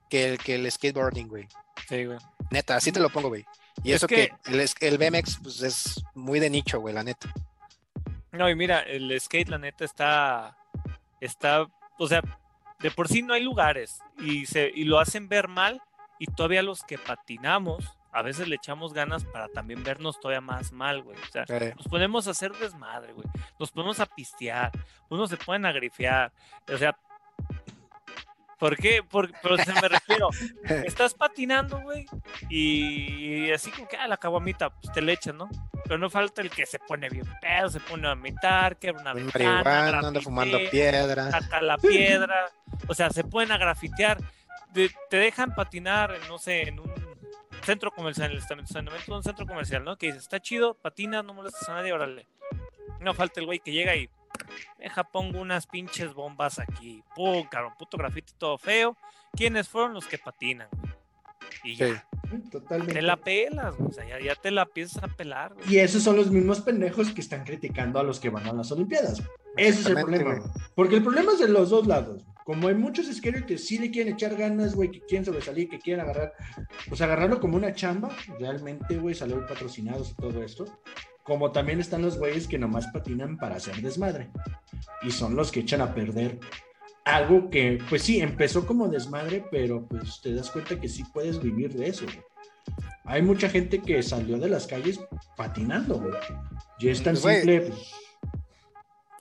que 0.10 0.25
el, 0.34 0.38
que 0.38 0.56
el 0.56 0.71
skateboarding, 0.71 1.27
güey. 1.27 1.47
Sí, 1.89 2.06
güey. 2.06 2.19
Neta, 2.51 2.75
así 2.75 2.91
te 2.91 2.99
lo 2.99 3.10
pongo, 3.10 3.30
güey. 3.30 3.45
Y 3.84 3.91
Es 3.91 3.97
eso 3.97 4.08
que, 4.08 4.30
que- 4.43 4.51
el, 4.51 4.69
el 4.82 4.97
BMX, 4.97 5.39
pues 5.41 5.62
es 5.63 6.03
muy 6.13 6.39
de 6.39 6.49
nicho, 6.51 6.80
güey, 6.82 6.93
la 6.93 7.03
neta. 7.03 7.34
No, 8.32 8.47
y 8.49 8.56
mira, 8.56 8.82
el 8.82 9.19
skate, 9.19 9.49
la 9.49 9.58
neta, 9.58 9.86
está. 9.86 10.56
Está. 11.19 11.65
O 11.97 12.08
sea, 12.08 12.21
de 12.80 12.91
por 12.91 13.08
sí 13.08 13.23
no 13.23 13.34
hay 13.34 13.43
lugares. 13.43 13.97
Y, 14.19 14.45
se, 14.45 14.69
y 14.73 14.84
lo 14.84 14.99
hacen 14.99 15.27
ver 15.27 15.47
mal. 15.47 15.82
Y 16.19 16.25
todavía 16.27 16.63
los 16.63 16.84
que 16.84 16.97
patinamos, 16.97 17.86
a 18.12 18.21
veces 18.21 18.47
le 18.47 18.56
echamos 18.56 18.93
ganas 18.93 19.23
para 19.25 19.47
también 19.49 19.84
vernos 19.84 20.19
todavía 20.19 20.41
más 20.41 20.71
mal, 20.71 21.03
güey. 21.03 21.17
O 21.17 21.32
sea, 21.32 21.45
Eh, 21.47 21.73
nos 21.77 21.88
ponemos 21.88 22.27
a 22.27 22.32
hacer 22.32 22.51
desmadre, 22.53 23.13
güey. 23.13 23.27
Nos 23.60 23.71
ponemos 23.71 23.99
a 23.99 24.06
pistear. 24.06 24.71
Unos 25.10 25.30
se 25.30 25.38
ponen 25.38 25.65
a 25.65 25.71
grifear. 25.71 26.32
O 26.73 26.77
sea. 26.77 26.97
¿Por 28.58 28.75
qué? 28.75 29.03
Por, 29.03 29.32
pero 29.43 29.56
se 29.58 29.71
me 29.71 29.88
refiero. 29.88 30.30
Estás 30.84 31.13
patinando, 31.13 31.80
güey. 31.82 32.08
Y 32.49 33.51
así 33.51 33.69
como 33.69 33.88
que, 33.88 33.97
ah, 33.97 34.08
la 34.08 34.17
caguamita, 34.17 34.71
pues 34.71 34.91
te 34.91 35.01
le 35.01 35.13
echas, 35.13 35.36
¿no? 35.36 35.47
Pero 35.84 35.99
no 35.99 36.10
falta 36.10 36.41
el 36.41 36.49
que 36.49 36.65
se 36.65 36.80
pone 36.80 37.08
bien 37.08 37.25
pedo, 37.39 37.69
se 37.69 37.80
pone 37.80 38.08
a 38.10 38.15
mitar, 38.15 38.77
quebra 38.77 39.01
una 39.01 39.12
un 39.13 39.25
ventana, 39.25 39.63
marihuana, 39.63 40.08
anda 40.08 40.21
fumando 40.21 40.58
piedra. 40.71 41.30
saca 41.30 41.62
la 41.62 41.77
piedra. 41.77 42.49
O 42.88 42.95
sea, 42.95 43.12
se 43.12 43.23
pueden 43.23 43.51
a 43.51 43.60
te 45.10 45.18
dejan 45.18 45.56
patinar, 45.56 46.18
no 46.28 46.38
sé, 46.38 46.68
en 46.68 46.80
un 46.80 46.92
centro 47.63 47.92
comercial, 47.92 48.28
en 48.28 48.38
el 48.38 48.44
estacionamiento 48.44 49.12
de 49.12 49.18
un 49.18 49.24
centro 49.24 49.46
comercial, 49.46 49.84
¿no? 49.84 49.98
Que 49.98 50.08
dices, 50.08 50.24
está 50.24 50.40
chido, 50.40 50.76
patina, 50.76 51.24
no 51.24 51.34
molestas 51.34 51.68
a 51.70 51.74
nadie, 51.74 51.94
órale. 51.94 52.28
No 53.00 53.13
falta 53.13 53.40
el 53.40 53.46
güey 53.46 53.60
que 53.60 53.72
llega 53.72 53.96
y 53.96 54.10
deja, 54.78 55.04
pongo 55.04 55.40
unas 55.40 55.68
pinches 55.68 56.13
bombas 56.13 56.60
aquí. 56.60 57.04
Pum, 57.16 57.46
cabrón, 57.48 57.74
puto 57.78 57.98
grafiti 57.98 58.34
todo 58.34 58.58
feo. 58.58 58.98
¿Quiénes 59.34 59.68
fueron 59.68 59.94
los 59.94 60.08
que 60.08 60.18
patinan? 60.18 60.70
Y 61.63 61.75
Sí. 61.75 61.83
ya, 61.86 62.05
Totalmente. 62.51 62.93
te 62.93 63.01
la 63.01 63.17
pelas, 63.17 63.75
güey. 63.77 63.89
O 63.89 63.91
sea, 63.93 64.07
ya, 64.07 64.19
ya 64.19 64.36
te 64.36 64.51
la 64.51 64.63
empiezas 64.63 65.03
a 65.03 65.07
pelar, 65.07 65.53
güey. 65.53 65.73
Y 65.75 65.79
esos 65.79 66.03
son 66.03 66.15
los 66.17 66.29
mismos 66.31 66.62
pendejos 66.62 67.12
que 67.12 67.21
están 67.21 67.43
criticando 67.43 67.99
a 67.99 68.03
los 68.03 68.19
que 68.19 68.29
van 68.29 68.45
a 68.47 68.53
las 68.53 68.71
Olimpiadas. 68.71 69.21
Ese 69.55 69.79
es 69.81 69.86
el 69.88 69.95
problema. 69.95 70.36
güey. 70.36 70.49
Porque 70.75 70.95
el 70.97 71.03
problema 71.03 71.31
es 71.33 71.39
de 71.39 71.47
los 71.49 71.69
dos 71.69 71.88
lados. 71.88 72.25
Como 72.45 72.67
hay 72.69 72.75
muchos 72.75 73.07
skaters 73.13 73.45
que 73.45 73.57
sí 73.57 73.77
le 73.77 73.91
quieren 73.91 74.13
echar 74.13 74.36
ganas, 74.36 74.73
güey, 74.75 74.89
que 74.91 75.01
quieren 75.01 75.25
sobresalir, 75.25 75.67
que 75.67 75.79
quieren 75.79 76.01
agarrar, 76.05 76.33
pues 76.88 77.01
agarrarlo 77.01 77.41
como 77.41 77.57
una 77.57 77.73
chamba, 77.73 78.10
realmente, 78.39 78.95
güey, 78.97 79.13
salir 79.15 79.38
patrocinados 79.47 80.12
y 80.12 80.15
todo 80.15 80.41
esto. 80.43 80.65
Como 81.23 81.51
también 81.51 81.81
están 81.81 82.03
los 82.03 82.17
güeyes 82.17 82.47
que 82.47 82.57
nomás 82.57 82.88
patinan 82.88 83.36
para 83.38 83.55
hacer 83.57 83.75
desmadre. 83.81 84.29
Y 85.01 85.12
son 85.12 85.36
los 85.36 85.51
que 85.51 85.60
echan 85.60 85.81
a 85.81 85.93
perder 85.93 86.39
algo 87.15 87.50
que, 87.50 87.80
pues 87.89 88.04
sí, 88.04 88.20
empezó 88.20 88.65
como 88.65 88.88
desmadre, 88.88 89.46
pero 89.50 89.86
pues 89.88 90.20
te 90.22 90.34
das 90.34 90.52
cuenta 90.52 90.80
que 90.80 90.88
sí 90.89 91.04
puedes 91.13 91.41
vivir 91.41 91.74
de 91.74 91.88
eso, 91.89 92.06
güey. 92.06 92.22
Hay 93.06 93.22
mucha 93.22 93.48
gente 93.50 93.82
que 93.82 94.04
salió 94.04 94.38
de 94.38 94.50
las 94.50 94.67
calles 94.67 95.00
patinando, 95.38 96.00
güey. 96.00 96.13
Y 96.80 96.89
es 96.89 97.02
tan 97.02 97.15
güey, 97.15 97.38
simple. 97.38 97.62
pues, 97.62 97.91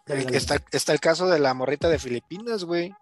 El- 0.06 0.24
dale. 0.24 0.36
está, 0.36 0.56
está 0.72 0.92
el 0.92 1.00
caso 1.00 1.28
de 1.28 1.38
la 1.38 1.54
morrita 1.54 1.88
de 1.88 1.98
Filipinas, 1.98 2.64
güey. 2.64 2.92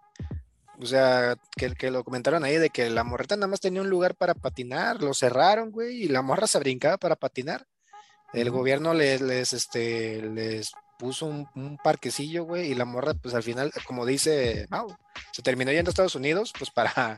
O 0.79 0.85
sea, 0.85 1.37
que, 1.55 1.73
que 1.73 1.89
lo 1.89 2.03
comentaron 2.03 2.43
ahí 2.43 2.57
de 2.57 2.69
que 2.69 2.89
la 2.89 3.03
morrita 3.03 3.35
nada 3.37 3.47
más 3.47 3.61
tenía 3.61 3.81
un 3.81 3.89
lugar 3.89 4.13
para 4.15 4.33
patinar, 4.33 5.01
lo 5.01 5.13
cerraron, 5.13 5.71
güey, 5.71 6.03
y 6.03 6.07
la 6.09 6.21
morra 6.21 6.47
se 6.47 6.59
brincaba 6.59 6.97
para 6.97 7.15
patinar. 7.15 7.65
El 8.33 8.51
gobierno 8.51 8.93
les, 8.93 9.21
les, 9.21 9.53
este, 9.53 10.21
les 10.21 10.73
puso 10.97 11.25
un, 11.25 11.77
parquecillo, 11.83 12.43
güey, 12.43 12.71
y 12.71 12.75
la 12.75 12.85
morra, 12.85 13.13
pues 13.13 13.33
al 13.35 13.43
final, 13.43 13.71
como 13.85 14.05
dice 14.05 14.67
Mau, 14.69 14.95
se 15.31 15.41
terminó 15.41 15.71
yendo 15.71 15.89
a 15.89 15.91
Estados 15.91 16.15
Unidos, 16.15 16.53
pues 16.57 16.71
para, 16.71 17.17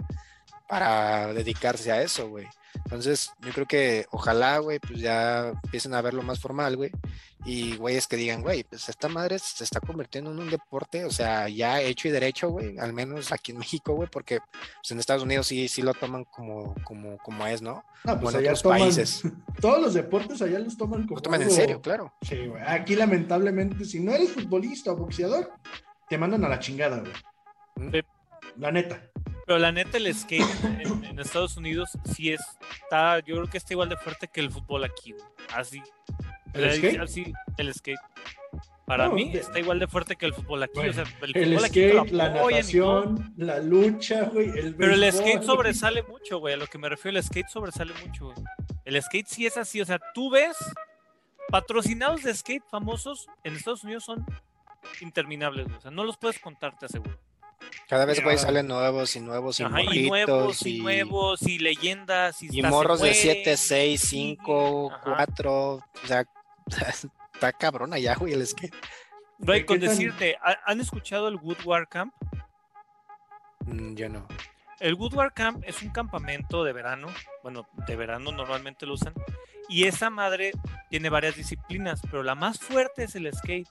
para 0.67 1.33
dedicarse 1.33 1.91
a 1.91 2.01
eso, 2.01 2.29
güey. 2.29 2.47
Entonces, 2.85 3.31
yo 3.41 3.51
creo 3.51 3.65
que 3.65 4.05
ojalá, 4.11 4.59
güey, 4.59 4.79
pues 4.79 4.99
ya 4.99 5.49
empiecen 5.63 5.93
a 5.93 6.01
verlo 6.01 6.23
más 6.23 6.39
formal, 6.39 6.75
güey. 6.77 6.91
Y 7.45 7.77
güeyes 7.77 8.07
que 8.07 8.17
digan, 8.17 8.41
güey, 8.41 8.63
pues 8.63 8.89
esta 8.89 9.07
madre 9.07 9.39
se 9.39 9.63
está 9.63 9.79
convirtiendo 9.79 10.31
en 10.31 10.39
un 10.39 10.49
deporte, 10.49 11.05
o 11.05 11.11
sea, 11.11 11.47
ya 11.47 11.79
hecho 11.79 12.07
y 12.07 12.11
derecho, 12.11 12.49
güey, 12.49 12.77
al 12.77 12.91
menos 12.93 13.31
aquí 13.31 13.51
en 13.51 13.59
México, 13.59 13.93
güey, 13.93 14.09
porque 14.09 14.39
pues, 14.39 14.91
en 14.91 14.99
Estados 14.99 15.23
Unidos 15.23 15.47
sí, 15.47 15.67
sí 15.67 15.81
lo 15.81 15.93
toman 15.93 16.25
como, 16.25 16.75
como, 16.83 17.17
como 17.19 17.47
es, 17.47 17.61
¿no? 17.61 17.85
No, 18.03 18.13
Como 18.13 18.21
pues 18.23 18.35
en 18.35 18.39
allá 18.41 18.49
otros 18.49 18.63
toman, 18.63 18.79
países. 18.79 19.21
todos 19.61 19.81
los 19.81 19.93
deportes 19.93 20.41
allá 20.41 20.59
los 20.59 20.75
toman 20.75 21.03
como 21.03 21.17
Lo 21.17 21.21
toman 21.21 21.41
en 21.41 21.51
serio, 21.51 21.81
claro. 21.81 22.13
Sí, 22.21 22.47
güey. 22.47 22.61
Aquí 22.65 22.95
lamentablemente, 22.95 23.85
si 23.85 23.99
no 23.99 24.11
eres 24.11 24.31
futbolista 24.31 24.91
o 24.91 24.97
boxeador, 24.97 25.53
te 26.09 26.17
mandan 26.17 26.43
a 26.43 26.49
la 26.49 26.59
chingada, 26.59 26.99
güey. 26.99 27.91
Sí. 27.91 28.01
La 28.57 28.71
neta. 28.71 29.01
Pero 29.47 29.57
la 29.59 29.71
neta, 29.71 29.97
el 29.97 30.13
skate 30.13 30.43
en, 30.81 31.03
en 31.05 31.19
Estados 31.19 31.57
Unidos 31.57 31.89
sí 32.13 32.31
está, 32.33 33.19
yo 33.21 33.35
creo 33.37 33.47
que 33.47 33.57
está 33.57 33.73
igual 33.73 33.89
de 33.89 33.97
fuerte 33.97 34.27
que 34.27 34.41
el 34.41 34.51
fútbol 34.51 34.83
aquí, 34.83 35.13
güey. 35.13 35.23
Así. 35.55 35.81
¿El 36.53 36.71
skate? 36.75 36.99
Así, 36.99 37.33
el 37.57 37.73
skate. 37.73 37.99
Para 38.85 39.07
No, 39.07 39.13
mí 39.15 39.31
de- 39.31 39.39
está 39.39 39.57
igual 39.59 39.79
de 39.79 39.87
fuerte 39.87 40.15
que 40.15 40.25
el 40.25 40.33
fútbol 40.33 40.63
aquí. 40.63 40.73
Bueno, 40.75 40.91
o 40.91 40.93
sea, 40.93 41.03
el, 41.21 41.35
El 41.37 41.45
fútbol 41.53 41.65
aquí 41.65 41.89
skate, 41.89 42.11
la 42.11 42.29
natación, 42.29 43.33
la 43.37 43.59
lucha, 43.59 44.23
güey. 44.25 44.49
El 44.49 44.75
Pero 44.75 44.93
el 44.93 45.11
skate 45.11 45.43
sobresale 45.43 46.03
mucho, 46.03 46.39
güey. 46.39 46.53
A 46.53 46.57
lo 46.57 46.67
que 46.67 46.77
me 46.77 46.87
refiero, 46.89 47.17
el 47.17 47.23
skate 47.23 47.47
sobresale 47.49 47.93
mucho, 48.05 48.25
güey. 48.25 48.37
El 48.85 49.01
skate 49.01 49.27
sí 49.27 49.45
es 49.45 49.57
así. 49.57 49.81
O 49.81 49.85
sea, 49.85 49.99
tú 50.13 50.29
ves 50.29 50.57
patrocinados 51.49 52.23
de 52.23 52.33
skate 52.33 52.63
famosos 52.69 53.27
en 53.43 53.55
Estados 53.55 53.83
Unidos 53.83 54.03
son 54.05 54.25
interminables, 55.01 55.65
güey. 55.67 55.77
O 55.77 55.81
sea, 55.81 55.91
no 55.91 56.03
los 56.03 56.17
puedes 56.17 56.39
contar, 56.39 56.77
te 56.77 56.85
aseguro. 56.85 57.17
Cada 57.87 58.05
vez, 58.05 58.23
güey, 58.23 58.37
salen 58.37 58.67
nuevos 58.67 59.15
y 59.15 59.19
nuevos 59.19 59.59
y 59.59 59.63
Ajá, 59.63 59.81
y 59.81 59.85
morritos 59.85 60.07
nuevos, 60.27 60.65
y, 60.65 60.75
y, 60.77 60.81
nuevos, 60.81 61.41
y 61.43 61.59
leyendas, 61.59 62.41
y, 62.43 62.61
morros 62.61 62.99
de 62.99 63.07
mueren, 63.07 63.21
7, 63.21 63.57
6, 63.57 64.03
y 64.03 64.07
5, 64.07 64.91
Ajá. 64.91 65.01
4, 65.15 65.53
o 65.73 65.83
sea, 66.05 66.25
está 67.33 67.51
cabrón 67.53 67.93
allá, 67.93 68.15
güey, 68.15 68.33
el 68.33 68.45
skate. 68.45 68.73
Güey, 69.39 69.61
¿Qué 69.61 69.65
con 69.65 69.79
decirte, 69.79 70.37
¿ha- 70.41 70.59
¿han 70.65 70.81
escuchado 70.81 71.27
el 71.27 71.35
Woodward 71.35 71.87
Camp? 71.87 72.13
Mm, 73.65 73.95
Yo 73.95 74.09
no. 74.09 74.27
El 74.79 74.93
Woodward 74.93 75.33
Camp 75.33 75.63
es 75.65 75.81
un 75.81 75.89
campamento 75.89 76.63
de 76.63 76.71
verano, 76.73 77.07
bueno, 77.41 77.67
de 77.87 77.95
verano 77.95 78.31
normalmente 78.31 78.85
lo 78.85 78.93
usan, 78.93 79.13
y 79.69 79.83
esa 79.85 80.09
madre 80.09 80.51
tiene 80.89 81.09
varias 81.09 81.35
disciplinas, 81.35 81.99
pero 82.09 82.23
la 82.23 82.35
más 82.35 82.59
fuerte 82.59 83.03
es 83.03 83.15
el 83.15 83.31
skate. 83.33 83.67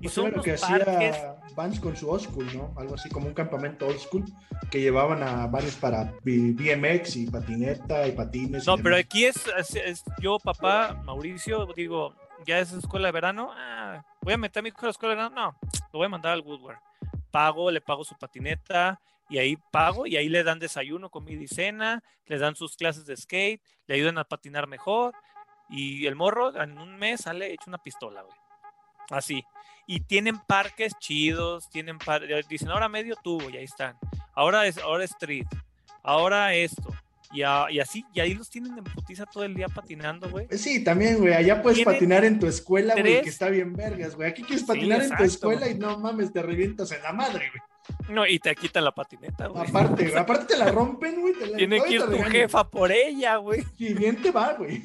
Y 0.00 0.04
Pues 0.04 0.14
son 0.14 0.26
era 0.26 0.36
lo 0.36 0.42
unos 0.42 0.44
que 0.44 0.60
parques, 0.60 1.16
hacía 1.16 1.36
Vans 1.54 1.78
con 1.80 1.96
su 1.96 2.10
old 2.10 2.22
school, 2.22 2.46
¿no? 2.56 2.74
Algo 2.76 2.94
así 2.94 3.08
como 3.08 3.26
un 3.28 3.34
campamento 3.34 3.86
old 3.86 3.98
school 3.98 4.24
que 4.70 4.80
llevaban 4.80 5.22
a 5.22 5.46
varios 5.46 5.74
para 5.76 6.12
BMX 6.24 7.16
y 7.16 7.26
patineta 7.30 8.06
y 8.06 8.12
patines. 8.12 8.64
y 8.64 8.66
No, 8.66 8.76
pero 8.76 8.96
demás. 8.96 9.04
aquí 9.04 9.24
es, 9.24 9.36
es- 9.58 9.74
es 9.76 10.04
yo, 10.20 10.38
papá, 10.38 10.94
Mauricio, 11.04 11.66
digo, 11.76 12.14
ya 12.46 12.58
es 12.58 12.72
escuela 12.72 13.08
de 13.08 13.12
verano, 13.12 13.50
ah, 13.54 14.02
voy 14.22 14.34
a 14.34 14.38
meter 14.38 14.60
a 14.60 14.62
mi 14.62 14.68
hijo 14.70 14.78
a 14.80 14.84
la 14.86 14.90
escuela 14.90 15.14
de 15.14 15.16
verano, 15.22 15.34
no, 15.62 15.68
lo 15.92 15.98
voy 15.98 16.06
a 16.06 16.10
mandar 16.10 16.32
al 16.32 16.40
Woodward. 16.40 16.78
Pago, 17.30 17.70
le 17.70 17.80
pago 17.80 18.02
su 18.04 18.16
patineta, 18.16 19.00
y 19.28 19.38
ahí 19.38 19.56
pago, 19.70 20.06
y 20.06 20.16
ahí 20.16 20.28
le 20.28 20.42
dan 20.42 20.58
desayuno, 20.58 21.10
comida 21.10 21.40
y 21.42 21.46
cena, 21.46 22.02
le 22.26 22.38
dan 22.38 22.56
sus 22.56 22.76
clases 22.76 23.06
de 23.06 23.16
skate, 23.16 23.62
le 23.86 23.94
ayudan 23.94 24.18
a 24.18 24.24
patinar 24.24 24.66
mejor, 24.66 25.14
y 25.70 26.06
el 26.06 26.16
morro 26.16 26.54
en 26.60 26.78
un 26.78 26.96
mes 26.98 27.20
sale 27.22 27.52
hecho 27.52 27.64
una 27.68 27.78
pistola, 27.78 28.22
güey. 28.22 28.36
Así. 29.10 29.44
Y 29.86 30.00
tienen 30.00 30.38
parques 30.38 30.92
chidos, 31.00 31.68
tienen 31.70 31.98
par- 31.98 32.22
dicen 32.48 32.68
ahora 32.70 32.88
medio 32.88 33.16
tubo, 33.16 33.50
y 33.50 33.56
ahí 33.56 33.64
están. 33.64 33.96
Ahora 34.34 34.66
es, 34.66 34.78
ahora 34.78 35.04
street, 35.04 35.46
ahora 36.02 36.54
esto. 36.54 36.94
Y, 37.32 37.42
a- 37.42 37.66
y 37.70 37.78
así, 37.78 38.04
y 38.12 38.18
ahí 38.20 38.34
los 38.34 38.50
tienen 38.50 38.76
en 38.76 38.82
putiza 38.84 39.24
todo 39.26 39.44
el 39.44 39.54
día 39.54 39.68
patinando, 39.68 40.28
güey. 40.30 40.48
Pues 40.48 40.60
Sí, 40.62 40.82
también, 40.82 41.18
güey. 41.18 41.32
Allá 41.32 41.62
puedes 41.62 41.84
patinar 41.84 42.24
en 42.24 42.40
tu 42.40 42.46
escuela, 42.48 42.94
güey, 42.94 43.22
que 43.22 43.28
está 43.28 43.48
bien 43.48 43.72
vergas, 43.72 44.16
güey. 44.16 44.28
Aquí 44.30 44.42
quieres 44.42 44.62
Sí, 44.62 44.66
patinar 44.66 45.02
en 45.02 45.16
tu 45.16 45.22
escuela 45.22 45.68
y 45.68 45.78
no 45.78 45.96
mames, 45.98 46.32
te 46.32 46.42
revientas 46.42 46.90
en 46.90 47.02
la 47.02 47.12
madre, 47.12 47.50
güey. 47.50 48.14
No, 48.14 48.26
y 48.26 48.38
te 48.40 48.54
quitan 48.56 48.84
la 48.84 48.92
patineta, 48.92 49.46
güey. 49.46 49.68
Aparte, 49.68 50.04
güey, 50.08 50.16
aparte 50.16 50.44
te 50.54 50.56
la 50.58 50.70
rompen, 50.72 51.20
güey. 51.20 51.34
te 51.34 51.46
la- 51.46 51.56
Tiene 51.56 51.80
que 51.82 51.92
ir 51.94 52.00
tu 52.00 52.06
regañan. 52.08 52.30
jefa 52.32 52.68
por 52.68 52.90
ella, 52.90 53.36
güey. 53.36 53.64
Y 53.78 53.94
bien 53.94 54.20
te 54.20 54.30
va, 54.32 54.52
güey. 54.54 54.82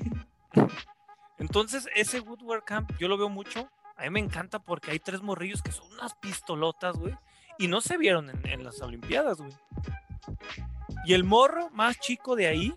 Entonces, 1.38 1.88
ese 1.96 2.20
Woodward 2.20 2.64
Camp 2.64 2.92
yo 3.00 3.08
lo 3.08 3.18
veo 3.18 3.30
mucho. 3.30 3.70
A 3.98 4.04
mí 4.04 4.10
me 4.10 4.20
encanta 4.20 4.60
porque 4.60 4.92
hay 4.92 5.00
tres 5.00 5.22
morrillos 5.22 5.62
que 5.62 5.72
son 5.72 5.92
unas 5.94 6.14
pistolotas, 6.16 6.98
güey. 6.98 7.16
Y 7.58 7.68
no 7.68 7.82
se 7.82 7.98
vieron 7.98 8.30
en, 8.46 8.64
las 8.64 8.82
Olimpiadas, 8.82 9.38
güey. 9.38 9.54
Y 11.06 11.14
el 11.14 11.24
morro 11.24 11.70
más 11.72 12.00
chico 12.00 12.36
de 12.36 12.48
ahí, 12.48 12.74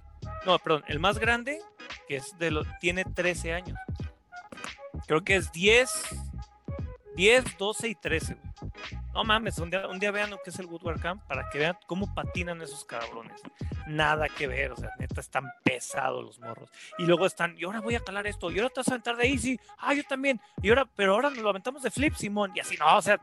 no, 0.47 0.59
perdón, 0.59 0.85
el 0.87 1.01
más 1.01 1.19
grande, 1.19 1.61
que 2.07 2.17
es 2.17 2.37
de 2.39 2.51
los, 2.51 2.67
tiene 2.81 3.05
13 3.05 3.55
años. 3.55 3.79
Creo 5.07 5.25
que 5.25 5.37
es 5.37 5.51
10, 5.51 5.91
10, 7.17 7.59
12 7.59 7.89
y 7.89 7.95
13, 7.95 8.35
güey. 8.35 8.49
No 9.19 9.25
mames, 9.25 9.59
un 9.59 9.69
día, 9.69 9.89
un 9.89 9.99
día 9.99 10.13
vean 10.13 10.31
lo 10.31 10.39
que 10.39 10.51
es 10.51 10.59
el 10.61 10.67
Woodward 10.67 11.01
Camp 11.01 11.25
para 11.27 11.51
que 11.51 11.59
vean 11.59 11.77
cómo 11.89 12.15
patinan 12.15 12.63
esos 12.63 12.85
cabrones. 12.85 13.43
Nada 13.89 14.29
que 14.29 14.47
ver, 14.47 14.71
o 14.71 14.77
sea, 14.77 14.91
neta, 14.97 15.21
están 15.21 15.45
pesados 15.65 16.25
los 16.25 16.39
morros. 16.39 16.71
Y 16.99 17.03
luego 17.05 17.27
están, 17.27 17.57
y 17.59 17.65
ahora 17.65 17.81
voy 17.81 17.97
a 17.97 18.01
calar 18.01 18.29
esto, 18.29 18.49
y 18.49 18.61
ahora 18.61 18.73
te 18.73 18.79
vas 18.79 18.87
a 18.87 18.93
aventar 18.93 19.17
de 19.17 19.37
sí, 19.37 19.59
ah, 19.79 19.93
yo 19.93 20.05
también, 20.05 20.41
y 20.63 20.69
ahora, 20.69 20.89
pero 20.95 21.15
ahora 21.15 21.31
nos 21.31 21.41
lo 21.41 21.51
aventamos 21.51 21.83
de 21.83 21.91
flip, 21.91 22.15
Simón, 22.15 22.53
y 22.55 22.61
así, 22.61 22.77
no, 22.77 22.97
o 22.97 23.03
sea, 23.03 23.21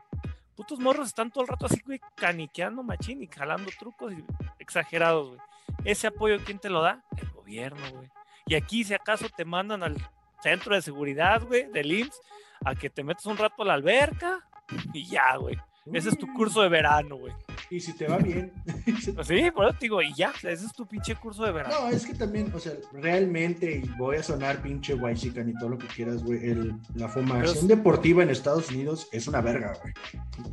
putos 0.54 0.78
morros 0.78 1.08
están 1.08 1.30
todo 1.30 1.44
el 1.44 1.48
rato 1.48 1.64
así, 1.64 1.80
güey, 1.80 1.98
caniqueando 2.14 2.82
machín 2.82 3.22
y 3.22 3.26
jalando 3.28 3.70
trucos 3.78 4.12
y 4.12 4.22
exagerados, 4.58 5.28
güey. 5.28 5.40
Ese 5.82 6.08
apoyo, 6.08 6.36
¿quién 6.44 6.58
te 6.58 6.68
lo 6.68 6.82
da? 6.82 7.02
El 7.16 7.30
gobierno, 7.30 7.90
güey. 7.90 8.10
Y 8.44 8.54
aquí, 8.54 8.84
si 8.84 8.92
acaso, 8.92 9.30
te 9.34 9.46
mandan 9.46 9.82
al 9.82 9.96
centro 10.42 10.74
de 10.74 10.82
seguridad, 10.82 11.42
güey, 11.42 11.72
del 11.72 11.90
IMSS, 11.90 12.20
a 12.66 12.74
que 12.74 12.90
te 12.90 13.02
metas 13.02 13.24
un 13.24 13.38
rato 13.38 13.62
a 13.62 13.64
la 13.64 13.72
alberca 13.72 14.46
y 14.92 15.06
ya, 15.06 15.36
güey. 15.36 15.56
Ese 15.92 16.08
es 16.10 16.18
tu 16.18 16.26
curso 16.34 16.62
de 16.62 16.68
verano, 16.68 17.16
güey. 17.16 17.32
Y 17.70 17.80
si 17.80 17.92
te 17.94 18.06
va 18.06 18.18
bien. 18.18 18.52
Sí, 19.26 19.50
por 19.50 19.66
eso 19.66 19.74
te 19.78 19.86
digo, 19.86 20.02
y 20.02 20.12
ya, 20.14 20.32
ese 20.42 20.66
es 20.66 20.72
tu 20.72 20.86
pinche 20.86 21.14
curso 21.16 21.44
de 21.44 21.52
verano. 21.52 21.74
No, 21.82 21.88
es 21.88 22.04
que 22.06 22.14
también, 22.14 22.50
o 22.54 22.58
sea, 22.58 22.72
realmente, 22.92 23.82
y 23.84 23.88
voy 23.98 24.16
a 24.16 24.22
sonar 24.22 24.62
pinche 24.62 24.94
guaychican 24.94 25.48
y 25.48 25.54
todo 25.54 25.70
lo 25.70 25.78
que 25.78 25.86
quieras, 25.86 26.22
güey, 26.22 26.48
el- 26.48 26.74
la 26.94 27.08
formación 27.08 27.66
deportiva 27.68 28.22
en 28.22 28.30
Estados 28.30 28.70
Unidos 28.70 29.08
es 29.12 29.26
una 29.28 29.40
verga, 29.40 29.72
güey. 29.82 29.92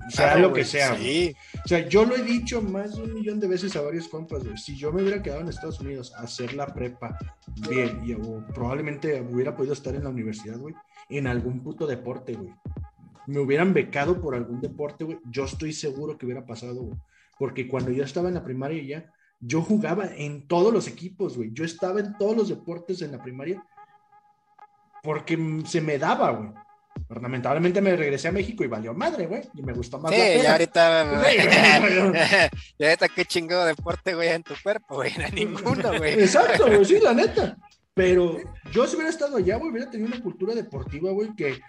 Sea 0.10 0.26
Claro, 0.26 0.40
lo 0.42 0.50
güey, 0.50 0.62
que 0.64 0.68
sea. 0.68 0.96
Sí, 0.98 1.36
O 1.64 1.68
sea, 1.68 1.88
yo 1.88 2.06
lo 2.06 2.16
he 2.16 2.22
dicho 2.24 2.62
más 2.62 2.96
de 2.96 3.04
un 3.04 3.14
millón 3.14 3.40
de 3.40 3.48
veces 3.48 3.76
a 3.76 3.82
varios 3.82 4.08
compas, 4.08 4.44
güey. 4.44 4.58
Si 4.58 4.76
yo 4.76 4.92
me 4.92 5.02
hubiera 5.02 5.22
quedado 5.22 5.42
en 5.42 5.50
Estados 5.50 5.80
Unidos 5.80 6.14
a 6.16 6.24
hacer 6.24 6.54
la 6.54 6.68
prepa 6.68 7.18
bien, 7.70 8.02
y 8.06 8.14
o 8.14 8.44
probablemente 8.54 9.22
hubiera 9.22 9.56
podido 9.56 9.74
estar 9.74 9.96
en 9.96 10.04
la 10.04 10.10
universidad, 10.10 10.58
güey, 10.58 10.76
en 11.10 11.28
algún 11.28 11.62
puto 11.62 11.86
deporte, 11.88 12.34
güey. 12.34 12.54
Me 13.28 13.40
hubieran 13.40 13.74
becado 13.74 14.22
por 14.22 14.36
algún 14.36 14.62
deporte, 14.62 15.04
güey. 15.04 15.20
Yo 15.30 15.46
estoy 15.46 15.74
seguro 15.74 16.18
que 16.18 16.26
hubiera 16.26 16.46
pasado, 16.46 16.82
güey. 16.82 16.98
Porque 17.38 17.68
cuando 17.68 17.92
yo 17.92 18.04
estaba 18.04 18.28
en 18.28 18.36
la 18.36 18.44
primaria 18.44 18.84
ya, 18.84 19.14
yo 19.40 19.62
jugaba 19.62 20.08
en 20.16 20.48
todos 20.48 20.74
los 20.74 20.88
equipos, 20.88 21.38
güey. 21.38 21.52
Yo 21.54 21.66
estaba 21.66 22.00
en 22.00 22.18
todos 22.18 22.36
los 22.36 22.50
deportes 22.50 23.02
en 23.02 23.12
la 23.12 23.22
primaria 23.22 23.64
porque 25.04 25.38
se 25.66 25.82
me 25.82 26.00
daba, 26.00 26.32
güey. 26.32 26.50
Pero 27.08 27.22
lamentablemente 27.22 27.82
me 27.82 27.96
regresé 27.96 28.30
a 28.30 28.32
México 28.32 28.64
y 28.64 28.68
valió 28.68 28.94
madre, 28.94 29.26
güey. 29.28 29.42
Y 29.56 29.62
me 29.62 29.74
gustó 29.74 30.00
más 30.00 30.14
sí, 30.14 30.18
la 30.18 30.44
ya 30.44 30.52
ahorita. 30.54 31.20
Güey, 31.20 31.38
ya 32.80 32.88
ahorita 32.88 33.10
qué 33.10 33.26
chingo 33.26 33.60
de 33.60 33.76
deporte, 33.76 34.16
güey, 34.16 34.30
en 34.30 34.44
tu 34.44 34.54
cuerpo, 34.62 34.96
güey. 34.96 35.12
No 35.18 35.28
ninguno, 35.30 35.98
güey. 35.98 36.14
Exacto, 36.14 36.68
güey, 36.68 36.86
sí, 36.86 37.00
la 37.00 37.14
neta. 37.14 37.58
Pero 37.94 38.38
yo 38.72 38.88
si 38.88 38.96
hubiera 38.96 39.12
estado 39.12 39.38
allá, 39.38 39.58
güey, 39.58 39.72
hubiera 39.72 39.90
tenido 39.90 40.08
una 40.08 40.22
cultura 40.22 40.56
deportiva, 40.56 41.12
güey, 41.12 41.36
que 41.36 41.60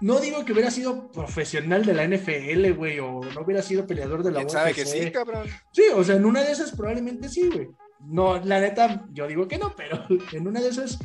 no 0.00 0.20
digo 0.20 0.44
que 0.44 0.52
hubiera 0.52 0.70
sido 0.70 1.10
profesional 1.10 1.84
de 1.84 1.94
la 1.94 2.06
NFL, 2.06 2.72
güey, 2.76 2.98
o 3.00 3.20
no 3.20 3.40
hubiera 3.40 3.62
sido 3.62 3.86
peleador 3.86 4.22
de 4.22 4.30
la 4.30 4.40
¿Quién 4.40 4.50
sabe 4.50 4.74
que 4.74 4.82
UFC. 4.82 5.04
sí, 5.04 5.10
cabrón? 5.10 5.46
Sí, 5.72 5.82
o 5.94 6.04
sea, 6.04 6.16
en 6.16 6.24
una 6.24 6.42
de 6.42 6.52
esas 6.52 6.72
probablemente 6.72 7.28
sí, 7.28 7.48
güey. 7.52 7.68
No, 8.00 8.38
la 8.38 8.60
neta, 8.60 9.06
yo 9.12 9.26
digo 9.26 9.48
que 9.48 9.58
no, 9.58 9.74
pero 9.76 10.04
en 10.32 10.46
una 10.46 10.60
de 10.60 10.68
esas 10.68 10.98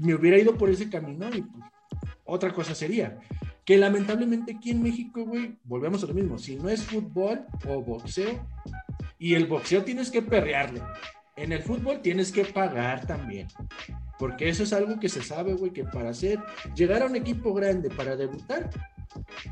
me 0.00 0.14
hubiera 0.14 0.38
ido 0.38 0.56
por 0.56 0.70
ese 0.70 0.88
camino 0.88 1.28
y 1.28 1.42
pues, 1.42 1.64
otra 2.24 2.52
cosa 2.52 2.74
sería 2.74 3.18
que 3.64 3.76
lamentablemente 3.76 4.56
aquí 4.56 4.70
en 4.70 4.82
México, 4.82 5.24
güey, 5.24 5.58
volvemos 5.64 6.02
a 6.04 6.06
lo 6.06 6.14
mismo. 6.14 6.38
Si 6.38 6.56
no 6.56 6.68
es 6.68 6.82
fútbol 6.84 7.46
o 7.66 7.82
boxeo, 7.82 8.46
y 9.18 9.34
el 9.34 9.46
boxeo 9.46 9.84
tienes 9.84 10.10
que 10.10 10.20
perrearle. 10.20 10.82
En 11.36 11.52
el 11.52 11.62
fútbol 11.62 12.00
tienes 12.00 12.30
que 12.30 12.44
pagar 12.44 13.06
también. 13.06 13.48
Porque 14.18 14.48
eso 14.48 14.62
es 14.62 14.72
algo 14.72 15.00
que 15.00 15.08
se 15.08 15.22
sabe, 15.22 15.54
güey, 15.54 15.72
que 15.72 15.84
para 15.84 16.10
hacer, 16.10 16.38
llegar 16.74 17.02
a 17.02 17.06
un 17.06 17.16
equipo 17.16 17.52
grande, 17.52 17.90
para 17.90 18.14
debutar, 18.14 18.70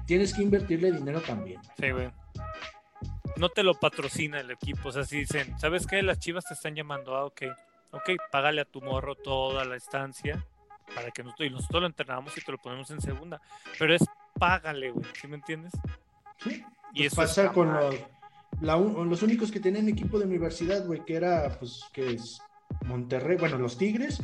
tienes 0.06 0.32
que 0.32 0.42
invertirle 0.42 0.92
dinero 0.92 1.20
también. 1.20 1.60
Sí, 1.78 1.90
güey. 1.90 2.10
No 3.36 3.48
te 3.48 3.62
lo 3.62 3.74
patrocina 3.74 4.40
el 4.40 4.50
equipo. 4.50 4.90
O 4.90 4.92
sea, 4.92 5.04
si 5.04 5.18
dicen, 5.18 5.58
¿sabes 5.58 5.86
qué? 5.86 6.02
Las 6.02 6.20
chivas 6.20 6.44
te 6.44 6.54
están 6.54 6.74
llamando. 6.74 7.16
Ah, 7.16 7.24
ok. 7.24 7.42
Ok, 7.90 8.10
págale 8.30 8.60
a 8.60 8.64
tu 8.64 8.80
morro 8.80 9.16
toda 9.16 9.64
la 9.64 9.76
estancia 9.76 10.46
para 10.94 11.10
que 11.10 11.22
nosotros, 11.22 11.48
y 11.48 11.50
nosotros 11.50 11.82
lo 11.82 11.86
entrenamos 11.86 12.36
y 12.36 12.40
te 12.40 12.52
lo 12.52 12.58
ponemos 12.58 12.90
en 12.90 13.00
segunda. 13.00 13.40
Pero 13.78 13.94
es 13.94 14.04
págale, 14.38 14.90
güey. 14.90 15.06
¿Sí 15.20 15.26
me 15.26 15.36
entiendes? 15.36 15.72
Sí. 16.38 16.64
Y 16.94 17.06
eso 17.06 17.16
pasa 17.16 17.52
con 17.52 17.68
mal. 17.68 17.84
los, 17.84 17.94
la 18.62 18.76
un- 18.76 19.08
los 19.10 19.22
únicos 19.22 19.50
que 19.50 19.60
tenían 19.60 19.88
equipo 19.88 20.18
de 20.18 20.24
universidad, 20.26 20.86
güey, 20.86 21.04
que 21.04 21.14
era, 21.16 21.58
pues, 21.58 21.82
que 21.92 22.12
es 22.12 22.40
Monterrey, 22.86 23.36
bueno, 23.36 23.58
los 23.58 23.76
Tigres, 23.76 24.22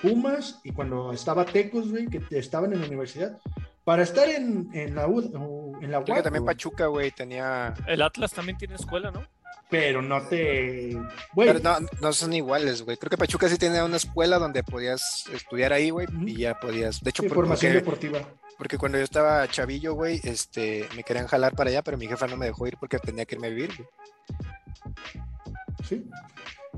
Pumas, 0.00 0.60
y 0.64 0.72
cuando 0.72 1.12
estaba 1.12 1.44
Tecos, 1.44 1.90
güey, 1.90 2.06
que 2.08 2.20
estaban 2.30 2.72
en 2.72 2.80
la 2.80 2.86
universidad, 2.86 3.38
para 3.84 4.02
estar 4.02 4.28
en, 4.28 4.68
en 4.72 4.94
la 4.94 5.06
U, 5.06 5.18
o 5.20 5.82
en 5.82 5.90
la 5.90 5.98
Creo 6.02 6.04
que 6.06 6.12
UAP, 6.12 6.22
también 6.24 6.44
güey, 6.44 6.54
Pachuca, 6.54 6.86
güey, 6.86 7.10
tenía. 7.10 7.74
El 7.86 8.02
Atlas 8.02 8.32
también 8.32 8.58
tiene 8.58 8.74
escuela, 8.74 9.10
¿no? 9.10 9.22
pero 9.70 10.02
no 10.02 10.22
te, 10.28 10.92
güey, 11.32 11.48
Pero 11.48 11.58
no, 11.58 11.86
no 12.00 12.12
son 12.12 12.32
iguales, 12.32 12.82
güey. 12.82 12.96
Creo 12.96 13.10
que 13.10 13.16
Pachuca 13.16 13.48
sí 13.48 13.56
tenía 13.56 13.84
una 13.84 13.96
escuela 13.96 14.38
donde 14.38 14.62
podías 14.62 15.24
estudiar 15.32 15.72
ahí, 15.72 15.90
güey, 15.90 16.06
y 16.26 16.36
ya 16.36 16.60
podías. 16.60 17.00
De 17.02 17.10
hecho, 17.10 17.22
sí, 17.22 17.28
por- 17.28 17.36
formación 17.36 17.72
porque, 17.72 17.84
deportiva. 17.84 18.28
Porque 18.58 18.78
cuando 18.78 18.98
yo 18.98 19.04
estaba 19.04 19.46
chavillo, 19.48 19.94
güey, 19.94 20.20
este, 20.22 20.88
me 20.96 21.02
querían 21.02 21.26
jalar 21.26 21.54
para 21.54 21.70
allá, 21.70 21.82
pero 21.82 21.98
mi 21.98 22.06
jefa 22.06 22.26
no 22.26 22.36
me 22.36 22.46
dejó 22.46 22.66
ir 22.66 22.76
porque 22.78 22.98
tenía 22.98 23.24
que 23.24 23.34
irme 23.34 23.48
a 23.48 23.50
vivir, 23.50 23.70
güey. 23.76 23.88
Sí. 25.84 26.08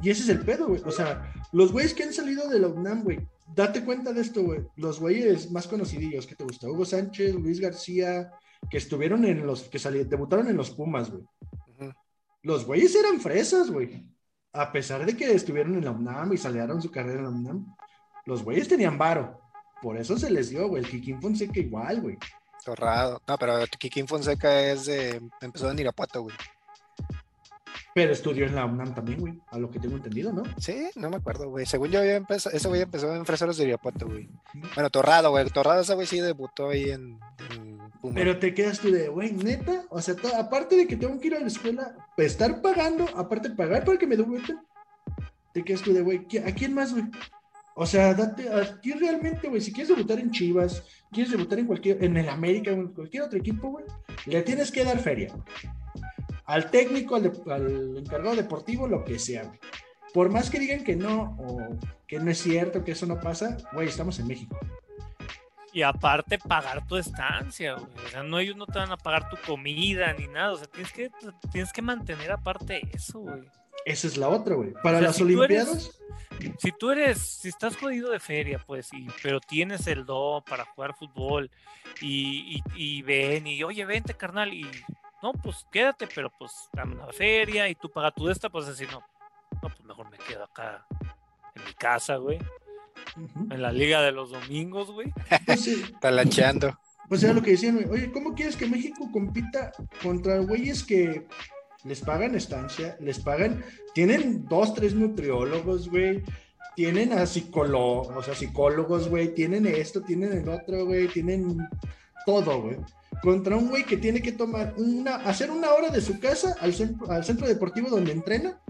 Y 0.03 0.11
ese 0.11 0.23
es 0.23 0.29
el 0.29 0.41
pedo, 0.41 0.69
güey. 0.69 0.83
O 0.85 0.91
sea, 0.91 1.33
los 1.53 1.73
güeyes 1.73 1.95
que 1.95 2.05
han 2.05 2.13
salido 2.13 2.49
de 2.49 2.59
la 2.59 2.69
UNAM, 2.69 3.03
güey, 3.03 3.27
date 3.55 3.85
cuenta 3.85 4.13
de 4.13 4.21
esto, 4.21 4.43
güey. 4.43 4.61
Los 4.77 5.01
güeyes 5.01 5.51
más 5.51 5.67
conocidillos 5.67 6.27
que 6.27 6.35
te 6.35 6.45
gusta, 6.45 6.69
Hugo 6.69 6.85
Sánchez, 6.85 7.35
Luis 7.35 7.61
García, 7.61 8.31
que 8.71 8.79
estuvieron 8.79 9.25
en 9.25 9.47
los, 9.47 9.65
que 9.65 9.79
salieron, 9.79 10.09
debutaron 10.09 10.49
en 10.49 10.57
los 10.57 10.71
Pumas, 10.71 11.11
güey. 11.11 11.25
Los 12.43 12.65
güeyes 12.65 12.95
eran 12.95 13.21
fresas, 13.21 13.71
güey. 13.71 14.07
A 14.53 14.71
pesar 14.71 15.05
de 15.05 15.17
que 15.17 15.33
estuvieron 15.33 15.75
en 15.75 15.85
la 15.85 15.91
UNAM 15.91 16.33
y 16.33 16.37
salieron 16.37 16.81
su 16.81 16.91
carrera 16.91 17.19
en 17.19 17.25
la 17.25 17.31
UNAM, 17.31 17.77
los 18.25 18.43
güeyes 18.43 18.69
tenían 18.69 18.97
varo. 18.97 19.41
Por 19.83 19.97
eso 19.99 20.19
se 20.19 20.31
les 20.31 20.51
dio, 20.51 20.69
güey. 20.69 20.83
El 20.85 20.91
Kikín 20.91 21.21
Fonseca 21.21 21.61
igual, 21.61 22.01
güey. 22.01 22.19
Torrado. 22.65 23.21
No, 23.29 23.39
pero 23.39 23.59
Kikín 23.79 24.09
Fonseca 24.09 24.61
es 24.61 24.87
de. 24.87 25.21
Empezó 25.41 25.71
en 25.71 25.79
Irapuato, 25.79 26.23
güey. 26.23 26.35
Pero 27.95 28.13
estudió 28.13 28.45
en 28.45 28.55
la 28.55 28.67
UNAM 28.67 28.95
también, 28.95 29.21
güey. 29.21 29.41
A 29.51 29.59
lo 29.59 29.71
que 29.71 29.79
tengo 29.79 29.97
entendido, 29.97 30.31
¿no? 30.31 30.43
Sí, 30.59 30.91
no 30.97 31.09
me 31.09 31.17
acuerdo, 31.17 31.49
güey. 31.49 31.65
Según 31.65 31.89
yo 31.91 32.01
había 32.01 32.17
empezado, 32.17 32.55
ese 32.55 32.69
güey 32.69 32.83
empezó 32.83 33.15
en 33.15 33.25
Freseros 33.25 33.57
de 33.57 33.65
Irapuato, 33.69 34.07
güey. 34.07 34.29
Bueno, 34.75 34.91
Torrado, 34.91 35.31
güey. 35.31 35.47
Torrado 35.49 35.81
ese 35.81 35.95
güey 35.95 36.07
sí 36.07 36.21
debutó 36.21 36.69
ahí 36.71 36.91
en, 36.91 37.19
en. 37.51 37.79
Pero 38.15 38.39
te 38.39 38.53
quedas 38.53 38.81
tú 38.81 38.91
de, 38.91 39.09
güey, 39.09 39.33
neta, 39.33 39.85
o 39.89 40.01
sea, 40.03 40.15
to- 40.15 40.35
aparte 40.37 40.77
de 40.77 40.87
que 40.87 40.97
tengo 40.97 41.19
que 41.19 41.29
ir 41.29 41.35
a 41.37 41.41
la 41.41 41.47
escuela, 41.47 41.97
estar 42.19 42.61
pagando, 42.61 43.07
aparte 43.17 43.49
de 43.49 43.57
pagar 43.57 43.85
para 43.85 43.99
que 43.99 44.07
me 44.07 44.17
debuten, 44.17 44.59
te 45.55 45.65
quedas 45.65 45.81
tú 45.83 45.93
de, 45.95 46.03
güey, 46.03 46.27
¿qui- 46.29 46.47
¿a 46.47 46.55
quién 46.55 46.75
más, 46.75 46.93
güey? 46.93 47.05
O 47.79 47.85
sea, 47.85 48.15
date, 48.15 48.49
aquí 48.51 48.93
realmente, 48.93 49.49
güey, 49.49 49.61
si 49.61 49.71
quieres 49.71 49.95
debutar 49.95 50.19
en 50.19 50.31
Chivas, 50.31 50.83
quieres 51.13 51.31
debutar 51.31 51.59
en 51.59 51.67
cualquier, 51.67 52.03
en 52.03 52.17
el 52.17 52.31
América 52.31 52.71
en 52.71 52.89
cualquier 52.89 53.25
otro 53.25 53.39
equipo, 53.39 53.69
güey, 53.69 53.85
le 54.25 54.41
tienes 54.43 54.73
que 54.73 54.83
dar 54.83 54.99
feria. 54.99 55.35
Al 56.47 56.71
técnico, 56.71 57.17
al 57.17 57.99
encargado 57.99 58.35
deportivo, 58.35 58.89
lo 58.89 59.05
que 59.05 59.19
sea, 59.19 59.45
güey. 59.45 59.59
Por 60.15 60.31
más 60.31 60.49
que 60.49 60.59
digan 60.59 60.85
que 60.85 60.97
no, 60.97 61.37
o 61.39 61.79
que 62.07 62.19
no 62.19 62.31
es 62.31 62.39
cierto, 62.39 62.83
que 62.83 62.93
eso 62.93 63.05
no 63.05 63.21
pasa, 63.21 63.59
güey, 63.75 63.89
estamos 63.89 64.19
en 64.21 64.29
México. 64.29 64.59
Y 65.75 65.83
aparte 65.83 66.39
pagar 66.39 66.87
tu 66.87 66.97
estancia, 66.97 67.75
güey. 67.75 68.07
O 68.07 68.09
sea, 68.09 68.23
no 68.23 68.39
ellos 68.39 68.57
no 68.57 68.65
te 68.65 68.79
van 68.79 68.91
a 68.91 68.97
pagar 68.97 69.29
tu 69.29 69.37
comida 69.47 70.15
ni 70.15 70.29
nada. 70.29 70.53
O 70.53 70.57
sea, 70.57 70.67
tienes 70.69 70.91
que, 70.91 71.11
tienes 71.53 71.71
que 71.75 71.83
mantener 71.83 72.33
aparte 72.33 72.89
eso, 72.95 73.21
güey. 73.21 73.43
Esa 73.87 74.07
es 74.09 74.17
la 74.19 74.29
otra, 74.29 74.55
güey. 74.57 74.73
Para 74.83 74.99
O 74.99 75.01
sea, 75.01 75.09
las 75.09 75.17
si 75.17 75.23
tú 75.25 75.43
eres- 75.43 75.69
Olimpiadas, 75.69 76.01
Si 76.59 76.73
tú 76.73 76.91
eres, 76.91 77.19
si 77.19 77.49
estás 77.49 77.77
jodido 77.77 78.11
de 78.11 78.21
feria, 78.21 78.61
pues, 78.67 78.93
y, 78.93 79.07
pero 79.23 79.41
tienes 79.41 79.87
el 79.87 80.05
do 80.05 80.45
para 80.47 80.65
jugar 80.67 80.95
fútbol 80.95 81.51
y, 82.03 82.57
y, 82.57 82.63
y 82.99 83.03
ven 83.03 83.47
y, 83.47 83.63
oye, 83.63 83.85
vente, 83.87 84.13
carnal, 84.15 84.53
y 84.53 84.67
no, 85.23 85.33
pues 85.33 85.65
quédate, 85.73 86.07
pero 86.15 86.31
pues 86.39 86.53
dame 86.73 86.95
una 86.97 87.11
feria 87.13 87.69
y 87.69 87.75
tú 87.75 87.89
pagas 87.91 88.13
tu 88.15 88.27
de 88.27 88.33
esta, 88.33 88.51
pues 88.51 88.67
así, 88.69 88.85
no, 88.91 89.01
no, 89.63 89.69
pues 89.69 89.81
mejor 89.85 90.11
me 90.11 90.19
quedo 90.19 90.45
acá 90.45 90.85
en 91.55 91.65
mi 91.65 91.73
casa, 91.75 92.17
güey, 92.17 92.39
en 93.51 93.63
la 93.63 93.73
liga 93.73 94.03
de 94.03 94.13
los 94.13 94.31
domingos, 94.31 94.91
güey. 94.91 95.13
Pues 95.47 95.61
sí, 95.63 95.85
Talacheando. 96.01 96.77
Pues 97.09 97.23
era 97.23 97.33
lo 97.33 97.41
que 97.41 97.53
decían, 97.53 97.77
güey, 97.77 97.89
oye, 97.89 98.13
¿cómo 98.13 98.35
quieres 98.35 98.57
que 98.57 98.67
México 98.67 99.09
compita 99.13 99.73
contra 100.03 100.39
güeyes 100.41 100.83
que 100.85 101.27
les 101.85 102.01
pagan 102.01 102.35
estancia, 102.35 102.97
les 103.01 103.19
pagan, 103.19 103.65
tienen 103.95 104.47
dos, 104.47 104.75
tres 104.75 104.95
nutriólogos, 104.95 105.89
güey, 105.89 106.23
tienen 106.75 107.13
a 107.13 107.27
psicólogos, 107.27 108.29
o 108.29 108.35
psicólogos, 108.35 109.09
güey, 109.09 109.35
tienen 109.35 109.67
esto, 109.67 110.03
tienen 110.03 110.33
el 110.33 110.49
otro, 110.49 110.85
güey, 110.85 111.09
tienen 111.09 111.67
todo, 112.27 112.63
güey. 112.63 112.77
Contra 113.23 113.57
un 113.57 113.71
güey 113.71 113.85
que 113.85 113.97
tiene 113.97 114.21
que 114.21 114.33
tomar 114.33 114.75
una, 114.77 115.17
hacer 115.17 115.51
una 115.51 115.73
hora 115.73 115.89
de 115.89 116.03
su 116.03 116.21
casa 116.21 116.55
al 116.61 116.75
centro, 116.75 117.11
al 117.11 117.25
centro 117.25 117.49
deportivo 117.49 117.89
donde 117.89 118.13
entrena, 118.13 118.61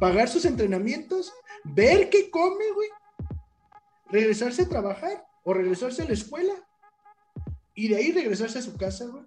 pagar 0.00 0.28
sus 0.28 0.44
entrenamientos, 0.46 1.32
ver 1.64 2.08
qué 2.08 2.30
come, 2.30 2.64
güey, 2.74 2.88
regresarse 4.10 4.62
a 4.62 4.68
trabajar 4.68 5.26
o 5.44 5.52
regresarse 5.52 6.02
a 6.02 6.06
la 6.06 6.12
escuela 6.12 6.54
y 7.74 7.88
de 7.88 7.96
ahí 7.96 8.12
regresarse 8.12 8.58
a 8.58 8.62
su 8.62 8.76
casa, 8.76 9.06
güey. 9.06 9.24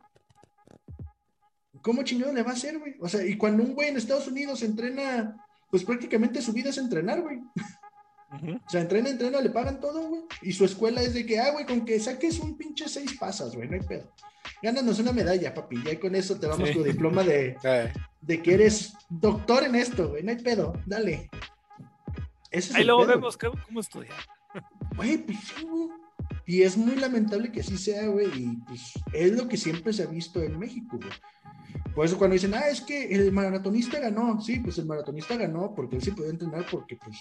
¿Cómo 1.85 2.01
chingado 2.01 2.33
le 2.33 2.41
va 2.41 2.49
a 2.49 2.55
hacer, 2.55 2.79
güey? 2.79 2.95
O 2.99 3.07
sea, 3.07 3.23
y 3.23 3.37
cuando 3.37 3.61
un 3.61 3.75
güey 3.75 3.89
en 3.89 3.97
Estados 3.97 4.27
Unidos 4.27 4.63
entrena, 4.63 5.45
pues 5.69 5.83
prácticamente 5.83 6.41
su 6.41 6.51
vida 6.51 6.71
es 6.71 6.79
entrenar, 6.79 7.21
güey. 7.21 7.37
O 8.31 8.69
sea, 8.69 8.81
entrena, 8.81 9.09
entrena, 9.09 9.39
le 9.39 9.51
pagan 9.51 9.79
todo, 9.79 10.09
güey. 10.09 10.23
Y 10.41 10.51
su 10.51 10.65
escuela 10.65 11.03
es 11.03 11.13
de 11.13 11.27
que, 11.27 11.39
ah, 11.39 11.51
güey, 11.51 11.63
con 11.67 11.85
que 11.85 11.99
saques 11.99 12.39
un 12.39 12.57
pinche 12.57 12.89
seis 12.89 13.15
pasas, 13.19 13.55
güey, 13.55 13.69
no 13.69 13.75
hay 13.75 13.81
pedo. 13.81 14.11
Gánanos 14.63 14.97
una 14.97 15.11
medalla, 15.11 15.53
papi. 15.53 15.83
Ya 15.83 15.99
con 15.99 16.15
eso 16.15 16.39
te 16.39 16.47
damos 16.47 16.71
tu 16.71 16.81
diploma 16.81 17.21
de, 17.21 17.55
de 18.21 18.41
que 18.41 18.55
eres 18.55 18.95
doctor 19.07 19.63
en 19.63 19.75
esto, 19.75 20.09
güey. 20.09 20.23
No 20.23 20.31
hay 20.31 20.39
pedo, 20.39 20.73
dale. 20.87 21.29
Ahí 22.73 22.83
luego 22.83 23.05
vemos 23.05 23.37
cómo 23.37 23.79
estudiar. 23.79 24.17
Güey, 24.95 25.19
pues 25.19 25.37
sí, 25.37 25.63
güey. 25.63 25.89
Y 26.47 26.63
es 26.63 26.77
muy 26.77 26.95
lamentable 26.95 27.51
que 27.51 27.59
así 27.59 27.77
sea, 27.77 28.07
güey. 28.07 28.27
Y 28.35 28.57
pues 28.67 28.93
es 29.13 29.33
lo 29.33 29.47
que 29.47 29.57
siempre 29.57 29.93
se 29.93 30.01
ha 30.01 30.07
visto 30.07 30.41
en 30.41 30.57
México, 30.57 30.97
güey. 30.97 31.11
Por 31.93 32.05
eso 32.05 32.17
cuando 32.17 32.33
dicen, 32.33 32.53
ah, 32.53 32.67
es 32.67 32.81
que 32.81 33.13
el 33.13 33.31
maratonista 33.31 33.99
ganó. 33.99 34.41
Sí, 34.41 34.59
pues 34.59 34.77
el 34.77 34.85
maratonista 34.85 35.35
ganó 35.37 35.73
porque 35.73 35.95
él 35.95 36.01
sí 36.01 36.11
podía 36.11 36.31
entrenar 36.31 36.65
porque 36.69 36.97
pues 36.97 37.17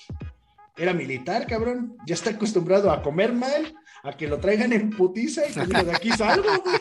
era 0.76 0.92
militar, 0.92 1.46
cabrón. 1.46 1.96
Ya 2.06 2.14
está 2.14 2.30
acostumbrado 2.30 2.90
a 2.90 3.02
comer 3.02 3.32
mal, 3.32 3.74
a 4.02 4.12
que 4.16 4.26
lo 4.26 4.38
traigan 4.38 4.72
en 4.72 4.90
putiza 4.90 5.42
y 5.48 5.52
que 5.52 5.84
de 5.84 5.92
aquí 5.92 6.10
salgo, 6.10 6.48
güey. 6.64 6.80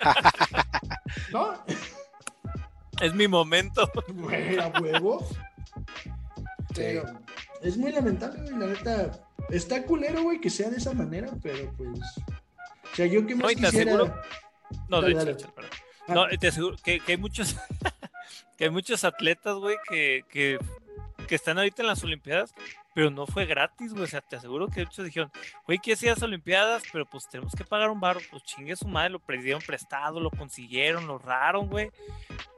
¿No? 1.32 1.52
Es 3.00 3.14
mi 3.14 3.28
momento. 3.28 3.90
Güey, 4.08 4.58
a 4.58 4.68
huevo. 4.80 5.26
Pero 6.74 7.04
es 7.62 7.76
muy 7.76 7.92
lamentable, 7.92 8.40
güey, 8.42 8.56
la 8.56 8.66
neta. 8.66 9.10
Está 9.50 9.84
culero, 9.84 10.22
güey, 10.22 10.40
que 10.40 10.50
sea 10.50 10.70
de 10.70 10.78
esa 10.78 10.94
manera, 10.94 11.30
pero 11.42 11.70
pues. 11.76 12.00
O 12.92 12.96
sea, 12.96 13.06
yo 13.06 13.26
que 13.26 13.34
más 13.34 13.54
no, 13.54 13.68
quisiera. 13.68 14.22
No, 14.88 15.02
de 15.02 15.12
hecho, 15.12 15.52
no, 16.08 16.26
te 16.28 16.48
aseguro 16.48 16.76
que, 16.82 17.00
hay 17.06 17.16
muchos. 17.16 17.56
que 18.56 18.64
hay 18.64 18.70
muchos 18.70 19.04
atletas, 19.04 19.56
güey, 19.56 19.76
que, 19.88 20.24
que, 20.30 20.58
que 21.26 21.34
están 21.34 21.58
ahorita 21.58 21.82
en 21.82 21.88
las 21.88 22.02
Olimpiadas 22.02 22.54
pero 22.96 23.10
no 23.10 23.26
fue 23.26 23.44
gratis, 23.44 23.92
güey. 23.92 24.04
O 24.04 24.06
sea, 24.06 24.22
te 24.22 24.36
aseguro 24.36 24.68
que 24.68 24.86
muchos 24.86 25.04
dijeron, 25.04 25.30
güey, 25.66 25.78
que 25.78 25.92
hacías 25.92 26.22
Olimpiadas, 26.22 26.82
pero 26.90 27.04
pues 27.04 27.28
tenemos 27.28 27.52
que 27.54 27.62
pagar 27.62 27.90
un 27.90 28.00
barro. 28.00 28.20
Pues 28.30 28.42
chingue 28.44 28.74
su 28.74 28.88
madre, 28.88 29.10
lo 29.10 29.18
perdieron 29.18 29.60
prestado, 29.60 30.18
lo 30.18 30.30
consiguieron, 30.30 31.06
lo 31.06 31.12
ahorraron, 31.12 31.68
güey. 31.68 31.90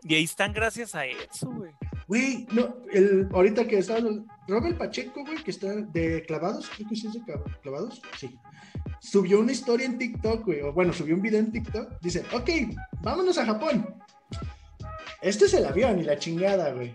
Y 0.05 0.15
ahí 0.15 0.23
están 0.23 0.53
gracias 0.53 0.95
a 0.95 1.07
eso, 1.07 1.51
güey. 1.51 1.73
Güey, 2.09 2.47
no, 2.53 2.79
el, 2.91 3.29
ahorita 3.33 3.67
que 3.67 3.79
está 3.79 3.99
Robert 4.49 4.79
Pacheco, 4.79 5.25
güey, 5.25 5.43
que 5.45 5.51
está 5.51 5.75
de 5.75 6.25
clavados, 6.27 6.69
creo 6.75 6.89
que 6.89 6.97
sí 6.97 7.07
es 7.07 7.13
de 7.13 7.23
clavados, 7.63 8.03
sí. 8.17 8.39
Subió 9.01 9.41
una 9.41 9.53
historia 9.53 9.87
en 9.87 9.99
TikTok, 9.99 10.47
güey, 10.47 10.63
o 10.63 10.73
bueno, 10.73 10.93
subió 10.93 11.15
un 11.15 11.23
video 11.23 11.39
en 11.39 11.53
TikTok. 11.53 12.01
Dice, 12.01 12.25
ok, 12.33 12.51
vámonos 13.03 13.39
a 13.39 13.47
Japón. 13.47 13.95
Este 15.21 15.45
es 15.45 15.55
el 15.55 15.67
avión 15.67 15.99
y 15.99 16.03
la 16.03 16.19
chingada, 16.19 16.73
güey 16.73 16.95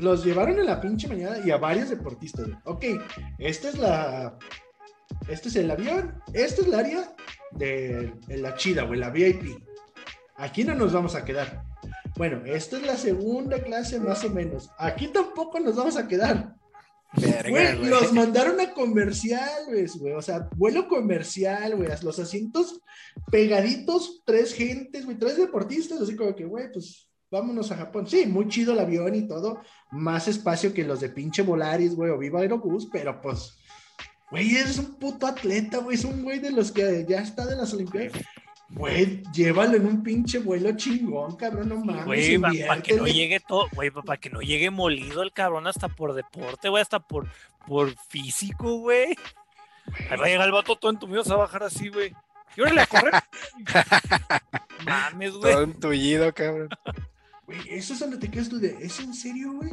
los 0.00 0.24
llevaron 0.24 0.58
en 0.58 0.66
la 0.66 0.80
pinche 0.80 1.08
mañana 1.08 1.38
y 1.44 1.50
a 1.50 1.56
varios 1.56 1.90
deportistas. 1.90 2.48
Ok, 2.64 2.84
esta 3.38 3.68
es 3.68 3.78
la. 3.78 4.38
Este 5.28 5.48
es 5.48 5.56
el 5.56 5.70
avión, 5.70 6.20
este 6.32 6.62
es 6.62 6.66
el 6.68 6.74
área 6.74 7.14
de, 7.52 8.12
la 8.28 8.54
chida, 8.56 8.82
güey, 8.82 8.98
la 8.98 9.10
VIP. 9.10 9.58
Aquí 10.36 10.64
no 10.64 10.74
nos 10.74 10.92
vamos 10.92 11.14
a 11.14 11.24
quedar. 11.24 11.64
Bueno, 12.16 12.42
esta 12.46 12.76
es 12.78 12.86
la 12.86 12.96
segunda 12.96 13.62
clase 13.62 14.00
más 14.00 14.24
o 14.24 14.30
menos. 14.30 14.70
Aquí 14.78 15.08
tampoco 15.08 15.60
nos 15.60 15.76
vamos 15.76 15.96
a 15.96 16.08
quedar. 16.08 16.54
güey, 17.48 17.84
los 17.84 18.12
mandaron 18.12 18.60
a 18.60 18.72
comerciales, 18.72 19.96
güey. 19.96 20.14
O 20.14 20.22
sea, 20.22 20.48
vuelo 20.56 20.88
comercial, 20.88 21.76
güey. 21.76 21.88
Los 22.02 22.18
asientos 22.18 22.80
pegaditos, 23.30 24.22
tres 24.24 24.54
gentes, 24.54 25.04
güey, 25.04 25.18
tres 25.18 25.36
deportistas. 25.36 26.00
Así 26.00 26.16
como 26.16 26.34
que, 26.34 26.44
güey, 26.44 26.72
pues 26.72 27.06
vámonos 27.30 27.70
a 27.70 27.76
Japón. 27.76 28.06
Sí, 28.06 28.26
muy 28.26 28.48
chido 28.48 28.72
el 28.72 28.78
avión 28.78 29.14
y 29.14 29.26
todo, 29.26 29.60
más 29.90 30.28
espacio 30.28 30.72
que 30.72 30.84
los 30.84 31.00
de 31.00 31.08
pinche 31.08 31.42
Volaris, 31.42 31.94
güey, 31.94 32.10
o 32.10 32.18
Viva 32.18 32.40
Aerobús, 32.40 32.88
pero 32.90 33.20
pues, 33.20 33.56
güey, 34.30 34.56
es 34.56 34.78
un 34.78 34.94
puto 34.94 35.26
atleta, 35.26 35.78
güey, 35.78 35.96
es 35.96 36.04
un 36.04 36.22
güey 36.22 36.38
de 36.38 36.50
los 36.50 36.72
que 36.72 37.04
ya 37.08 37.20
está 37.20 37.46
de 37.46 37.56
las 37.56 37.72
Olimpiadas. 37.72 38.12
Güey, 38.68 39.22
llévalo 39.32 39.76
en 39.76 39.86
un 39.86 40.02
pinche 40.02 40.38
vuelo 40.38 40.76
chingón, 40.76 41.36
cabrón, 41.36 41.68
no 41.68 41.84
mames. 41.84 42.04
Güey, 42.04 42.38
para 42.38 42.82
que 42.82 42.96
no 42.96 43.06
llegue 43.06 43.38
todo, 43.40 43.68
güey, 43.72 43.90
para 43.90 44.18
que 44.18 44.28
no 44.28 44.40
llegue 44.40 44.70
molido 44.70 45.22
el 45.22 45.32
cabrón 45.32 45.66
hasta 45.66 45.88
por 45.88 46.14
deporte, 46.14 46.68
güey, 46.68 46.82
hasta 46.82 46.98
por, 46.98 47.28
por 47.66 47.94
físico, 48.08 48.78
güey. 48.78 49.16
Ahí 50.10 50.18
va 50.18 50.26
a 50.26 50.28
llegar 50.28 50.46
el 50.46 50.52
vato 50.52 50.76
todo 50.76 50.90
entumido, 50.90 51.22
se 51.22 51.30
va 51.30 51.36
a 51.36 51.40
bajar 51.40 51.62
así, 51.62 51.88
güey. 51.88 52.12
Y 52.56 52.60
órale 52.60 52.80
a 52.80 52.86
correr. 52.86 53.14
Mames, 54.84 55.32
güey. 55.34 55.52
Todo 55.52 55.62
entullido, 55.62 56.34
cabrón. 56.34 56.68
Güey, 57.46 57.60
eso 57.68 57.92
es 57.92 58.00
donde 58.00 58.18
te 58.18 58.30
quedas 58.30 58.48
tú 58.48 58.58
de, 58.58 58.76
¿es 58.80 58.98
en 58.98 59.14
serio, 59.14 59.52
güey? 59.52 59.70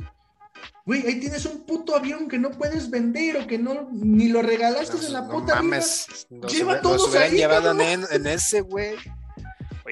Güey, 0.85 1.05
ahí 1.07 1.19
tienes 1.19 1.45
un 1.45 1.65
puto 1.65 1.95
avión 1.95 2.27
que 2.27 2.37
no 2.37 2.51
puedes 2.51 2.89
vender 2.89 3.37
o 3.37 3.47
que 3.47 3.57
no 3.57 3.87
ni 3.91 4.29
lo 4.29 4.41
regalaste 4.41 4.97
en 5.05 5.13
la 5.13 5.27
puta 5.27 5.55
mames, 5.55 6.27
vida. 6.29 6.47
Lleva 6.47 6.81
todos 6.81 7.09
hubieran 7.09 7.31
ahí, 7.31 7.37
llevado 7.37 7.71
en, 7.79 8.27
ese, 8.27 8.61
güey. 8.61 8.95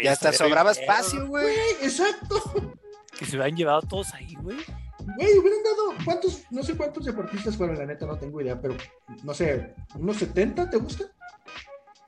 Y 0.01 0.07
hasta 0.07 0.34
sobraba 0.34 0.72
espacio, 0.72 1.28
güey. 1.28 1.55
Exacto. 1.82 2.76
Que 3.17 3.26
se 3.26 3.38
hubieran 3.38 3.55
llevado 3.55 3.82
todos 3.84 4.13
ahí, 4.13 4.36
güey. 4.41 4.57
Güey, 5.17 5.38
hubieran 5.38 5.63
dado, 5.63 5.93
¿cuántos, 6.05 6.43
no 6.51 6.63
sé 6.63 6.76
cuántos 6.76 7.05
deportistas 7.05 7.57
fueron, 7.57 7.78
la 7.78 7.86
neta, 7.86 8.05
no 8.05 8.17
tengo 8.17 8.39
idea, 8.39 8.59
pero, 8.61 8.76
no 9.24 9.34
sé, 9.34 9.74
unos 9.95 10.17
70, 10.17 10.69
¿te 10.69 10.78
gusta? 10.78 11.05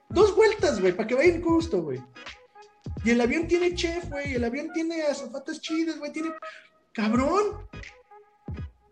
Dos 0.10 0.36
vueltas, 0.36 0.80
güey, 0.80 0.94
para 0.94 1.08
que 1.08 1.16
vayan 1.16 1.42
gusto, 1.42 1.82
güey. 1.82 2.02
Y 3.04 3.12
el 3.12 3.22
avión 3.22 3.48
tiene 3.48 3.76
chef, 3.76 4.10
güey. 4.10 4.36
El 4.36 4.44
avión 4.44 4.72
tiene 4.74 5.04
azafatas 5.04 5.60
chidas, 5.60 5.98
güey. 6.00 6.12
Tiene. 6.12 6.30
¡Cabrón! 6.94 7.68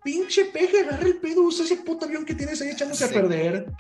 Pinche 0.04 0.46
peje, 0.46 0.80
agarra 0.80 1.06
el 1.06 1.18
pedo, 1.18 1.44
usa 1.44 1.66
ese 1.66 1.78
puto 1.78 2.06
avión 2.06 2.26
que 2.26 2.34
tienes 2.36 2.62
ahí 2.62 2.70
echándose 2.70 3.06
a 3.06 3.10
perder. 3.10 3.72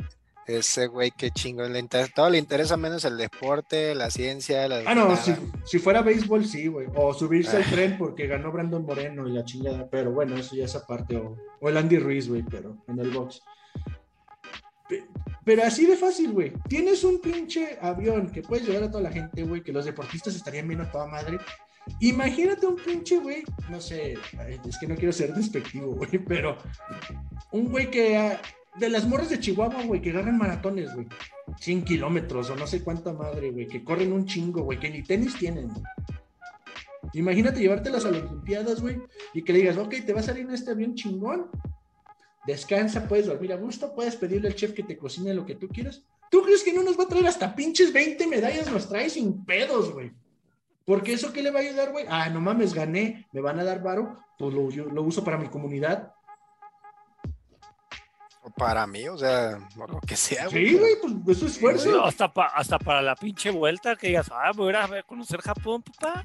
Ese 0.47 0.87
güey, 0.87 1.11
qué 1.11 1.31
chingón. 1.31 1.71
Le 1.73 1.79
interesa, 1.79 2.11
todo 2.15 2.29
le 2.29 2.37
interesa 2.37 2.75
menos 2.75 3.05
el 3.05 3.17
deporte, 3.17 3.95
la 3.95 4.09
ciencia. 4.09 4.67
La 4.67 4.83
ah, 4.85 4.95
no, 4.95 5.15
si, 5.65 5.79
fuera 5.79 6.01
béisbol, 6.01 6.45
sí, 6.45 6.67
güey. 6.67 6.87
O 6.95 7.13
subirse 7.13 7.57
al 7.57 7.63
ah. 7.63 7.71
tren 7.71 7.97
porque 7.97 8.27
ganó 8.27 8.51
Brandon 8.51 8.83
Moreno 8.83 9.27
y 9.27 9.31
la 9.31 9.45
chingada. 9.45 9.87
Pero 9.89 10.11
bueno, 10.11 10.35
eso 10.35 10.55
ya 10.55 10.65
es 10.65 10.75
aparte. 10.75 11.15
O, 11.15 11.37
o 11.59 11.69
el 11.69 11.77
Andy 11.77 11.99
Ruiz, 11.99 12.27
güey, 12.27 12.43
pero 12.43 12.77
en 12.87 12.99
el 12.99 13.11
box. 13.11 13.41
Pero 15.45 15.63
así 15.63 15.85
de 15.85 15.95
fácil, 15.95 16.31
güey. 16.31 16.53
Tienes 16.67 17.03
un 17.03 17.19
pinche 17.19 17.77
avión 17.81 18.31
que 18.31 18.41
puedes 18.41 18.67
llevar 18.67 18.83
a 18.83 18.91
toda 18.91 19.03
la 19.03 19.11
gente, 19.11 19.43
güey, 19.43 19.63
que 19.63 19.71
los 19.71 19.85
deportistas 19.85 20.35
estarían 20.35 20.67
viendo 20.67 20.85
a 20.85 20.91
toda 20.91 21.07
madre. 21.07 21.39
Imagínate 21.99 22.65
un 22.67 22.75
pinche 22.75 23.17
güey, 23.17 23.43
no 23.69 23.81
sé, 23.81 24.13
es 24.67 24.77
que 24.79 24.87
no 24.87 24.95
quiero 24.95 25.11
ser 25.11 25.33
despectivo, 25.33 25.93
güey, 25.95 26.19
pero 26.19 26.57
un 27.51 27.69
güey 27.69 27.89
que 27.89 28.17
ah, 28.17 28.41
de 28.77 28.89
las 28.89 29.07
morras 29.07 29.29
de 29.29 29.39
Chihuahua, 29.39 29.83
güey, 29.83 30.01
que 30.01 30.11
agarran 30.11 30.37
maratones, 30.37 30.93
güey, 30.93 31.07
100 31.59 31.83
kilómetros 31.83 32.49
o 32.49 32.55
no 32.55 32.67
sé 32.67 32.83
cuánta 32.83 33.13
madre, 33.13 33.51
güey, 33.51 33.67
que 33.67 33.83
corren 33.83 34.13
un 34.13 34.25
chingo, 34.25 34.63
güey, 34.63 34.79
que 34.79 34.89
ni 34.89 35.03
tenis 35.03 35.37
tienen. 35.37 35.69
Imagínate 37.13 37.59
llevártelas 37.59 38.05
a 38.05 38.11
las 38.11 38.21
Olimpiadas, 38.21 38.81
güey, 38.81 38.99
y 39.33 39.43
que 39.43 39.53
le 39.53 39.59
digas, 39.59 39.77
ok, 39.77 39.95
te 40.05 40.13
va 40.13 40.21
a 40.21 40.23
salir 40.23 40.45
en 40.45 40.53
este 40.53 40.71
avión 40.71 40.95
chingón, 40.95 41.49
descansa, 42.45 43.07
puedes 43.07 43.25
dormir 43.25 43.53
a 43.53 43.57
gusto, 43.57 43.93
puedes 43.93 44.15
pedirle 44.15 44.47
al 44.47 44.55
chef 44.55 44.73
que 44.73 44.83
te 44.83 44.97
cocine 44.97 45.33
lo 45.33 45.45
que 45.45 45.55
tú 45.55 45.67
quieras. 45.67 46.03
¿Tú 46.29 46.41
crees 46.43 46.63
que 46.63 46.73
no 46.73 46.83
nos 46.83 46.97
va 46.97 47.03
a 47.03 47.07
traer 47.07 47.27
hasta 47.27 47.53
pinches 47.53 47.91
20 47.91 48.25
medallas? 48.27 48.71
Nos 48.71 48.87
trae 48.87 49.09
sin 49.09 49.43
pedos, 49.43 49.91
güey. 49.91 50.11
Porque 50.85 51.13
eso 51.13 51.31
qué 51.31 51.43
le 51.43 51.51
va 51.51 51.59
a 51.59 51.63
ayudar, 51.63 51.91
güey? 51.91 52.05
Ah, 52.09 52.29
no 52.29 52.41
mames, 52.41 52.73
gané, 52.73 53.27
me 53.31 53.41
van 53.41 53.59
a 53.59 53.63
dar 53.63 53.81
varo, 53.81 54.17
pues 54.37 54.53
lo, 54.53 54.69
lo 54.69 55.03
uso 55.03 55.23
para 55.23 55.37
mi 55.37 55.47
comunidad. 55.47 56.13
O 58.43 58.49
para 58.49 58.87
mí, 58.87 59.07
o 59.07 59.17
sea, 59.17 59.59
lo 59.75 60.01
que 60.01 60.15
sea, 60.15 60.47
güey. 60.47 60.69
Sí, 60.69 60.75
güey, 60.75 60.93
pues 61.23 61.37
eso 61.37 61.45
es 61.45 61.53
esfuerzo. 61.53 62.03
hasta, 62.03 62.25
hasta 62.55 62.79
para 62.79 63.01
la 63.01 63.15
pinche 63.15 63.51
vuelta 63.51 63.95
que 63.95 64.07
digas, 64.07 64.31
ah, 64.33 64.51
voy 64.55 64.73
a 64.73 64.87
ir 64.87 64.95
a 64.95 65.03
conocer 65.03 65.41
Japón, 65.41 65.83
papá. 65.83 66.23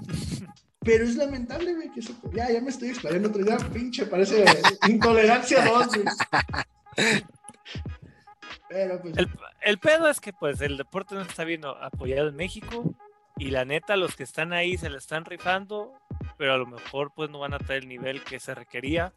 Pero 0.80 1.04
es 1.04 1.16
lamentable, 1.16 1.74
güey, 1.74 1.90
que 1.90 2.00
eso. 2.00 2.14
Ya, 2.32 2.50
ya 2.50 2.60
me 2.60 2.70
estoy 2.70 2.88
explayando 2.88 3.28
otro 3.28 3.44
día, 3.44 3.56
pinche, 3.72 4.06
parece 4.06 4.44
intolerancia 4.88 5.64
2, 5.64 5.86
güey. 5.88 6.04
Pero 8.68 9.00
pues, 9.00 9.16
El, 9.16 9.30
el 9.62 9.78
pedo 9.78 10.08
es 10.08 10.20
que 10.20 10.32
pues 10.32 10.60
el 10.60 10.76
deporte 10.76 11.14
no 11.14 11.22
está 11.22 11.44
bien 11.44 11.62
apoyado 11.64 12.28
en 12.28 12.36
México 12.36 12.94
y 13.38 13.50
la 13.50 13.64
neta 13.64 13.96
los 13.96 14.16
que 14.16 14.24
están 14.24 14.52
ahí 14.52 14.76
se 14.76 14.90
le 14.90 14.98
están 14.98 15.24
rifando, 15.24 15.94
pero 16.36 16.54
a 16.54 16.56
lo 16.56 16.66
mejor 16.66 17.12
pues 17.14 17.30
no 17.30 17.38
van 17.38 17.54
a 17.54 17.58
traer 17.58 17.82
el 17.82 17.88
nivel 17.88 18.22
que 18.24 18.40
se 18.40 18.54
requería 18.54 19.12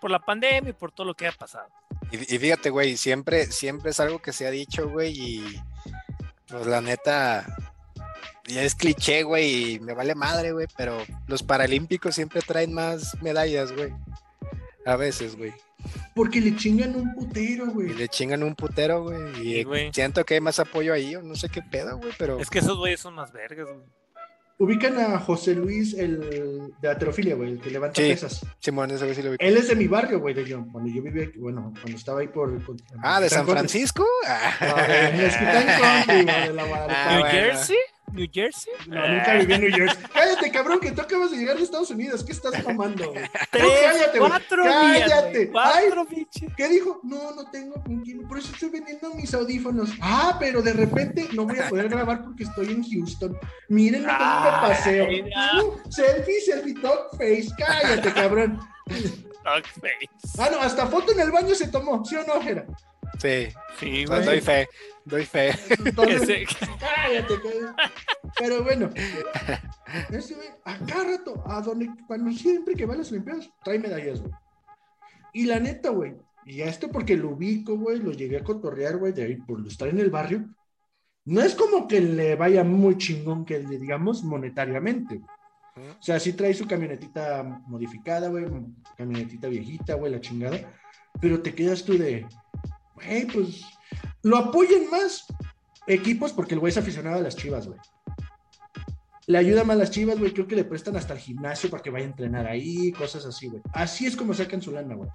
por 0.00 0.10
la 0.10 0.20
pandemia 0.20 0.70
y 0.70 0.74
por 0.74 0.92
todo 0.92 1.06
lo 1.06 1.14
que 1.14 1.26
ha 1.26 1.32
pasado. 1.32 1.68
Y, 2.10 2.34
y 2.34 2.38
fíjate, 2.38 2.70
güey, 2.70 2.96
siempre, 2.96 3.46
siempre 3.46 3.90
es 3.90 4.00
algo 4.00 4.20
que 4.20 4.32
se 4.32 4.46
ha 4.46 4.50
dicho, 4.50 4.88
güey, 4.88 5.12
y 5.18 5.62
pues 6.46 6.66
la 6.66 6.80
neta, 6.80 7.46
ya 8.46 8.62
es 8.62 8.74
cliché, 8.74 9.22
güey, 9.22 9.74
y 9.74 9.80
me 9.80 9.94
vale 9.94 10.14
madre, 10.14 10.52
güey, 10.52 10.66
pero 10.76 10.98
los 11.26 11.42
paralímpicos 11.42 12.14
siempre 12.14 12.42
traen 12.42 12.72
más 12.72 13.20
medallas, 13.22 13.72
güey. 13.72 13.92
A 14.86 14.96
veces, 14.96 15.36
güey. 15.36 15.52
porque 16.14 16.40
le 16.40 16.54
chingan 16.56 16.94
un 16.96 17.14
putero, 17.14 17.66
Y 17.66 17.70
güey. 17.70 17.88
le 17.94 18.08
chingan 18.08 18.42
un 18.42 18.54
putero, 18.54 19.02
güey. 19.02 19.30
Y 19.42 19.54
Sí, 19.56 19.62
güey. 19.64 19.90
siento 19.92 20.24
que 20.24 20.34
hay 20.34 20.40
más 20.40 20.58
apoyo 20.60 20.92
ahí, 20.92 21.14
o 21.16 21.22
no 21.22 21.34
sé 21.34 21.48
qué 21.48 21.62
pedo, 21.62 21.98
güey, 21.98 22.12
pero. 22.18 22.38
Es 22.38 22.48
que 22.50 22.58
esos 22.60 22.78
güeyes 22.78 23.00
son 23.00 23.14
más 23.14 23.32
vergas, 23.32 23.66
güey. 23.66 23.86
Ubican 24.56 24.96
a 25.00 25.18
José 25.18 25.52
Luis, 25.54 25.94
el 25.94 26.70
de 26.80 26.88
aterofilia, 26.88 27.34
güey, 27.34 27.52
el 27.54 27.60
que 27.60 27.70
levanta 27.70 28.00
Sí. 28.00 28.08
pesas. 28.08 28.46
Simón, 28.60 28.88
ese 28.92 29.02
güey 29.04 29.16
sí 29.16 29.22
lo 29.22 29.30
vi. 29.32 29.36
Él 29.40 29.56
es 29.56 29.66
de 29.66 29.74
mi 29.74 29.88
barrio, 29.88 30.20
güey, 30.20 30.32
de 30.32 30.44
León. 30.44 30.70
Cuando 30.70 30.88
yo 30.94 31.02
vivía, 31.02 31.24
aquí, 31.24 31.38
bueno, 31.38 31.72
cuando 31.80 31.98
estaba 31.98 32.20
ahí 32.20 32.28
por. 32.28 32.64
por- 32.64 32.76
Ah, 33.02 33.20
de 33.20 33.28
San. 33.28 33.46
Francisco. 33.48 34.06
Ah. 34.26 34.52
No, 34.60 34.76
de 34.76 35.30
Country, 35.80 36.22
güey, 36.24 36.48
de 36.48 36.52
la. 36.54 36.62
Ah, 36.88 37.10
New 37.14 37.20
bueno. 37.20 37.58
New 38.12 38.28
Jersey. 38.32 38.72
No, 38.86 39.08
nunca 39.08 39.34
viví 39.34 39.54
en 39.54 39.60
New 39.60 39.70
Jersey. 39.72 40.04
Cállate, 40.12 40.50
cabrón, 40.50 40.80
que 40.80 40.92
tú 40.92 41.00
acabas 41.00 41.30
de 41.30 41.38
llegar 41.38 41.56
de 41.56 41.62
Estados 41.64 41.90
Unidos. 41.90 42.22
¿Qué 42.24 42.32
estás 42.32 42.62
güey? 42.62 42.74
Tres, 43.50 43.72
cállate, 43.82 44.18
güey. 44.18 44.30
cuatro 44.30 44.62
días, 44.64 45.10
Cállate. 45.10 45.46
güey. 45.46 45.50
Cuatro, 45.50 46.06
pinche. 46.06 46.46
¿Qué 46.56 46.68
dijo? 46.68 47.00
No, 47.02 47.34
no 47.34 47.50
tengo 47.50 47.74
con 47.82 48.00
quién. 48.02 48.26
Por 48.28 48.38
eso 48.38 48.52
estoy 48.52 48.70
vendiendo 48.70 49.12
mis 49.14 49.34
audífonos. 49.34 49.90
Ah, 50.00 50.36
pero 50.38 50.62
de 50.62 50.72
repente 50.72 51.28
no 51.32 51.44
voy 51.44 51.58
a 51.58 51.68
poder 51.68 51.88
grabar 51.88 52.22
porque 52.22 52.44
estoy 52.44 52.66
en 52.70 52.84
Houston. 52.88 53.38
Mírenme 53.68 54.06
cómo 54.06 54.18
me 54.18 54.48
Ay, 54.48 54.68
paseo. 54.68 55.06
Uh, 55.64 55.90
selfie, 55.90 56.40
selfie, 56.40 56.74
talk 56.74 57.10
face. 57.12 57.48
Cállate, 57.58 58.12
cabrón. 58.12 58.60
Dog 59.44 59.64
face. 59.66 60.08
Ah, 60.38 60.48
no, 60.50 60.60
hasta 60.60 60.86
foto 60.86 61.12
en 61.12 61.20
el 61.20 61.30
baño 61.30 61.54
se 61.54 61.68
tomó. 61.68 62.04
¿Sí 62.04 62.16
o 62.16 62.24
no, 62.26 62.40
Jera? 62.40 62.64
Sí, 63.18 63.48
Sí, 63.78 64.04
güey. 64.06 64.24
doy 64.24 64.40
fe, 64.40 64.68
doy 65.04 65.24
fe. 65.24 65.50
Entonces, 65.84 66.46
Cállate, 66.80 67.34
cállate. 67.40 67.82
Pero 68.38 68.64
bueno, 68.64 68.90
ese 70.10 70.34
güey, 70.34 70.48
a 70.64 70.78
cada 70.86 71.04
rato, 71.04 71.42
a 71.46 71.60
donde, 71.60 71.88
cuando 72.06 72.30
siempre 72.32 72.74
que 72.74 72.86
va 72.86 72.94
a 72.94 72.98
las 72.98 73.10
Olimpiadas, 73.12 73.48
trae 73.64 73.78
medallas, 73.78 74.20
güey. 74.20 74.32
Y 75.32 75.46
la 75.46 75.58
neta, 75.60 75.90
güey, 75.90 76.14
y 76.46 76.60
a 76.62 76.66
esto 76.66 76.90
porque 76.90 77.16
lo 77.16 77.30
ubico, 77.30 77.76
güey, 77.76 77.98
lo 78.00 78.12
llegué 78.12 78.38
a 78.38 78.44
cotorrear, 78.44 78.96
güey, 78.98 79.12
de 79.12 79.24
ahí 79.24 79.36
por 79.36 79.64
estar 79.66 79.88
en 79.88 79.98
el 79.98 80.10
barrio. 80.10 80.44
No 81.24 81.40
es 81.40 81.54
como 81.54 81.88
que 81.88 82.00
le 82.00 82.36
vaya 82.36 82.64
muy 82.64 82.98
chingón 82.98 83.44
que 83.44 83.58
le 83.60 83.78
digamos 83.78 84.22
monetariamente. 84.24 85.16
güey. 85.16 85.88
O 85.98 86.02
sea, 86.02 86.20
sí 86.20 86.34
trae 86.34 86.54
su 86.54 86.66
camionetita 86.66 87.42
modificada, 87.66 88.28
güey, 88.28 88.44
camionetita 88.96 89.48
viejita, 89.48 89.94
güey, 89.94 90.12
la 90.12 90.20
chingada. 90.20 90.58
Pero 91.20 91.40
te 91.42 91.54
quedas 91.54 91.84
tú 91.84 91.96
de, 91.96 92.26
güey, 92.94 93.26
pues 93.26 93.62
lo 94.22 94.36
apoyen 94.38 94.90
más 94.90 95.26
equipos 95.86 96.32
porque 96.32 96.54
el 96.54 96.60
güey 96.60 96.70
es 96.70 96.78
aficionado 96.78 97.18
a 97.18 97.22
las 97.22 97.36
chivas, 97.36 97.66
güey. 97.66 97.78
Le 99.26 99.38
ayuda 99.38 99.64
más 99.64 99.76
a 99.76 99.80
las 99.80 99.90
chivas, 99.90 100.18
güey. 100.18 100.32
Creo 100.32 100.46
que 100.46 100.56
le 100.56 100.64
prestan 100.64 100.96
hasta 100.96 101.14
el 101.14 101.18
gimnasio 101.18 101.70
para 101.70 101.82
que 101.82 101.90
vaya 101.90 102.04
a 102.04 102.08
entrenar 102.08 102.46
ahí, 102.46 102.92
cosas 102.92 103.24
así, 103.24 103.48
güey. 103.48 103.62
Así 103.72 104.06
es 104.06 104.16
como 104.16 104.34
sacan 104.34 104.60
su 104.60 104.70
lana, 104.70 104.94
güey. 104.94 105.08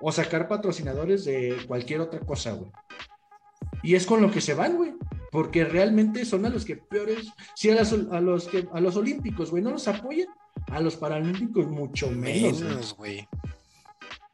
O 0.00 0.12
sacar 0.12 0.46
patrocinadores 0.46 1.24
de 1.24 1.56
cualquier 1.66 2.00
otra 2.00 2.20
cosa, 2.20 2.52
güey. 2.52 2.70
Y 3.82 3.94
es 3.96 4.06
con 4.06 4.22
lo 4.22 4.30
que 4.30 4.40
se 4.40 4.54
van, 4.54 4.76
güey. 4.76 4.94
Porque 5.32 5.64
realmente 5.64 6.24
son 6.24 6.46
a 6.46 6.48
los 6.48 6.64
que 6.64 6.76
peores. 6.76 7.32
Si 7.56 7.68
a, 7.70 7.74
las- 7.74 7.92
a 7.92 8.20
los, 8.20 8.46
que, 8.46 8.68
a 8.72 8.80
los 8.80 8.96
olímpicos, 8.96 9.50
güey, 9.50 9.62
no 9.64 9.70
los 9.70 9.88
apoyan. 9.88 10.28
A 10.68 10.80
los 10.80 10.96
paralímpicos, 10.96 11.66
mucho 11.66 12.08
menos, 12.10 12.60
güey. 12.62 12.68
Menos, 12.70 12.96
güey. 12.96 13.28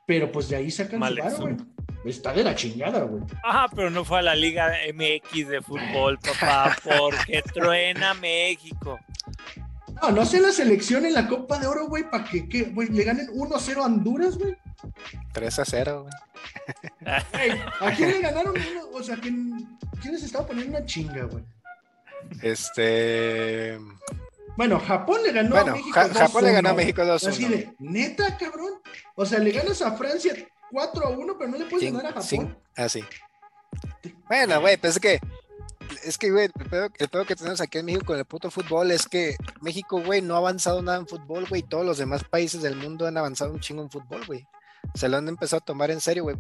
Pero 0.07 0.31
pues 0.31 0.49
de 0.51 0.57
ahí 0.57 0.71
sacan 0.71 1.01
Mal 1.01 1.17
su 1.17 1.27
eso. 1.27 1.41
güey. 1.43 1.57
Está 2.05 2.33
de 2.33 2.43
la 2.45 2.55
chingada, 2.55 3.01
güey. 3.03 3.23
Ajá, 3.45 3.67
pero 3.75 3.89
no 3.91 4.05
fue 4.05 4.19
a 4.19 4.23
la 4.23 4.35
Liga 4.35 4.73
MX 4.93 5.49
de 5.49 5.63
fútbol, 5.63 6.19
papá, 6.19 6.77
porque 6.83 7.43
truena 7.55 8.13
México. 8.15 8.99
No, 10.03 10.11
no 10.11 10.25
sé 10.27 10.41
la 10.41 10.51
selección 10.51 11.07
en 11.07 11.15
la 11.15 11.29
Copa 11.29 11.59
de 11.61 11.67
Oro, 11.69 11.87
güey, 11.87 12.11
para 12.11 12.25
que, 12.25 12.49
que, 12.49 12.63
güey, 12.65 12.89
le 12.89 13.05
ganen 13.05 13.29
1-0 13.29 13.77
a 13.77 13.83
Honduras, 13.83 14.37
güey. 14.37 14.57
3 15.33 15.59
a 15.61 15.65
0, 15.65 16.03
güey. 16.03 17.23
Ey, 17.41 17.53
¿A 17.81 17.91
quién 17.93 18.11
le 18.11 18.21
ganaron? 18.21 18.53
uno? 18.57 18.89
O 18.99 19.03
sea, 19.03 19.17
¿quién, 19.17 19.79
quién 20.01 20.15
les 20.15 20.25
estaba 20.25 20.45
poniendo 20.47 20.77
una 20.77 20.85
chinga, 20.87 21.25
güey? 21.27 21.45
Este. 22.43 23.79
Bueno, 24.57 24.79
Japón 24.81 25.21
le 25.25 25.33
ganó 25.33 25.51
Bueno, 25.51 25.73
a 25.73 25.77
México. 25.77 25.95
Ja- 25.95 26.09
Japón 26.09 26.45
le 26.45 26.51
2-1, 26.51 26.55
ganó 26.55 26.69
a. 26.71 26.75
México 26.75 27.05
2 27.05 27.25
Así 27.27 27.45
1. 27.45 27.57
de, 27.57 27.73
neta, 27.79 28.37
cabrón. 28.37 28.73
O 29.15 29.25
sea, 29.25 29.39
le 29.39 29.51
ganas 29.53 29.81
a 29.83 29.93
Francia 29.93 30.35
4 30.73 31.07
a 31.07 31.11
1, 31.11 31.39
pero 31.39 31.51
no 31.51 31.59
le 31.59 31.67
puedes 31.67 31.93
ganar 31.93 32.07
a 32.07 32.23
Japón. 32.23 32.57
Así. 32.75 33.05
Bueno, 34.27 34.61
güey, 34.61 34.77
pues 34.79 34.95
es 34.95 35.01
que. 35.01 35.21
Es 36.05 36.17
que, 36.17 36.31
güey, 36.31 36.47
el 36.47 36.53
pedo, 36.53 36.89
el 36.99 37.09
pedo 37.09 37.25
que 37.27 37.37
tenemos 37.37 37.61
aquí 37.61 37.79
en 37.79 37.85
México 37.85 38.07
con 38.07 38.19
el 38.19 38.25
puto 38.25 38.51
fútbol 38.51 38.91
es 38.91 39.07
que 39.07 39.37
México, 39.61 40.01
güey, 40.03 40.23
no 40.23 40.35
ha 40.35 40.39
avanzado 40.39 40.81
nada 40.81 40.99
en 40.99 41.07
fútbol, 41.07 41.47
güey. 41.47 41.63
Todos 41.63 41.85
los 41.85 41.99
demás 41.99 42.25
países 42.25 42.63
del 42.63 42.77
mundo 42.77 43.07
han 43.07 43.19
avanzado 43.19 43.53
un 43.53 43.61
chingo 43.61 43.83
en 43.83 43.91
fútbol, 43.91 44.25
güey. 44.27 44.47
Se 44.95 45.09
lo 45.09 45.17
han 45.17 45.29
empezado 45.29 45.59
a 45.59 45.65
tomar 45.65 45.91
en 45.91 46.01
serio, 46.01 46.25
güey. 46.25 46.37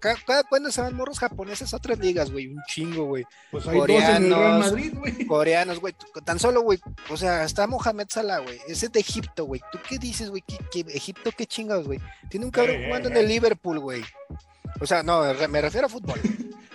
Cada 0.00 0.44
cuando 0.44 0.70
se 0.70 0.80
van 0.80 0.94
morros 0.94 1.18
japoneses 1.18 1.72
a 1.72 1.76
otras 1.78 1.98
ligas, 1.98 2.30
güey. 2.30 2.46
Un 2.48 2.62
chingo, 2.68 3.04
güey. 3.06 3.24
Pues 3.50 3.64
Coreanos. 3.64 4.58
Madrid, 4.66 4.92
güey. 4.96 5.26
Coreanos, 5.26 5.80
güey. 5.80 5.94
Tan 6.24 6.38
solo, 6.38 6.60
güey. 6.62 6.78
O 7.10 7.16
sea, 7.16 7.44
está 7.44 7.66
Mohamed 7.66 8.06
Salah, 8.08 8.38
güey. 8.38 8.58
Ese 8.68 8.86
es 8.86 8.92
de 8.92 9.00
Egipto, 9.00 9.44
güey. 9.46 9.60
¿Tú 9.72 9.78
qué 9.88 9.98
dices, 9.98 10.30
güey? 10.30 10.42
¿Qué, 10.46 10.56
qué- 10.70 10.92
Egipto 10.94 11.30
qué 11.36 11.46
chingados, 11.46 11.86
güey? 11.86 12.00
Tiene 12.28 12.46
un 12.46 12.52
cabrón 12.52 12.76
Eh, 12.76 12.84
jugando 12.86 13.08
eh, 13.08 13.12
en 13.12 13.18
el 13.18 13.28
Liverpool, 13.28 13.80
güey. 13.80 14.04
O 14.80 14.86
sea, 14.86 15.02
no, 15.02 15.22
me 15.48 15.60
refiero 15.62 15.86
a 15.86 15.90
fútbol. 15.90 16.20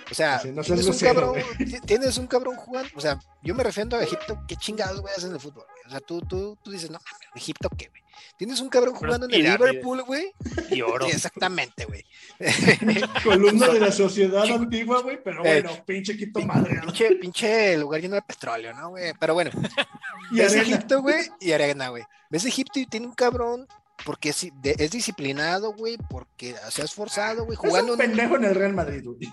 O 0.09 0.13
sea, 0.13 0.41
no 0.53 0.61
tienes 0.61 0.85
un 0.87 0.97
cabrón, 0.99 1.35
ti- 1.57 1.79
tienes 1.85 2.17
un 2.17 2.27
cabrón 2.27 2.57
jugando, 2.57 2.89
o 2.97 2.99
sea, 2.99 3.17
yo 3.41 3.55
me 3.55 3.63
refiero 3.63 3.95
a 3.97 4.03
Egipto, 4.03 4.43
¿qué 4.45 4.57
chingados, 4.57 4.99
güey, 4.99 5.13
hacen 5.15 5.29
en 5.29 5.35
el 5.35 5.39
fútbol? 5.41 5.63
Güey? 5.83 5.87
O 5.87 5.89
sea, 5.89 5.99
tú, 5.99 6.21
tú, 6.21 6.57
tú 6.63 6.71
dices, 6.71 6.89
no 6.89 6.99
mames, 6.99 7.27
Egipto, 7.35 7.69
¿qué, 7.77 7.87
güey? 7.89 8.01
Tienes 8.37 8.59
un 8.61 8.69
cabrón 8.69 8.93
jugando 8.95 9.25
en 9.27 9.33
el. 9.33 9.43
Liverpool, 9.43 10.03
güey. 10.03 10.31
Y 10.69 10.81
oro. 10.81 11.05
Sí, 11.05 11.11
exactamente, 11.15 11.85
güey. 11.85 12.03
Columna 13.23 13.67
de 13.67 13.79
la 13.79 13.91
sociedad 13.91 14.43
antigua, 14.43 15.01
güey. 15.01 15.21
Pero 15.23 15.43
Eh, 15.45 15.61
bueno, 15.63 15.83
pinche 15.85 16.15
quito 16.17 16.39
madre. 16.41 16.75
¿no? 16.75 16.81
Pinche, 16.83 17.15
pinche 17.15 17.77
lugar 17.77 18.01
lleno 18.01 18.15
de 18.15 18.21
petróleo, 18.21 18.73
¿no, 18.73 18.89
güey? 18.89 19.13
Pero 19.19 19.33
bueno, 19.33 19.51
Y 20.31 20.35
ves 20.37 20.53
arena. 20.53 20.61
Egipto, 20.75 21.01
güey, 21.01 21.25
y 21.39 21.51
arena, 21.51 21.89
güey. 21.89 22.03
Ves 22.29 22.45
Egipto 22.45 22.79
y 22.79 22.85
tiene 22.85 23.07
un 23.07 23.13
cabrón 23.13 23.67
porque 24.05 24.29
es, 24.29 24.47
de- 24.61 24.75
es 24.79 24.91
disciplinado, 24.91 25.73
güey, 25.73 25.97
porque 26.09 26.55
se 26.69 26.81
ha 26.81 26.85
esforzado, 26.85 27.45
güey, 27.45 27.53
Es 27.55 27.59
jugando. 27.59 27.93
un 27.93 27.97
pendejo 27.99 28.35
en 28.37 28.45
el 28.45 28.55
Real 28.55 28.73
Madrid, 28.73 29.03
güey. 29.03 29.31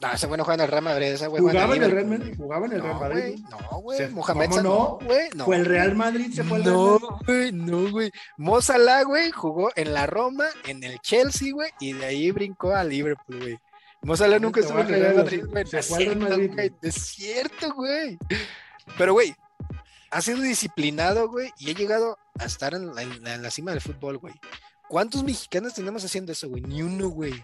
No, 0.00 0.12
ese 0.12 0.26
güey 0.26 0.38
no 0.38 0.44
juega 0.44 0.54
en 0.54 0.66
el 0.66 0.70
Real 0.70 0.82
Madrid, 0.84 1.06
ese 1.08 1.26
güey 1.26 1.42
Jugaba 1.42 1.76
en 1.76 1.82
el 1.82 1.90
Real 1.90 2.06
Madrid. 2.06 2.34
Jugaba 2.36 2.66
en 2.66 2.72
el 2.72 2.82
Real 2.82 2.94
No, 2.94 3.00
Madrid. 3.00 3.38
güey, 3.82 4.00
no, 4.00 4.10
Mohamed 4.12 4.44
¿cómo 4.46 4.56
Salah, 4.56 4.62
no? 4.68 4.98
güey, 5.04 5.28
no. 5.34 5.44
Fue 5.44 5.56
el 5.56 5.64
Real 5.66 5.94
Madrid, 5.94 6.32
se 6.34 6.42
fue 6.44 6.56
al 6.56 6.64
Real 6.64 6.74
No, 6.74 6.98
güey, 7.26 7.52
no, 7.52 7.90
güey. 7.90 8.12
Mo 8.38 8.62
Salah, 8.62 9.02
güey, 9.02 9.30
jugó 9.30 9.70
en 9.76 9.92
la 9.92 10.06
Roma, 10.06 10.46
en 10.66 10.82
el 10.84 10.98
Chelsea, 11.00 11.52
güey, 11.52 11.70
y 11.80 11.92
de 11.92 12.06
ahí 12.06 12.30
brincó 12.30 12.74
a 12.74 12.82
Liverpool, 12.82 13.38
güey. 13.40 13.58
Mo 14.02 14.16
Salah 14.16 14.38
nunca 14.38 14.60
estuvo 14.60 14.78
en 14.80 14.86
el 14.94 15.00
Real 15.00 15.16
Madrid, 15.16 15.44
güey. 15.46 15.66
se 15.66 15.78
es 15.80 15.88
fue 15.88 15.98
al 15.98 16.04
Real 16.04 16.16
cierto, 16.18 16.30
Madrid, 16.36 16.50
güey. 16.54 16.72
Es 16.82 16.94
cierto, 16.94 17.74
güey. 17.74 18.18
Pero, 18.96 19.12
güey, 19.12 19.34
ha 20.10 20.22
sido 20.22 20.40
disciplinado, 20.40 21.28
güey, 21.28 21.50
y 21.58 21.70
ha 21.70 21.74
llegado 21.74 22.16
a 22.38 22.44
estar 22.46 22.72
en 22.72 22.94
la, 22.94 23.02
en 23.02 23.22
la- 23.22 23.34
en 23.34 23.42
la 23.42 23.50
cima 23.50 23.72
del 23.72 23.82
fútbol, 23.82 24.16
güey. 24.16 24.32
¿Cuántos 24.88 25.22
mexicanos 25.22 25.74
tenemos 25.74 26.02
haciendo 26.04 26.32
eso, 26.32 26.48
güey? 26.48 26.62
Ni 26.62 26.80
uno, 26.82 27.10
güey. 27.10 27.34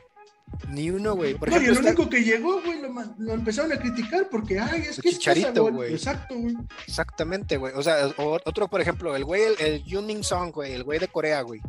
Ni 0.69 0.91
uno, 0.91 1.15
güey. 1.15 1.35
Por 1.35 1.51
No, 1.51 1.61
y 1.61 1.65
el 1.67 1.73
está- 1.73 1.87
único 1.89 2.09
que 2.09 2.23
llegó, 2.23 2.61
güey, 2.63 2.81
lo, 2.81 2.89
lo 3.19 3.33
empezaron 3.33 3.73
a 3.73 3.79
criticar 3.79 4.29
porque, 4.31 4.59
ay, 4.59 4.83
es 4.83 4.97
El 4.99 5.03
que 5.03 5.09
es 5.11 5.19
Chicharito, 5.19 5.71
güey. 5.73 5.93
Exacto, 5.93 6.35
güey. 6.37 6.55
Exactamente, 6.87 7.57
güey. 7.57 7.73
O 7.77 7.83
sea, 7.83 8.09
o- 8.17 8.39
otro, 8.45 8.69
por 8.69 8.81
ejemplo, 8.81 9.15
el 9.17 9.25
güey, 9.25 9.43
el, 9.43 9.55
el 9.61 9.85
Yuning 9.85 10.25
Song, 10.25 10.53
güey, 10.53 10.73
el 10.73 10.85
güey 10.85 10.99
de 10.99 11.09
Corea, 11.09 11.43
güey. 11.43 11.61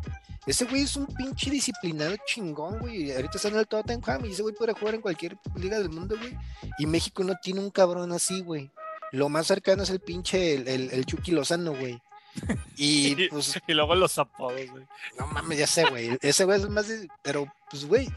Ese 0.46 0.64
güey 0.64 0.82
es 0.82 0.96
un 0.96 1.06
pinche 1.06 1.50
disciplinado 1.50 2.14
chingón, 2.26 2.78
güey. 2.78 3.12
Ahorita 3.12 3.36
está 3.36 3.48
en 3.48 3.56
el 3.58 3.66
Tottenham 3.66 4.24
y 4.24 4.30
ese 4.32 4.42
güey 4.42 4.54
puede 4.54 4.72
jugar 4.72 4.94
en 4.94 5.02
cualquier 5.02 5.36
liga 5.56 5.78
del 5.78 5.90
mundo, 5.90 6.16
güey. 6.16 6.34
Y 6.78 6.86
México 6.86 7.22
no 7.22 7.34
tiene 7.42 7.60
un 7.60 7.70
cabrón 7.70 8.12
así, 8.12 8.40
güey. 8.40 8.70
Lo 9.12 9.28
más 9.28 9.46
cercano 9.46 9.82
es 9.82 9.90
el 9.90 10.00
pinche, 10.00 10.54
el, 10.54 10.66
el, 10.68 10.90
el 10.90 11.04
Chucky 11.04 11.32
Lozano, 11.32 11.74
güey. 11.74 12.00
Y 12.76 13.28
pues, 13.28 13.60
Y 13.66 13.74
luego 13.74 13.94
los 13.94 14.16
apodos, 14.18 14.70
güey. 14.70 14.84
no 15.18 15.26
mames, 15.26 15.58
ya 15.58 15.66
sé, 15.66 15.84
güey. 15.90 16.16
Ese 16.22 16.44
güey 16.44 16.58
es 16.60 16.68
más 16.68 16.88
de... 16.88 17.08
Pero, 17.22 17.52
pues, 17.70 17.84
güey, 17.84 18.08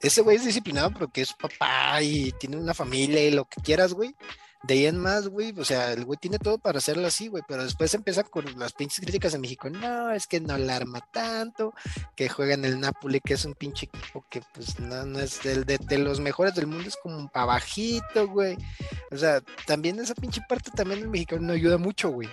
ese 0.00 0.20
güey 0.20 0.36
es 0.36 0.44
disciplinado 0.44 0.90
porque 0.92 1.22
es 1.22 1.32
papá 1.32 2.02
y 2.02 2.32
tiene 2.32 2.56
una 2.56 2.74
familia 2.74 3.22
y 3.22 3.30
lo 3.30 3.44
que 3.46 3.60
quieras, 3.62 3.92
güey. 3.92 4.14
De 4.62 4.74
ahí 4.74 4.86
en 4.86 4.98
más, 4.98 5.28
güey, 5.28 5.54
o 5.56 5.64
sea, 5.64 5.92
el 5.92 6.04
güey 6.04 6.18
tiene 6.18 6.38
todo 6.38 6.58
para 6.58 6.78
hacerlo 6.78 7.06
así, 7.06 7.28
güey, 7.28 7.44
pero 7.46 7.62
después 7.62 7.94
empieza 7.94 8.24
con 8.24 8.44
las 8.58 8.72
pinches 8.72 9.00
críticas 9.00 9.32
en 9.34 9.42
México. 9.42 9.70
No, 9.70 10.10
es 10.10 10.26
que 10.26 10.40
no 10.40 10.58
la 10.58 10.76
arma 10.76 11.00
tanto, 11.12 11.72
que 12.16 12.28
juega 12.28 12.54
en 12.54 12.64
el 12.64 12.80
Napoli, 12.80 13.20
que 13.20 13.34
es 13.34 13.44
un 13.44 13.54
pinche 13.54 13.86
equipo 13.86 14.24
que, 14.28 14.42
pues, 14.54 14.80
no, 14.80 15.04
no 15.04 15.20
es 15.20 15.40
del, 15.42 15.64
de, 15.64 15.98
los 15.98 16.18
mejores 16.18 16.54
del 16.54 16.66
mundo, 16.66 16.88
es 16.88 16.96
como 16.96 17.16
un 17.16 17.30
bajito, 17.32 18.26
güey. 18.26 18.56
O 19.12 19.16
sea, 19.16 19.40
también 19.66 20.00
esa 20.00 20.14
pinche 20.14 20.40
parte 20.48 20.72
también 20.72 21.00
el 21.00 21.08
mexicano 21.10 21.42
no 21.42 21.52
ayuda 21.52 21.78
mucho, 21.78 22.08
güey. 22.08 22.28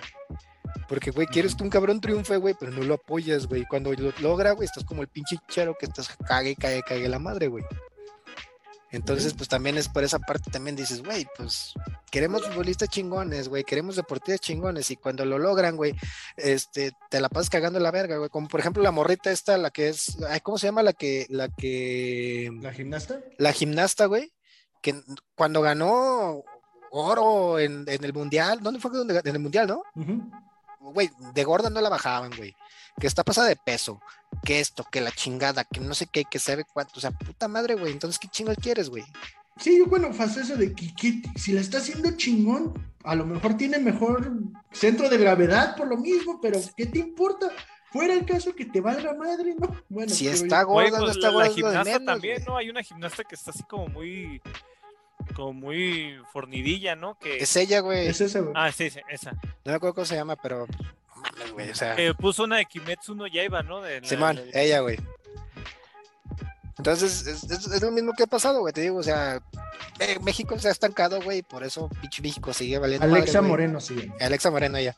Porque, 0.88 1.10
güey, 1.10 1.26
quieres 1.26 1.54
que 1.54 1.62
un 1.62 1.70
cabrón 1.70 2.00
triunfe, 2.00 2.36
güey, 2.36 2.54
pero 2.58 2.72
no 2.72 2.82
lo 2.82 2.94
apoyas, 2.94 3.46
güey. 3.46 3.64
Cuando 3.66 3.92
lo 3.92 4.12
logra, 4.20 4.52
güey, 4.52 4.66
estás 4.66 4.84
como 4.84 5.02
el 5.02 5.08
pinche 5.08 5.36
chero 5.48 5.76
que 5.78 5.86
estás 5.86 6.08
cague, 6.26 6.56
cague, 6.56 6.82
cague 6.82 7.08
la 7.08 7.18
madre, 7.18 7.48
güey. 7.48 7.64
Entonces, 8.94 9.34
pues 9.34 9.48
también 9.48 9.76
es 9.76 9.88
por 9.88 10.04
esa 10.04 10.20
parte, 10.20 10.52
también 10.52 10.76
dices, 10.76 11.02
güey, 11.02 11.26
pues 11.36 11.74
queremos 12.12 12.46
futbolistas 12.46 12.88
chingones, 12.88 13.48
güey, 13.48 13.64
queremos 13.64 13.96
deportistas 13.96 14.40
chingones, 14.40 14.88
y 14.92 14.96
cuando 14.96 15.24
lo 15.24 15.36
logran, 15.36 15.76
güey, 15.76 15.96
este, 16.36 16.92
te 17.10 17.20
la 17.20 17.28
pasas 17.28 17.50
cagando 17.50 17.80
la 17.80 17.90
verga, 17.90 18.18
güey. 18.18 18.30
Como 18.30 18.46
por 18.46 18.60
ejemplo 18.60 18.84
la 18.84 18.92
morrita 18.92 19.32
esta, 19.32 19.58
la 19.58 19.70
que 19.70 19.88
es, 19.88 20.16
ay, 20.28 20.38
¿cómo 20.40 20.58
se 20.58 20.68
llama? 20.68 20.84
La 20.84 20.92
que, 20.92 21.26
la 21.28 21.48
que. 21.48 22.50
¿La 22.62 22.72
gimnasta? 22.72 23.20
La 23.36 23.52
gimnasta, 23.52 24.06
güey, 24.06 24.32
que 24.80 24.94
cuando 25.34 25.60
ganó 25.60 26.44
oro 26.92 27.58
en, 27.58 27.84
en 27.88 28.04
el 28.04 28.12
mundial, 28.12 28.60
¿dónde 28.62 28.78
fue 28.78 28.92
en 29.00 29.26
el 29.26 29.40
mundial, 29.40 29.66
no? 29.66 29.82
Ujú. 29.96 30.30
Güey, 30.92 31.10
de 31.32 31.44
gorda 31.44 31.70
no 31.70 31.80
la 31.80 31.88
bajaban, 31.88 32.32
güey. 32.36 32.54
Que 33.00 33.06
está 33.06 33.24
pasada 33.24 33.48
de 33.48 33.56
peso, 33.56 34.00
que 34.44 34.60
esto, 34.60 34.84
que 34.90 35.00
la 35.00 35.10
chingada, 35.10 35.64
que 35.64 35.80
no 35.80 35.94
sé 35.94 36.06
qué, 36.06 36.24
que 36.24 36.38
sabe 36.38 36.64
cuánto. 36.64 36.94
O 36.96 37.00
sea, 37.00 37.10
puta 37.10 37.48
madre, 37.48 37.74
güey. 37.74 37.92
Entonces, 37.92 38.18
¿qué 38.18 38.28
chingados 38.28 38.62
quieres, 38.62 38.88
güey? 38.88 39.04
Sí, 39.56 39.78
yo 39.78 39.86
bueno, 39.86 40.12
faço 40.12 40.40
eso 40.40 40.56
de 40.56 40.74
que, 40.74 41.22
si 41.36 41.52
la 41.52 41.60
está 41.60 41.78
haciendo 41.78 42.10
chingón, 42.16 42.74
a 43.04 43.14
lo 43.14 43.24
mejor 43.24 43.56
tiene 43.56 43.78
mejor 43.78 44.32
centro 44.72 45.08
de 45.08 45.16
gravedad 45.16 45.76
por 45.76 45.86
lo 45.86 45.96
mismo, 45.96 46.40
pero 46.40 46.58
¿qué 46.76 46.86
te 46.86 46.98
importa? 46.98 47.50
Fuera 47.92 48.14
el 48.14 48.26
caso 48.26 48.52
que 48.54 48.64
te 48.64 48.80
valga 48.80 49.14
madre, 49.14 49.54
¿no? 49.56 49.68
Bueno, 49.88 50.12
Si 50.12 50.26
está 50.26 50.64
gorda, 50.64 50.98
no 50.98 51.04
pues 51.04 51.16
está 51.16 51.28
la, 51.28 51.32
gorda. 51.32 51.44
la 51.44 51.48
de 51.48 51.54
gimnasta 51.54 51.84
menos, 51.84 52.04
también, 52.04 52.36
güey. 52.38 52.46
¿no? 52.48 52.56
Hay 52.56 52.70
una 52.70 52.82
gimnasta 52.82 53.22
que 53.22 53.36
está 53.36 53.52
así 53.52 53.62
como 53.62 53.86
muy, 53.86 54.42
como 55.34 55.52
muy 55.52 56.16
fornidilla, 56.32 56.94
¿no? 56.96 57.18
Que, 57.18 57.38
Es 57.38 57.54
ella, 57.56 57.80
güey. 57.80 58.06
Es 58.08 58.20
esa, 58.20 58.40
güey. 58.40 58.52
ah, 58.56 58.70
sí, 58.72 58.90
sí, 58.90 59.00
esa. 59.08 59.32
No 59.32 59.40
me 59.64 59.74
acuerdo 59.74 59.94
cómo 59.94 60.04
se 60.06 60.14
llama, 60.16 60.36
pero. 60.36 60.66
mames, 61.16 61.52
güey. 61.52 61.70
O 61.70 61.74
sea, 61.74 61.96
Que 61.96 62.12
puso 62.14 62.44
una 62.44 62.56
de 62.56 62.66
Kimetsu 62.66 63.14
no 63.14 63.26
Yaiba, 63.26 63.62
¿no? 63.62 63.80
De 63.80 64.00
la- 64.00 64.06
Simón, 64.08 64.36
la- 64.52 64.60
ella, 64.60 64.80
güey. 64.80 64.98
Entonces, 66.76 67.26
es, 67.28 67.44
es- 67.44 67.66
es 67.68 67.82
lo 67.82 67.92
mismo 67.92 68.12
que 68.16 68.24
ha 68.24 68.26
pasado, 68.26 68.58
güey. 68.60 68.72
Te 68.72 68.80
digo, 68.80 68.98
o 68.98 69.02
sea, 69.02 69.40
eh, 70.00 70.18
México 70.22 70.58
se 70.58 70.66
ha 70.68 70.72
estancado, 70.72 71.22
güey. 71.22 71.42
Por 71.42 71.62
eso, 71.62 71.88
pinche 72.00 72.20
México 72.20 72.52
sigue 72.52 72.78
valiendo. 72.78 73.06
Alexa 73.06 73.40
madre. 73.40 73.50
Moreno, 73.50 73.80
sí. 73.80 74.10
Alexa 74.20 74.50
Moreno, 74.50 74.80
ya. 74.80 74.92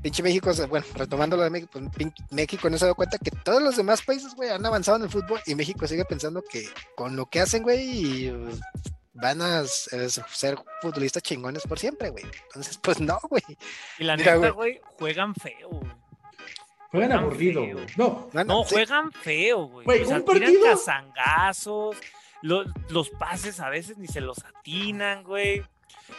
Pinche 0.00 0.22
México, 0.22 0.52
bueno, 0.68 0.86
retomando 0.94 1.36
lo 1.36 1.42
de 1.42 1.50
México, 1.50 1.72
pues, 1.92 2.08
México 2.30 2.70
no 2.70 2.78
se 2.78 2.84
ha 2.84 2.86
dado 2.86 2.94
cuenta 2.94 3.18
que 3.18 3.32
todos 3.32 3.60
los 3.60 3.76
demás 3.76 4.00
países, 4.02 4.32
güey, 4.36 4.50
han 4.50 4.64
avanzado 4.64 4.96
en 4.98 5.02
el 5.04 5.10
fútbol 5.10 5.40
y 5.44 5.56
México 5.56 5.88
sigue 5.88 6.04
pensando 6.04 6.40
que 6.40 6.64
con 6.94 7.16
lo 7.16 7.26
que 7.26 7.40
hacen, 7.40 7.64
güey, 7.64 7.80
y, 8.26 8.30
uh, 8.30 8.50
van 9.20 9.42
a 9.42 9.60
eh, 9.62 10.08
ser 10.08 10.56
futbolistas 10.80 11.22
chingones 11.22 11.62
por 11.66 11.78
siempre, 11.78 12.10
güey. 12.10 12.24
Entonces, 12.46 12.78
pues 12.78 13.00
no, 13.00 13.18
güey. 13.28 13.42
Y 13.98 14.04
la 14.04 14.16
Mira, 14.16 14.36
neta, 14.36 14.50
güey. 14.50 14.80
juegan 14.98 15.34
feo, 15.34 15.68
güey. 15.70 15.92
Juegan 16.90 17.12
aburrido, 17.12 17.60
güey. 17.62 17.86
No, 17.96 18.30
No, 18.32 18.44
No, 18.44 18.64
sí, 18.64 18.74
juegan 18.74 19.12
feo, 19.12 19.66
güey. 19.66 19.84
Güey, 19.84 20.02
o 20.02 20.06
sea, 20.06 20.16
un 20.16 20.24
tiran 20.24 20.40
partido- 20.40 20.64
cazangazos, 20.64 21.96
lo- 22.42 22.64
los 22.88 23.10
pases 23.10 23.60
a 23.60 23.68
veces 23.68 23.98
ni 23.98 24.06
se 24.06 24.20
los 24.20 24.38
atinan, 24.44 25.22
güey. 25.24 25.62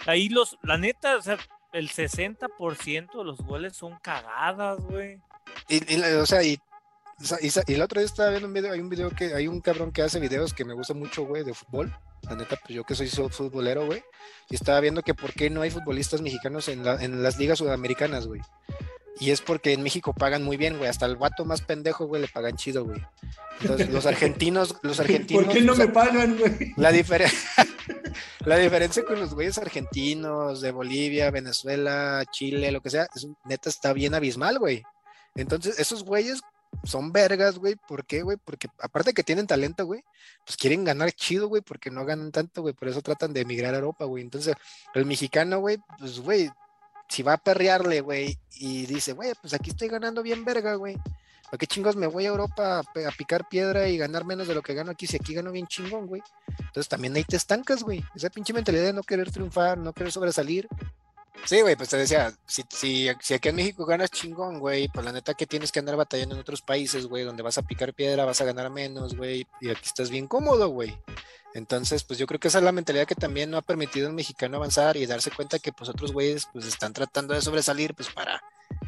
Ahí 0.05 0.29
los, 0.29 0.57
la 0.61 0.77
neta, 0.77 1.17
o 1.17 1.21
sea, 1.21 1.37
el 1.73 1.89
60% 1.89 3.17
de 3.17 3.23
los 3.23 3.39
goles 3.41 3.75
son 3.75 3.97
cagadas, 3.99 4.79
güey. 4.81 5.19
Y, 5.67 5.93
y 5.93 5.97
la- 5.97 6.21
o 6.21 6.25
sea, 6.25 6.43
y, 6.43 6.59
y 7.67 7.73
el 7.73 7.81
otro 7.81 7.99
día 7.99 8.05
estaba 8.05 8.29
viendo 8.29 8.47
un 8.47 8.53
video, 8.53 8.71
hay 8.73 8.79
un 8.79 8.89
video 8.89 9.09
que, 9.09 9.33
hay 9.33 9.47
un 9.47 9.61
cabrón 9.61 9.91
que 9.91 10.03
hace 10.03 10.19
videos 10.19 10.53
que 10.53 10.65
me 10.65 10.73
gusta 10.73 10.93
mucho, 10.93 11.23
güey, 11.23 11.43
de 11.43 11.53
fútbol. 11.53 11.93
La 12.29 12.35
neta, 12.35 12.57
pues 12.61 12.75
yo 12.75 12.83
que 12.83 12.95
soy 12.95 13.07
so- 13.07 13.29
futbolero, 13.29 13.85
güey. 13.85 14.03
Y 14.49 14.55
estaba 14.55 14.79
viendo 14.79 15.01
que 15.01 15.13
por 15.13 15.33
qué 15.33 15.49
no 15.49 15.61
hay 15.61 15.71
futbolistas 15.71 16.21
mexicanos 16.21 16.67
en, 16.67 16.83
la- 16.85 17.03
en 17.03 17.23
las 17.23 17.37
ligas 17.37 17.57
sudamericanas, 17.59 18.27
güey. 18.27 18.41
Y 19.19 19.31
es 19.31 19.41
porque 19.41 19.73
en 19.73 19.83
México 19.83 20.13
pagan 20.13 20.43
muy 20.43 20.55
bien, 20.55 20.77
güey. 20.77 20.89
Hasta 20.89 21.05
el 21.05 21.17
vato 21.17 21.43
más 21.43 21.61
pendejo, 21.61 22.05
güey, 22.05 22.21
le 22.21 22.27
pagan 22.29 22.55
chido, 22.55 22.85
güey. 22.85 23.01
Entonces, 23.61 23.89
los 23.89 24.05
argentinos, 24.05 24.75
los 24.81 24.99
argentinos. 24.99 25.43
¿por 25.45 25.53
qué 25.53 25.61
no 25.61 25.73
o 25.73 25.75
sea, 25.75 25.87
me 25.87 25.91
pagan, 25.91 26.37
güey? 26.37 26.73
la, 26.77 26.91
diferencia 26.91 27.37
la 28.45 28.55
diferencia 28.57 29.03
con 29.03 29.19
los 29.19 29.33
güeyes 29.33 29.57
argentinos 29.57 30.61
de 30.61 30.71
Bolivia, 30.71 31.31
Venezuela, 31.31 32.23
Chile, 32.31 32.71
lo 32.71 32.81
que 32.81 32.89
sea, 32.91 33.07
es, 33.13 33.27
neta 33.45 33.69
está 33.69 33.91
bien 33.91 34.13
abismal, 34.15 34.57
güey. 34.59 34.83
Entonces, 35.35 35.79
esos 35.79 36.03
güeyes 36.03 36.41
son 36.83 37.11
vergas, 37.11 37.57
güey. 37.57 37.75
¿Por 37.75 38.05
qué, 38.05 38.21
güey? 38.21 38.37
Porque 38.37 38.67
aparte 38.79 39.13
que 39.13 39.23
tienen 39.23 39.47
talento, 39.47 39.85
güey, 39.85 40.03
pues 40.45 40.57
quieren 40.57 40.83
ganar 40.83 41.11
chido, 41.11 41.47
güey, 41.47 41.61
porque 41.61 41.91
no 41.91 42.05
ganan 42.05 42.31
tanto, 42.31 42.61
güey. 42.61 42.73
Por 42.73 42.87
eso 42.87 43.01
tratan 43.01 43.33
de 43.33 43.41
emigrar 43.41 43.73
a 43.73 43.77
Europa, 43.77 44.05
güey. 44.05 44.23
Entonces, 44.23 44.55
el 44.93 45.05
mexicano, 45.05 45.59
güey, 45.59 45.77
pues, 45.97 46.19
güey, 46.19 46.49
si 47.07 47.23
va 47.23 47.33
a 47.33 47.37
perrearle, 47.37 48.01
güey, 48.01 48.37
y 48.59 48.85
dice, 48.85 49.13
güey, 49.13 49.33
pues 49.41 49.53
aquí 49.53 49.71
estoy 49.71 49.87
ganando 49.87 50.21
bien 50.21 50.45
verga, 50.45 50.75
güey. 50.75 50.97
¿Para 51.49 51.57
qué 51.57 51.65
chingos 51.65 51.95
me 51.95 52.05
voy 52.05 52.25
a 52.25 52.29
Europa 52.29 52.79
a, 52.79 53.11
picar 53.17 53.49
piedra 53.49 53.87
y 53.87 53.97
ganar 53.97 54.23
menos 54.23 54.47
de 54.47 54.53
lo 54.53 54.61
que 54.61 54.75
gano 54.75 54.91
aquí 54.91 55.07
si 55.07 55.15
aquí 55.15 55.33
gano 55.33 55.51
bien 55.51 55.65
chingón, 55.65 56.05
güey? 56.05 56.21
Entonces 56.59 56.87
también 56.87 57.15
ahí 57.15 57.23
te 57.23 57.37
estancas, 57.37 57.81
güey. 57.81 58.03
Esa 58.13 58.29
pinche 58.29 58.53
mentalidad 58.53 58.83
de 58.83 58.93
no 58.93 59.01
querer 59.01 59.31
triunfar, 59.31 59.79
no 59.79 59.91
querer 59.91 60.11
sobresalir. 60.11 60.67
Sí, 61.45 61.61
güey, 61.61 61.75
pues 61.75 61.89
te 61.89 61.97
decía, 61.97 62.33
si, 62.45 63.07
aquí 63.09 63.49
en 63.49 63.55
México 63.55 63.85
ganas 63.85 64.11
chingón, 64.11 64.59
güey, 64.59 64.87
pues 64.87 65.05
la 65.05 65.11
neta 65.11 65.33
que 65.33 65.47
tienes 65.47 65.71
que 65.71 65.79
andar 65.79 65.95
batallando 65.95 66.35
en 66.35 66.41
otros 66.41 66.61
países, 66.61 67.07
güey, 67.07 67.23
donde 67.23 67.43
vas 67.43 67.57
a 67.57 67.63
picar 67.63 67.93
piedra, 67.93 68.25
vas 68.25 68.41
a 68.41 68.45
ganar 68.45 68.69
menos, 68.69 69.15
güey, 69.15 69.47
y 69.61 69.69
aquí 69.69 69.81
estás 69.85 70.09
bien 70.09 70.27
cómodo, 70.27 70.69
güey. 70.69 70.97
Entonces, 71.53 72.03
pues 72.03 72.19
yo 72.19 72.27
creo 72.27 72.39
que 72.39 72.49
esa 72.49 72.59
es 72.59 72.63
la 72.63 72.71
mentalidad 72.71 73.07
que 73.07 73.15
también 73.15 73.49
no 73.49 73.57
ha 73.57 73.61
permitido 73.61 74.07
al 74.07 74.13
mexicano 74.13 74.57
avanzar 74.57 74.97
y 74.97 75.05
darse 75.05 75.31
cuenta 75.31 75.59
que 75.59 75.71
pues 75.71 75.89
otros 75.89 76.11
güeyes 76.11 76.47
pues 76.53 76.65
están 76.65 76.93
tratando 76.93 77.33
de 77.33 77.41
sobresalir 77.41 77.95
pues 77.95 78.09
para 78.09 78.43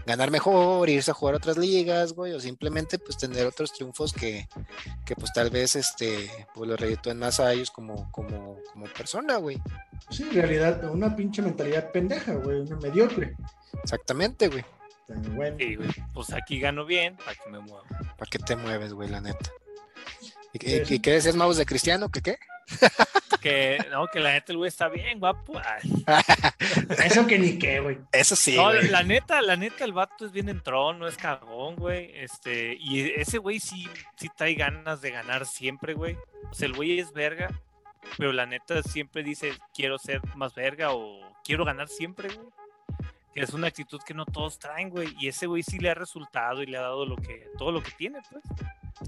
ganar 0.05 0.31
mejor, 0.31 0.89
irse 0.89 1.11
a 1.11 1.13
jugar 1.13 1.35
a 1.35 1.37
otras 1.37 1.57
ligas, 1.57 2.13
güey, 2.13 2.33
o 2.33 2.39
simplemente 2.39 2.97
pues 2.99 3.17
tener 3.17 3.45
otros 3.45 3.71
triunfos 3.73 4.13
que, 4.13 4.47
que 5.05 5.15
pues 5.15 5.31
tal 5.33 5.49
vez 5.49 5.75
este 5.75 6.29
pues 6.53 6.69
los 6.69 6.79
reditúen 6.79 7.19
más 7.19 7.39
a 7.39 7.53
ellos 7.53 7.69
como, 7.71 8.11
como, 8.11 8.57
como 8.73 8.85
persona, 8.87 9.37
güey. 9.37 9.61
Sí, 10.09 10.23
en 10.23 10.33
realidad, 10.33 10.83
una 10.89 11.15
pinche 11.15 11.41
mentalidad 11.41 11.91
pendeja, 11.91 12.33
güey, 12.33 12.59
una 12.61 12.75
mediocre. 12.77 13.35
Exactamente, 13.83 14.47
güey. 14.47 14.65
Bueno, 15.35 15.57
Sí, 15.59 15.75
güey. 15.75 15.89
Pues 16.13 16.31
aquí 16.33 16.59
gano 16.59 16.85
bien, 16.85 17.17
para 17.17 17.33
que 17.35 17.49
me 17.49 17.59
mueva. 17.59 17.83
¿Para 18.17 18.29
qué 18.29 18.39
te 18.39 18.55
mueves, 18.55 18.93
güey, 18.93 19.09
la 19.09 19.21
neta? 19.21 19.51
¿Y, 20.53 20.59
Sí, 20.59 20.75
y- 20.81 20.85
sí. 20.85 20.93
y 20.95 20.99
qué 20.99 21.11
decías, 21.11 21.35
Maus, 21.35 21.57
de 21.57 21.65
Cristiano? 21.65 22.09
¿Qué 22.09 22.21
qué? 22.21 22.37
Que, 23.41 23.83
no, 23.89 24.05
que 24.05 24.19
la 24.19 24.33
neta 24.33 24.51
el 24.51 24.59
güey 24.59 24.67
está 24.67 24.87
bien, 24.87 25.19
guapo. 25.19 25.59
Ay. 25.65 26.05
eso 27.05 27.25
que 27.25 27.39
ni 27.39 27.57
qué, 27.57 27.79
güey. 27.79 27.97
Eso 28.11 28.35
sí, 28.35 28.55
no, 28.55 28.65
güey. 28.65 28.87
la 28.89 29.01
neta, 29.01 29.41
la 29.41 29.55
neta, 29.55 29.83
el 29.83 29.93
vato 29.93 30.27
es 30.27 30.31
bien 30.31 30.47
entrón, 30.47 30.99
no 30.99 31.07
es 31.07 31.17
cagón, 31.17 31.75
güey. 31.75 32.11
Este, 32.13 32.77
y 32.79 33.09
ese 33.15 33.39
güey 33.39 33.59
sí, 33.59 33.89
sí 34.15 34.29
trae 34.37 34.53
ganas 34.53 35.01
de 35.01 35.09
ganar 35.09 35.47
siempre, 35.47 35.95
güey. 35.95 36.17
O 36.51 36.53
sea, 36.53 36.67
el 36.67 36.73
güey 36.73 36.99
es 36.99 37.13
verga, 37.13 37.49
pero 38.15 38.31
la 38.31 38.45
neta 38.45 38.83
siempre 38.83 39.23
dice, 39.23 39.53
quiero 39.73 39.97
ser 39.97 40.21
más 40.35 40.53
verga 40.53 40.91
o 40.91 41.19
quiero 41.43 41.65
ganar 41.65 41.87
siempre, 41.87 42.29
güey. 42.29 42.47
Que 43.33 43.41
es 43.41 43.53
una 43.53 43.67
actitud 43.67 44.01
que 44.05 44.13
no 44.13 44.25
todos 44.25 44.59
traen, 44.59 44.91
güey. 44.91 45.15
Y 45.19 45.29
ese 45.29 45.47
güey 45.47 45.63
sí 45.63 45.79
le 45.79 45.89
ha 45.89 45.95
resultado 45.95 46.61
y 46.61 46.67
le 46.67 46.77
ha 46.77 46.81
dado 46.81 47.07
lo 47.07 47.15
que, 47.15 47.47
todo 47.57 47.71
lo 47.71 47.81
que 47.81 47.91
tiene, 47.91 48.19
pues. 48.29 48.43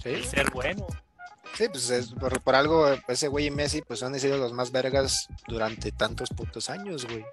El 0.06 0.24
ser 0.26 0.50
bueno. 0.50 0.88
Sí, 1.56 1.66
pues 1.70 1.90
es 1.90 2.14
por, 2.14 2.42
por 2.42 2.56
algo 2.56 2.88
ese 3.08 3.28
güey 3.28 3.48
y 3.48 3.52
Messi 3.52 3.82
pues 3.82 4.04
han 4.04 4.20
sido 4.20 4.38
los 4.38 4.54
más 4.54 4.72
vergas 4.72 5.28
durante 5.48 5.92
tantos 5.92 6.30
putos 6.30 6.70
años, 6.70 7.06
güey. 7.06 7.26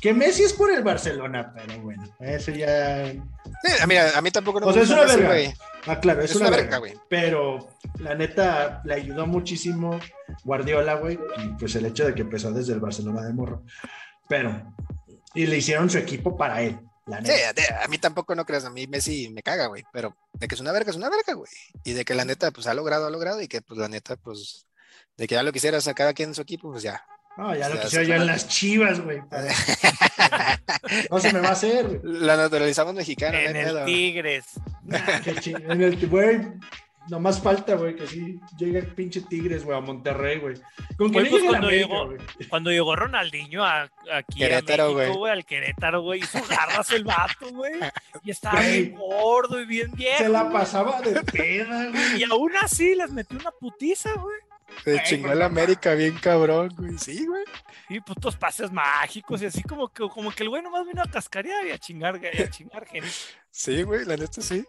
Que 0.00 0.12
Messi 0.12 0.42
es 0.42 0.52
por 0.52 0.70
el 0.70 0.82
Barcelona, 0.82 1.52
pero 1.54 1.80
bueno, 1.80 2.02
eso 2.20 2.50
ya. 2.50 3.12
Sí, 3.12 3.72
a 3.80 3.86
mí, 3.86 3.96
a 3.96 4.20
mí 4.20 4.30
tampoco 4.30 4.60
no 4.60 4.66
O 4.66 4.72
sea, 4.72 4.82
es 4.82 4.88
gusta 4.88 5.02
una 5.04 5.14
Messi, 5.14 5.22
verga. 5.22 5.54
Ah, 5.86 6.00
claro, 6.00 6.22
es, 6.22 6.30
Es 6.30 6.36
una, 6.36 6.48
una 6.48 6.56
verga, 6.56 6.78
güey. 6.78 6.94
Pero 7.08 7.68
la 7.98 8.14
neta 8.14 8.82
le 8.84 8.94
ayudó 8.94 9.26
muchísimo 9.26 9.98
Guardiola, 10.42 10.94
güey. 10.94 11.18
Y 11.38 11.48
pues 11.58 11.74
el 11.76 11.86
hecho 11.86 12.06
de 12.06 12.14
que 12.14 12.22
empezó 12.22 12.52
desde 12.52 12.72
el 12.72 12.80
Barcelona 12.80 13.22
de 13.22 13.32
morro. 13.32 13.62
Pero. 14.28 14.74
Y 15.34 15.46
le 15.46 15.56
hicieron 15.56 15.90
su 15.90 15.98
equipo 15.98 16.36
para 16.36 16.62
él, 16.62 16.78
la 17.06 17.20
neta. 17.20 17.82
a 17.84 17.88
mí 17.88 17.98
tampoco 17.98 18.34
no 18.34 18.44
creas, 18.44 18.64
a 18.64 18.70
mí 18.70 18.86
Messi 18.86 19.28
me 19.30 19.42
caga, 19.42 19.66
güey, 19.66 19.84
pero 19.92 20.16
de 20.32 20.48
que 20.48 20.54
es 20.54 20.60
una 20.60 20.72
verga, 20.72 20.90
es 20.90 20.96
una 20.96 21.10
verga, 21.10 21.34
güey. 21.34 21.50
Y 21.84 21.92
de 21.92 22.04
que 22.04 22.14
la 22.14 22.24
neta, 22.24 22.50
pues 22.50 22.66
ha 22.66 22.74
logrado, 22.74 23.06
ha 23.06 23.10
logrado, 23.10 23.40
y 23.40 23.48
que 23.48 23.60
pues 23.62 23.78
la 23.78 23.88
neta, 23.88 24.16
pues, 24.16 24.66
de 25.16 25.26
que 25.26 25.34
ya 25.34 25.42
lo 25.42 25.52
quisiera 25.52 25.80
sacar 25.80 26.08
aquí 26.08 26.22
en 26.22 26.34
su 26.34 26.42
equipo, 26.42 26.70
pues 26.70 26.82
ya. 26.82 27.04
No, 27.36 27.54
ya 27.54 27.68
lo 27.68 27.74
Ya, 27.76 27.82
quisiera 27.82 28.04
sí, 28.04 28.10
yo 28.10 28.16
en 28.16 28.26
las 28.26 28.48
chivas, 28.48 29.00
güey. 29.00 29.20
No 31.10 31.18
se 31.18 31.32
me 31.32 31.40
va 31.40 31.48
a 31.48 31.52
hacer. 31.52 32.00
La 32.04 32.36
naturalizamos 32.36 32.94
mexicana, 32.94 33.40
En 33.40 33.56
el 33.56 33.64
pedo. 33.66 33.84
Tigres. 33.84 34.44
Nah, 34.84 35.20
qué 35.22 35.34
ching- 35.36 35.64
En 35.70 35.82
el 35.82 36.08
güey. 36.08 36.40
Nomás 37.08 37.40
falta, 37.40 37.74
güey, 37.76 37.94
que 37.96 38.06
sí 38.06 38.40
llegue 38.58 38.78
el 38.78 38.86
pinche 38.94 39.20
Tigres, 39.22 39.64
güey, 39.64 39.76
a 39.76 39.80
Monterrey, 39.80 40.38
güey. 40.38 40.54
Con 40.96 41.12
que 41.12 41.24
pues 41.24 41.42
cuando 41.42 41.66
América, 41.68 41.86
llegó- 41.88 42.06
güey. 42.06 42.48
Cuando 42.48 42.70
llegó 42.70 42.96
Ronaldinho 42.96 43.64
a, 43.64 43.82
aquí 44.12 44.38
Querétaro, 44.38 44.84
a 44.90 44.94
México, 44.94 45.18
güey. 45.18 45.32
al 45.32 45.44
Querétaro, 45.44 46.02
güey, 46.02 46.20
hizo 46.20 46.38
garras 46.48 46.90
el 46.92 47.04
vato, 47.04 47.50
güey. 47.52 47.74
Y 48.22 48.30
estaba 48.30 48.60
bien 48.60 48.94
gordo 48.94 49.60
y 49.60 49.66
bien 49.66 49.92
viejo. 49.92 50.18
Se 50.18 50.28
la 50.28 50.50
pasaba 50.50 51.00
de 51.02 51.20
peda, 51.22 51.90
güey. 51.90 52.20
Y 52.20 52.24
aún 52.24 52.52
así 52.56 52.94
les 52.94 53.10
metió 53.10 53.38
una 53.38 53.50
putiza, 53.50 54.12
güey. 54.14 54.36
Se 54.82 55.00
chingó 55.04 55.28
por 55.28 55.36
el. 55.36 55.42
América 55.42 55.94
bien 55.94 56.14
cabrón, 56.18 56.72
güey. 56.76 56.98
Sí, 56.98 57.24
güey. 57.26 57.44
Y 57.90 58.00
putos 58.00 58.34
pases 58.36 58.72
mágicos 58.72 59.40
y 59.42 59.46
así 59.46 59.62
como 59.62 59.88
que, 59.88 60.08
como 60.08 60.32
que 60.32 60.42
el 60.42 60.48
güey 60.48 60.62
nomás 60.62 60.86
vino 60.86 61.02
a 61.02 61.06
cascarear 61.10 61.64
y 61.66 61.70
a 61.70 61.78
chingar, 61.78 62.18
y 62.32 62.42
a 62.42 62.50
chingar 62.50 62.84
gente. 62.86 63.08
Sí, 63.50 63.82
güey, 63.82 64.04
la 64.04 64.16
neta 64.16 64.40
sí. 64.40 64.64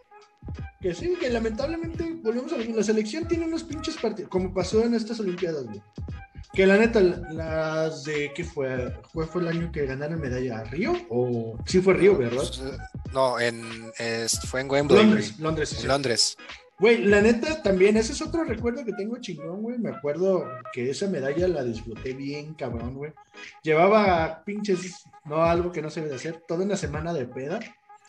Que 0.80 0.94
sí, 0.94 1.14
que 1.18 1.30
lamentablemente, 1.30 2.04
volvemos 2.22 2.52
a 2.52 2.56
la 2.58 2.82
selección 2.82 3.26
tiene 3.26 3.46
unos 3.46 3.64
pinches 3.64 3.96
partidos, 3.96 4.30
como 4.30 4.52
pasó 4.54 4.82
en 4.84 4.94
estas 4.94 5.18
Olimpiadas, 5.20 5.64
güey. 5.64 5.82
Que 6.52 6.66
la 6.66 6.76
neta, 6.78 7.00
las 7.00 8.04
de, 8.04 8.32
¿qué 8.34 8.44
fue? 8.44 8.94
¿Cuál 9.12 9.26
fue 9.26 9.42
el 9.42 9.48
año 9.48 9.72
que 9.72 9.84
ganaron 9.84 10.20
medalla? 10.20 10.62
¿Río? 10.64 10.94
¿O 11.10 11.58
sí 11.66 11.80
fue 11.80 11.94
Río, 11.94 12.16
verdad? 12.16 12.36
Pues, 12.36 12.60
eh, 12.60 12.78
No, 13.12 13.38
en, 13.40 13.90
es- 13.98 14.40
fue 14.48 14.60
en 14.62 14.70
Wembley, 14.70 15.02
Londres. 15.02 15.38
Londres, 15.38 15.68
sí, 15.70 15.74
En 15.76 15.80
sí. 15.82 15.86
Londres. 15.88 16.36
Güey, 16.78 17.04
la 17.04 17.20
neta 17.22 17.62
también, 17.62 17.96
ese 17.96 18.12
es 18.12 18.22
otro 18.22 18.44
recuerdo 18.44 18.84
que 18.84 18.92
tengo 18.92 19.16
chingón, 19.18 19.62
güey. 19.62 19.78
Me 19.78 19.90
acuerdo 19.90 20.46
que 20.72 20.90
esa 20.90 21.06
medalla 21.08 21.48
la 21.48 21.64
disfruté 21.64 22.12
bien, 22.14 22.54
cabrón, 22.54 22.94
güey. 22.94 23.12
Llevaba 23.62 24.42
pinches, 24.44 25.02
no 25.24 25.42
algo 25.42 25.72
que 25.72 25.82
no 25.82 25.90
se 25.90 26.00
debe 26.00 26.10
de 26.10 26.16
hacer, 26.16 26.42
toda 26.46 26.64
una 26.64 26.76
semana 26.76 27.12
de 27.12 27.26
peda. 27.26 27.60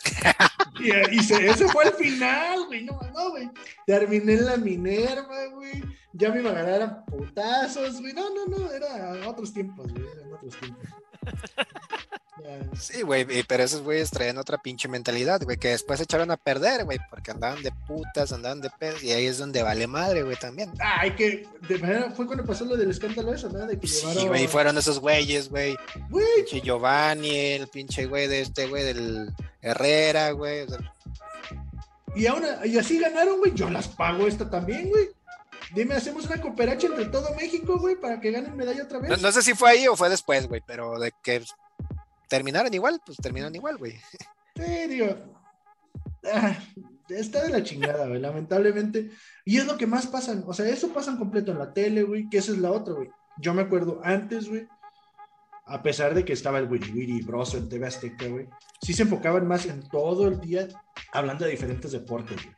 y 0.79 1.23
se- 1.23 1.47
ese 1.49 1.67
fue 1.69 1.85
el 1.85 1.93
final, 1.93 2.65
güey. 2.67 2.83
No, 2.85 2.99
no, 3.13 3.29
güey. 3.31 3.49
Terminé 3.85 4.33
en 4.33 4.45
la 4.45 4.57
Minerva, 4.57 5.45
güey. 5.53 5.83
Ya 6.13 6.31
me 6.31 6.39
iba 6.39 6.49
a 6.51 6.53
ganar 6.53 6.81
a 6.81 7.05
putazos, 7.05 7.99
güey. 8.01 8.13
No, 8.13 8.29
no, 8.33 8.45
no, 8.45 8.71
era 8.71 9.27
otros 9.27 9.53
tiempos, 9.53 9.91
güey. 9.93 10.05
Eran 10.05 10.33
otros 10.33 10.55
tiempos. 10.57 10.89
Sí, 12.79 13.01
güey, 13.01 13.25
pero 13.43 13.63
esos 13.63 13.81
güeyes 13.81 14.11
traían 14.11 14.37
otra 14.37 14.57
pinche 14.57 14.87
mentalidad, 14.87 15.41
güey, 15.43 15.57
que 15.57 15.69
después 15.69 15.97
se 15.97 16.03
echaron 16.03 16.29
a 16.31 16.37
perder, 16.37 16.85
güey, 16.85 16.99
porque 17.09 17.31
andaban 17.31 17.61
de 17.63 17.71
putas, 17.87 18.31
andaban 18.31 18.61
de 18.61 18.69
pedos, 18.69 19.01
y 19.03 19.11
ahí 19.11 19.25
es 19.25 19.37
donde 19.39 19.63
vale 19.63 19.87
madre, 19.87 20.23
güey, 20.23 20.35
también. 20.37 20.71
Ay, 20.79 21.15
que 21.15 21.47
de 21.67 21.77
manera 21.79 22.11
fue 22.11 22.25
cuando 22.27 22.45
pasó 22.45 22.65
lo 22.65 22.77
del 22.77 22.91
escándalo 22.91 23.33
eso, 23.33 23.49
¿no? 23.49 23.65
De 23.65 23.79
que 23.79 23.87
Sí, 23.87 24.01
llevaron. 24.05 24.27
güey, 24.27 24.47
fueron 24.47 24.77
esos 24.77 24.99
güeyes, 24.99 25.49
güey. 25.49 25.75
Güey, 26.09 26.25
Pinche 26.37 26.61
Giovanni, 26.61 27.35
el 27.35 27.67
pinche 27.67 28.05
güey 28.05 28.27
de 28.27 28.41
este 28.41 28.67
güey 28.67 28.83
del 28.83 29.33
Herrera, 29.61 30.31
güey. 30.31 30.61
o 30.61 30.69
sea, 30.69 30.93
Y, 32.15 32.25
ahora, 32.27 32.65
y 32.65 32.77
así 32.77 32.99
ganaron, 32.99 33.39
güey. 33.39 33.53
Yo 33.53 33.69
las 33.69 33.87
pago 33.87 34.27
esta 34.27 34.49
también, 34.49 34.89
güey. 34.89 35.09
Dime, 35.75 35.95
hacemos 35.95 36.25
una 36.27 36.39
cooperacha 36.39 36.87
entre 36.87 37.05
todo 37.05 37.33
México, 37.35 37.77
güey, 37.77 37.95
para 37.95 38.19
que 38.21 38.31
ganen 38.31 38.55
medalla 38.55 38.83
otra 38.83 38.99
vez. 38.99 39.09
No, 39.09 39.17
no 39.17 39.31
sé 39.31 39.41
si 39.41 39.53
fue 39.53 39.71
ahí 39.71 39.87
o 39.87 39.95
fue 39.97 40.09
después, 40.09 40.47
güey, 40.47 40.61
pero 40.65 40.97
de 40.97 41.11
que 41.21 41.43
terminaron 42.27 42.73
igual, 42.73 43.01
pues 43.05 43.17
terminaron 43.17 43.55
igual, 43.55 43.77
güey. 43.77 43.93
Sí, 44.55 44.87
digo. 44.87 45.15
ah, 46.31 46.57
está 47.09 47.43
de 47.43 47.49
la 47.49 47.63
chingada, 47.63 48.07
güey, 48.07 48.19
lamentablemente. 48.19 49.11
Y 49.45 49.57
es 49.57 49.65
lo 49.65 49.77
que 49.77 49.87
más 49.87 50.07
pasan. 50.07 50.43
O 50.47 50.53
sea, 50.53 50.67
eso 50.67 50.89
pasan 50.89 51.17
completo 51.17 51.51
en 51.51 51.59
la 51.59 51.73
tele, 51.73 52.03
güey, 52.03 52.29
que 52.29 52.39
esa 52.39 52.51
es 52.51 52.57
la 52.57 52.71
otra, 52.71 52.93
güey. 52.93 53.09
Yo 53.37 53.53
me 53.53 53.61
acuerdo 53.61 54.01
antes, 54.03 54.49
güey, 54.49 54.67
a 55.67 55.83
pesar 55.83 56.15
de 56.15 56.23
que 56.23 56.33
estaba 56.33 56.59
el 56.59 56.69
Wiri 56.69 56.91
Wiri 56.91 57.21
Broso 57.21 57.57
en 57.57 57.69
TV 57.69 57.85
Azteca, 57.85 58.27
güey, 58.27 58.47
sí 58.81 58.93
se 58.93 59.03
enfocaban 59.03 59.45
más 59.47 59.65
en 59.65 59.87
todo 59.89 60.27
el 60.27 60.39
día 60.39 60.67
hablando 61.11 61.45
de 61.45 61.51
diferentes 61.51 61.91
deportes, 61.91 62.37
güey. 62.43 62.55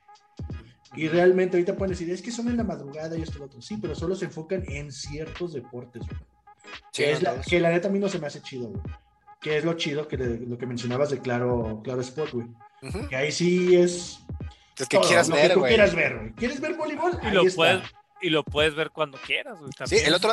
Y 0.96 1.08
realmente 1.08 1.58
ahorita 1.58 1.76
pueden 1.76 1.92
decir, 1.92 2.10
es 2.10 2.22
que 2.22 2.32
son 2.32 2.48
en 2.48 2.58
la 2.58 2.64
madrugada 2.64 3.18
y 3.18 3.22
esto 3.22 3.38
y 3.38 3.40
lo 3.40 3.46
otro. 3.46 3.62
Sí, 3.62 3.78
pero 3.78 3.94
solo 3.94 4.16
se 4.16 4.26
enfocan 4.26 4.64
en 4.68 4.92
ciertos 4.92 5.54
deportes, 5.54 6.04
güey. 6.08 6.20
Sí, 6.92 7.04
que, 7.04 7.22
la, 7.22 7.42
que 7.42 7.60
la 7.60 7.70
neta 7.70 7.88
a 7.88 7.92
mí 7.92 8.00
no 8.00 8.10
se 8.10 8.20
me 8.20 8.28
hace 8.28 8.42
chido, 8.42 8.70
güey. 8.70 8.82
Que 9.40 9.58
es 9.58 9.64
lo 9.64 9.74
chido 9.76 10.08
que 10.08 10.18
le- 10.18 10.40
lo 10.46 10.58
que 10.58 10.66
mencionabas 10.66 11.10
de 11.12 11.20
Claro, 11.20 11.82
claro 11.84 12.02
Sport, 12.02 12.34
güey. 12.34 12.48
Que 13.10 13.16
ahí 13.16 13.32
sí 13.32 13.76
es. 13.76 14.20
Es 14.78 14.88
que 14.88 14.98
todo, 14.98 15.08
quieras 15.08 15.28
lo 15.30 15.36
ver, 15.36 15.48
que 15.48 15.54
tú 15.54 15.60
güey. 15.60 15.70
quieras 15.72 15.96
ver, 15.96 16.18
güey. 16.18 16.32
¿Quieres 16.34 16.62
ver 16.62 16.74
voleibol? 16.76 17.20
Y 17.22 17.26
Ahí 17.28 17.34
lo 17.34 17.42
está. 17.44 17.56
puedes, 17.56 17.82
y 18.22 18.30
lo 18.30 18.44
puedes 18.44 18.76
ver 18.76 18.92
cuando 18.92 19.18
quieras, 19.18 19.60
güey. 19.60 19.72
Sí, 19.86 19.98
el 19.98 20.14
otro, 20.14 20.32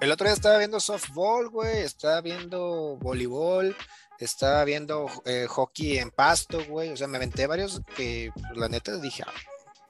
el 0.00 0.12
otro 0.12 0.26
día 0.26 0.34
estaba 0.34 0.58
viendo 0.58 0.80
softball, 0.80 1.48
güey, 1.48 1.78
estaba 1.80 2.20
viendo 2.20 2.96
voleibol, 3.00 3.74
estaba 4.18 4.64
viendo 4.64 5.06
eh, 5.24 5.46
hockey 5.48 5.98
en 5.98 6.10
pasto, 6.10 6.62
güey, 6.66 6.90
o 6.92 6.96
sea, 6.96 7.06
me 7.08 7.16
aventé 7.16 7.46
varios 7.46 7.80
que, 7.96 8.30
pues, 8.34 8.44
la 8.56 8.68
neta, 8.68 8.98
dije, 8.98 9.22
ah, 9.26 9.32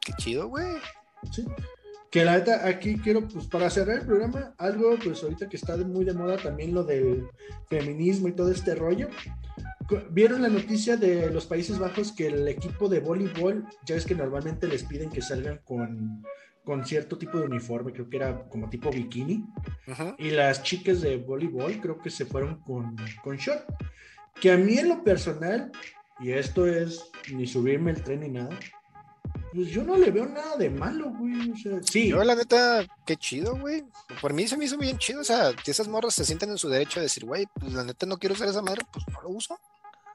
qué 0.01 0.13
chido, 0.19 0.47
güey. 0.49 0.67
Sí. 1.33 1.45
Que 2.11 2.25
la 2.25 2.39
neta, 2.39 2.67
aquí 2.67 2.99
quiero, 2.99 3.29
pues 3.29 3.47
para 3.47 3.71
cerrar 3.71 4.01
el 4.01 4.07
programa, 4.07 4.53
algo, 4.59 4.97
pues 5.03 5.23
ahorita 5.23 5.49
que 5.49 5.57
está 5.57 5.77
muy 5.77 6.05
de 6.05 6.13
moda 6.13 6.37
también 6.37 6.75
lo 6.75 6.83
del 6.83 7.29
feminismo 7.69 8.27
y 8.27 8.33
todo 8.33 8.51
este 8.51 8.75
rollo. 8.75 9.09
¿Vieron 10.11 10.43
la 10.43 10.49
noticia 10.49 10.97
de 10.97 11.31
los 11.31 11.47
Países 11.47 11.79
Bajos 11.79 12.13
que 12.13 12.27
el 12.27 12.47
equipo 12.49 12.89
de 12.89 13.01
voleibol, 13.01 13.65
ya 13.85 13.95
ves 13.95 14.05
que 14.07 14.15
normalmente 14.15 14.67
les 14.67 14.83
piden 14.85 15.11
que 15.11 15.23
salgan 15.23 15.61
con, 15.65 16.25
con 16.65 16.85
cierto 16.85 17.17
tipo 17.17 17.39
de 17.39 17.47
uniforme, 17.47 17.93
creo 17.93 18.09
que 18.09 18.17
era 18.17 18.49
como 18.49 18.69
tipo 18.69 18.91
bikini, 18.91 19.45
Ujú. 19.89 20.15
y 20.19 20.31
las 20.31 20.63
chicas 20.63 21.01
de 21.01 21.17
voleibol 21.17 21.81
creo 21.81 21.99
que 21.99 22.11
se 22.11 22.25
fueron 22.25 22.61
con, 22.61 22.97
con 23.23 23.37
short. 23.37 23.65
Que 24.41 24.53
a 24.53 24.57
mí 24.57 24.79
en 24.79 24.89
lo 24.89 25.03
personal, 25.05 25.71
y 26.21 26.33
esto 26.33 26.67
es 26.67 27.11
ni 27.33 27.47
subirme 27.47 27.91
el 27.93 28.03
tren 28.03 28.21
ni 28.21 28.29
nada, 28.29 28.57
pues 29.55 29.69
yo 29.69 29.83
no 29.83 29.97
le 29.97 30.11
veo 30.11 30.27
nada 30.27 30.57
de 30.57 30.71
malo, 30.71 31.11
güey. 31.19 31.51
O 31.51 31.57
sea, 31.57 31.81
sí, 31.83 32.09
Yo, 32.09 32.23
la 32.25 32.35
neta, 32.35 32.87
qué 33.07 33.17
chido, 33.17 33.57
güey. 33.57 33.85
Por 34.21 34.33
mí 34.33 34.47
se 34.47 34.57
me 34.57 34.65
hizo 34.65 34.77
bien 34.79 34.99
chido, 34.99 35.21
o 35.21 35.25
sea, 35.25 35.53
si 35.65 35.71
esas 35.71 35.89
morras 35.89 36.15
se 36.15 36.25
sienten 36.25 36.51
en 36.51 36.59
su 36.59 36.69
derecho 36.69 37.01
de 37.01 37.05
decir, 37.07 37.25
güey, 37.25 37.47
pues 37.59 37.73
la 37.73 37.85
neta 37.85 38.07
no 38.07 38.19
quiero 38.19 38.35
usar 38.35 38.49
esa 38.49 38.63
madre, 38.63 38.83
pues 38.93 39.05
no 39.13 39.21
lo 39.23 39.29
uso. 39.31 39.59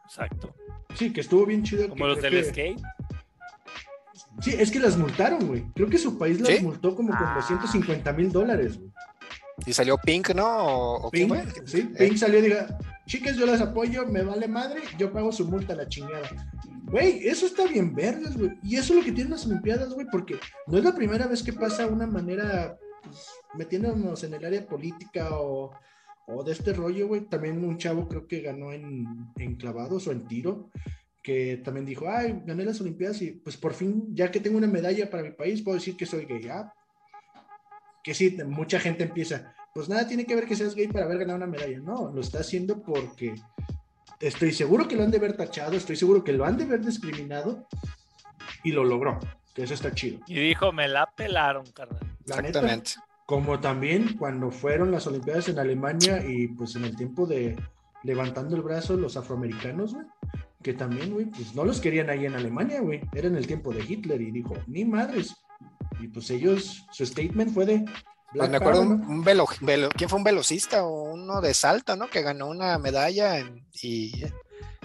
Exacto. 0.05 0.53
sí, 0.95 1.11
que 1.11 1.21
estuvo 1.21 1.45
bien 1.45 1.63
chido. 1.63 1.89
Como 1.89 2.07
los 2.07 2.21
del 2.21 2.31
que- 2.33 2.43
skate. 2.49 2.79
Sí, 4.41 4.53
es 4.57 4.69
que 4.71 4.79
las 4.79 4.97
multaron, 4.97 5.47
güey. 5.47 5.65
Creo 5.73 5.89
que 5.89 5.97
su 5.97 6.17
país 6.17 6.39
las 6.41 6.57
¿Sí? 6.57 6.63
multó 6.63 6.95
como 6.95 7.09
con 7.09 7.25
Ah. 7.27 7.35
250 7.35 8.11
mil 8.13 8.31
dólares, 8.31 8.77
güey. 8.77 8.91
Y 9.65 9.73
salió 9.73 9.97
Pink, 9.97 10.31
¿no? 10.35 10.45
¿O, 10.95 11.09
Pink, 11.11 11.29
fue? 11.29 11.45
sí, 11.65 11.89
Eh, 11.95 12.07
Pink 12.09 12.17
salió 12.17 12.39
y 12.39 12.43
diga, 12.43 12.77
chicas, 13.07 13.37
yo 13.37 13.45
las 13.45 13.61
apoyo, 13.61 14.05
me 14.05 14.21
vale 14.23 14.47
madre, 14.47 14.81
yo 14.97 15.11
pago 15.13 15.31
su 15.31 15.45
multa 15.47 15.73
a 15.73 15.77
la 15.77 15.87
chingada. 15.87 16.29
Güey, 16.95 17.27
eso 17.27 17.45
está 17.45 17.67
bien 17.67 17.93
verdes, 17.93 18.37
güey. 18.37 18.51
Y 18.63 18.77
eso 18.77 18.93
es 18.93 18.99
lo 18.99 19.05
que 19.05 19.11
tienen 19.11 19.31
las 19.31 19.45
Olimpiadas, 19.45 19.93
güey, 19.93 20.07
porque 20.09 20.37
no 20.65 20.77
es 20.77 20.83
la 20.85 20.95
primera 20.95 21.27
vez 21.27 21.43
que 21.43 21.51
pasa 21.51 21.87
una 21.87 22.07
manera, 22.07 22.77
pues, 23.03 23.27
metiéndonos 23.55 24.23
en 24.23 24.33
el 24.33 24.45
área 24.45 24.65
política 24.65 25.37
o, 25.37 25.71
o 26.25 26.43
de 26.45 26.53
este 26.53 26.71
rollo, 26.71 27.09
güey. 27.09 27.25
También 27.25 27.61
un 27.65 27.77
chavo 27.77 28.07
creo 28.07 28.25
que 28.25 28.39
ganó 28.39 28.71
en, 28.71 29.05
en 29.35 29.57
clavados 29.57 30.07
o 30.07 30.13
en 30.13 30.25
tiro, 30.25 30.69
que 31.21 31.57
también 31.57 31.85
dijo, 31.85 32.05
ay, 32.07 32.41
gané 32.45 32.63
las 32.63 32.79
Olimpiadas 32.79 33.21
y 33.23 33.31
pues 33.31 33.57
por 33.57 33.73
fin, 33.73 34.15
ya 34.15 34.31
que 34.31 34.39
tengo 34.39 34.57
una 34.57 34.67
medalla 34.67 35.09
para 35.09 35.23
mi 35.23 35.31
país, 35.31 35.61
puedo 35.63 35.75
decir 35.75 35.97
que 35.97 36.05
soy 36.05 36.23
gay. 36.23 36.47
Ah, 36.47 36.73
que 38.01 38.13
sí, 38.13 38.37
mucha 38.47 38.79
gente 38.79 39.03
empieza, 39.03 39.53
pues 39.73 39.89
nada 39.89 40.07
tiene 40.07 40.25
que 40.25 40.35
ver 40.35 40.45
que 40.45 40.55
seas 40.55 40.73
gay 40.73 40.87
para 40.87 41.03
haber 41.03 41.17
ganado 41.17 41.39
una 41.39 41.47
medalla. 41.47 41.77
No, 41.77 42.09
lo 42.09 42.21
está 42.21 42.39
haciendo 42.39 42.81
porque 42.81 43.35
estoy 44.19 44.51
seguro 44.51 44.87
que 44.87 44.95
lo 44.95 45.03
han 45.03 45.11
de 45.11 45.17
haber 45.17 45.35
tachado, 45.35 45.75
estoy 45.75 45.95
seguro 45.95 46.23
que 46.23 46.33
lo 46.33 46.45
han 46.45 46.57
de 46.57 46.65
haber 46.65 46.81
discriminado 46.81 47.67
y 48.63 48.71
lo 48.71 48.83
logró, 48.83 49.19
que 49.53 49.63
eso 49.63 49.73
está 49.73 49.93
chido. 49.93 50.19
Y 50.27 50.35
dijo, 50.35 50.71
me 50.71 50.87
la 50.87 51.07
pelaron, 51.15 51.65
carnal. 51.71 51.99
La 52.25 52.37
neta, 52.37 52.59
Exactamente. 52.59 52.91
como 53.25 53.59
también 53.59 54.17
cuando 54.17 54.51
fueron 54.51 54.91
las 54.91 55.07
Olimpiadas 55.07 55.49
en 55.49 55.59
Alemania 55.59 56.23
y 56.25 56.47
pues 56.47 56.75
en 56.75 56.85
el 56.85 56.95
tiempo 56.95 57.25
de 57.25 57.55
levantando 58.03 58.55
el 58.55 58.61
brazo 58.61 58.95
los 58.95 59.17
afroamericanos, 59.17 59.93
güey, 59.93 60.05
que 60.61 60.73
también, 60.73 61.11
güey, 61.11 61.25
pues 61.25 61.55
no 61.55 61.65
los 61.65 61.79
querían 61.79 62.09
ahí 62.09 62.25
en 62.25 62.35
Alemania, 62.35 62.81
güey, 62.81 63.01
era 63.13 63.27
en 63.27 63.35
el 63.35 63.47
tiempo 63.47 63.73
de 63.73 63.83
Hitler 63.83 64.21
y 64.21 64.31
dijo, 64.31 64.53
ni 64.67 64.85
madres. 64.85 65.35
Y 65.99 66.07
pues 66.07 66.29
ellos, 66.29 66.85
su 66.91 67.05
statement 67.05 67.51
fue 67.53 67.65
de... 67.65 67.85
Pues 68.33 68.49
Black 68.49 68.49
me 68.51 68.57
acuerdo 68.57 68.81
Power, 68.83 68.99
un, 68.99 69.23
velo, 69.23 69.45
velo- 69.61 69.89
¿quién 69.95 70.09
fue 70.09 70.17
un 70.17 70.23
velocista 70.23 70.83
o 70.83 71.13
uno 71.13 71.39
de 71.41 71.53
Salta, 71.53 71.95
¿no? 71.95 72.09
Que 72.09 72.21
ganó 72.21 72.47
una 72.47 72.77
medalla 72.77 73.37
en- 73.39 73.65
y 73.81 74.11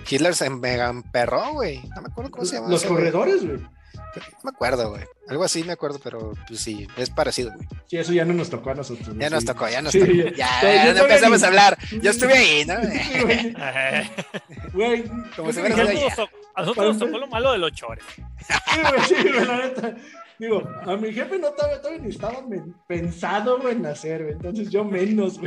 Hitler 0.09 0.35
se 0.35 0.49
mega 0.51 0.89
emperró, 0.89 1.53
güey. 1.55 1.81
No 1.95 2.03
me 2.03 2.09
acuerdo 2.09 2.31
cómo 2.31 2.45
se 2.45 2.57
llama. 2.57 2.69
Los 2.69 2.81
ese, 2.83 2.89
corredores, 2.89 3.45
güey. 3.45 3.59
No 3.59 4.23
me 4.45 4.51
acuerdo, 4.51 4.91
güey. 4.91 5.05
Algo 5.29 5.45
así 5.45 5.63
me 5.63 5.73
acuerdo, 5.73 6.01
pero 6.03 6.33
pues 6.49 6.61
sí, 6.61 6.87
es 6.97 7.11
parecido, 7.11 7.53
güey. 7.55 7.69
Sí, 7.87 7.97
eso 7.97 8.13
ya 8.13 8.25
no 8.25 8.33
nos 8.35 8.51
tocó 8.51 8.71
a 8.71 8.75
nosotros. 8.75 9.15
Ya 9.19 9.31
nos 9.31 9.45
tocó, 9.45 9.69
ya 9.69 9.83
nos 9.83 9.93
Sí, 9.93 10.01
tocó. 10.01 10.13
ya. 10.37 10.61
Ya, 10.63 10.85
ya 10.87 10.95
no 10.95 11.01
empezamos 11.03 11.43
a 11.43 11.47
hablar. 11.47 11.79
Yo 12.03 12.11
estuve 12.11 12.35
ahí, 12.35 12.65
¿no? 12.65 12.75
Sí, 12.83 13.55
güey. 14.73 15.05
Como 15.37 15.53
fuera 15.53 15.75
que 15.75 15.81
A 15.81 15.85
nosotros, 15.85 16.03
nos 16.03 16.17
tocó- 16.17 16.37
a 16.55 16.61
nosotros 16.61 16.77
Para 16.77 16.89
nos 16.89 16.97
usted- 16.97 17.07
tocó 17.07 17.19
lo 17.19 17.27
malo 17.29 17.53
de 17.53 17.59
los 17.59 17.73
chores. 17.73 18.05
Sí, 18.17 18.81
güey, 18.81 19.03
sí, 19.23 19.29
güey, 19.29 19.47
la 19.47 19.57
neta. 19.59 19.95
Digo, 20.41 20.63
a 20.87 20.97
mi 20.97 21.13
jefe 21.13 21.39
no 21.39 21.51
todavía, 21.51 21.99
ni 22.01 22.09
estaba 22.09 22.43
pensado 22.89 23.69
en 23.69 23.83
güey. 23.83 24.33
Entonces 24.33 24.71
yo 24.71 24.83
menos. 24.83 25.39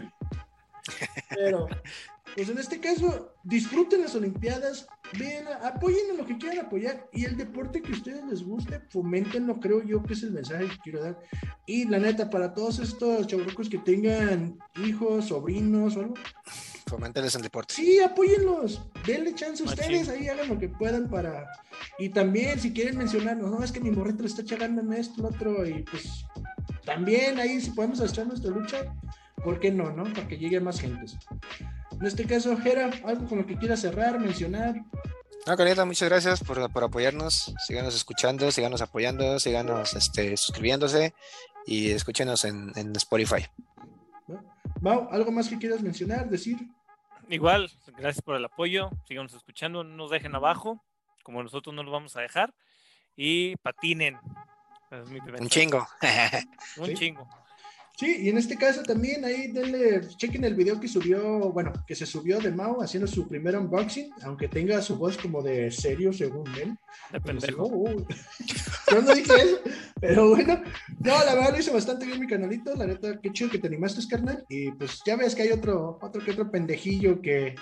Pero, 1.29 1.67
pues 2.35 2.49
en 2.49 2.59
este 2.59 2.79
caso, 2.79 3.33
disfruten 3.43 4.01
las 4.01 4.13
Olimpiadas, 4.13 4.87
vean, 5.17 5.45
apoyen 5.63 6.11
en 6.11 6.17
lo 6.17 6.25
que 6.27 6.37
quieran 6.37 6.67
apoyar 6.67 7.09
y 7.11 7.25
el 7.25 7.35
deporte 7.37 7.81
que 7.81 7.91
a 7.91 7.95
ustedes 7.95 8.23
les 8.25 8.43
guste, 8.43 8.81
fomentenlo, 8.89 9.59
creo 9.59 9.81
yo 9.83 10.03
que 10.03 10.13
es 10.13 10.21
el 10.21 10.31
mensaje 10.31 10.67
que 10.67 10.77
quiero 10.83 11.01
dar. 11.01 11.19
Y 11.65 11.85
la 11.85 11.97
neta, 11.97 12.29
para 12.29 12.53
todos 12.53 12.77
estos 12.77 13.25
chavos 13.25 13.67
que 13.67 13.79
tengan 13.79 14.59
hijos, 14.85 15.25
sobrinos 15.25 15.97
o 15.97 16.01
algo, 16.01 16.13
Fomentenles 16.85 17.35
el 17.35 17.41
deporte. 17.41 17.73
Sí, 17.73 17.99
apóyenlos, 17.99 18.81
denle 19.05 19.33
chance 19.35 19.63
a 19.63 19.67
ustedes, 19.67 20.09
ahí 20.09 20.27
hagan 20.27 20.49
lo 20.49 20.59
que 20.59 20.69
puedan 20.69 21.09
para. 21.09 21.47
Y 21.97 22.09
también, 22.09 22.59
si 22.59 22.73
quieren 22.73 22.97
mencionarnos, 22.97 23.49
no, 23.49 23.63
es 23.63 23.71
que 23.71 23.79
mi 23.79 23.91
morrito 23.91 24.23
le 24.23 24.29
está 24.29 24.43
chagando 24.43 24.81
en 24.81 24.93
esto, 24.93 25.19
en 25.19 25.25
otro, 25.33 25.65
y 25.65 25.83
pues 25.83 26.25
también 26.85 27.39
ahí, 27.39 27.61
si 27.61 27.71
podemos 27.71 27.99
echar 28.01 28.27
nuestra 28.27 28.51
lucha, 28.51 28.93
¿por 29.43 29.59
qué 29.59 29.71
no, 29.71 29.91
no? 29.91 30.03
Para 30.13 30.27
que 30.27 30.37
lleguen 30.37 30.63
más 30.63 30.79
gentes. 30.79 31.15
En 31.91 32.05
este 32.05 32.25
caso, 32.25 32.57
Jera, 32.57 32.91
algo 33.05 33.27
con 33.27 33.39
lo 33.39 33.45
que 33.45 33.57
quieras 33.57 33.81
cerrar, 33.81 34.19
mencionar. 34.19 34.75
No, 35.45 35.57
Carita, 35.57 35.85
muchas 35.85 36.09
gracias 36.09 36.43
por, 36.43 36.71
por, 36.71 36.83
apoyarnos. 36.83 37.53
Síganos 37.65 37.95
escuchando, 37.95 38.51
síganos 38.51 38.81
apoyando, 38.81 39.39
síganos 39.39 39.93
este, 39.93 40.37
suscribiéndose 40.37 41.13
y 41.65 41.91
escúchenos 41.91 42.45
en, 42.45 42.71
en 42.75 42.95
Spotify. 42.95 43.45
Mau, 44.83 45.07
¿algo 45.11 45.31
más 45.31 45.47
que 45.47 45.57
quieras 45.57 45.81
mencionar, 45.81 46.29
decir? 46.29 46.57
Igual, 47.29 47.71
gracias 47.95 48.21
por 48.21 48.35
el 48.35 48.43
apoyo. 48.43 48.89
Síganos 49.07 49.33
escuchando, 49.33 49.81
no 49.81 49.95
nos 49.95 50.11
dejen 50.11 50.35
abajo, 50.35 50.83
como 51.23 51.41
nosotros 51.41 51.73
no 51.73 51.83
los 51.83 51.93
vamos 51.93 52.17
a 52.17 52.21
dejar. 52.21 52.53
Y 53.15 53.55
patinen. 53.55 54.19
Un 55.39 55.47
chingo. 55.47 55.87
Un 56.75 56.93
chingo. 56.95 57.29
Sí, 57.95 58.17
y 58.21 58.29
en 58.29 58.39
este 58.39 58.57
caso 58.57 58.81
también 58.81 59.23
ahí 59.23 59.51
denle, 59.51 60.01
chequen 60.17 60.43
el 60.43 60.55
video 60.55 60.79
que 60.79 60.87
subió, 60.87 61.51
bueno, 61.51 61.71
que 61.85 61.93
se 61.93 62.07
subió 62.07 62.39
de 62.39 62.51
Mao 62.51 62.81
haciendo 62.81 63.05
su 63.05 63.27
primer 63.27 63.55
unboxing, 63.55 64.09
aunque 64.23 64.47
tenga 64.47 64.81
su 64.81 64.97
voz 64.97 65.15
como 65.15 65.43
de 65.43 65.69
serio 65.69 66.11
según 66.11 66.47
él. 66.55 66.75
De 67.11 67.21
pendejo. 67.21 67.67
Uh, 67.67 68.03
yo 68.91 69.01
no 69.01 69.13
dije 69.13 69.33
eso, 69.35 69.59
pero 70.01 70.29
bueno, 70.29 70.59
no, 71.01 71.23
la 71.23 71.35
verdad 71.35 71.51
lo 71.51 71.59
hizo 71.59 71.71
bastante 71.73 72.07
bien 72.07 72.19
mi 72.19 72.25
canalito, 72.27 72.75
la 72.75 72.87
neta, 72.87 73.19
qué 73.21 73.31
chido 73.31 73.51
que 73.51 73.59
te 73.59 73.67
animaste, 73.67 74.01
carnal, 74.09 74.43
y 74.49 74.71
pues 74.71 75.01
ya 75.05 75.15
ves 75.15 75.35
que 75.35 75.43
hay 75.43 75.51
otro, 75.51 75.99
otro 76.01 76.23
que 76.25 76.31
otro 76.31 76.49
pendejillo 76.49 77.21
que 77.21 77.53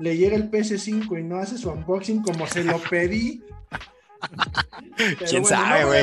le 0.00 0.16
llega 0.18 0.36
el 0.36 0.50
PS5 0.50 1.18
y 1.18 1.24
no 1.24 1.38
hace 1.38 1.56
su 1.56 1.70
unboxing 1.70 2.22
como 2.22 2.46
se 2.46 2.62
lo 2.62 2.78
pedí. 2.90 3.42
¿Quién 5.28 5.44
sabe, 5.44 5.84
güey? 5.84 6.02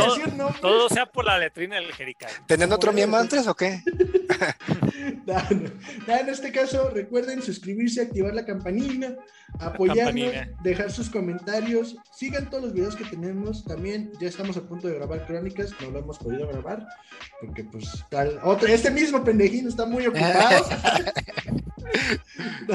todo, 0.61 0.89
sea 0.89 1.05
por 1.05 1.25
la 1.25 1.37
letrina 1.37 1.75
del 1.75 1.91
Jericay. 1.93 2.31
¿Tienen 2.47 2.71
otro 2.71 2.93
miembro 2.93 3.19
antes 3.19 3.45
o 3.47 3.55
qué? 3.55 3.81
en 6.07 6.29
este 6.29 6.51
caso, 6.51 6.89
recuerden 6.89 7.41
suscribirse, 7.41 8.01
activar 8.01 8.33
la 8.33 8.45
campanita, 8.45 9.15
apoyarnos, 9.59 10.33
dejar 10.63 10.91
sus 10.91 11.09
comentarios, 11.09 11.97
sigan 12.13 12.49
todos 12.49 12.65
los 12.65 12.73
videos 12.73 12.95
que 12.95 13.05
tenemos. 13.05 13.65
También 13.65 14.11
ya 14.19 14.27
estamos 14.27 14.57
a 14.57 14.61
punto 14.61 14.87
de 14.87 14.95
grabar 14.95 15.25
crónicas, 15.25 15.71
no 15.81 15.91
lo 15.91 15.99
hemos 15.99 16.17
podido 16.17 16.47
grabar, 16.47 16.87
porque 17.41 17.63
pues 17.63 18.03
tal, 18.09 18.39
otro, 18.43 18.67
este 18.67 18.91
mismo 18.91 19.23
pendejino 19.23 19.69
está 19.69 19.85
muy 19.85 20.07
ocupado. 20.07 20.65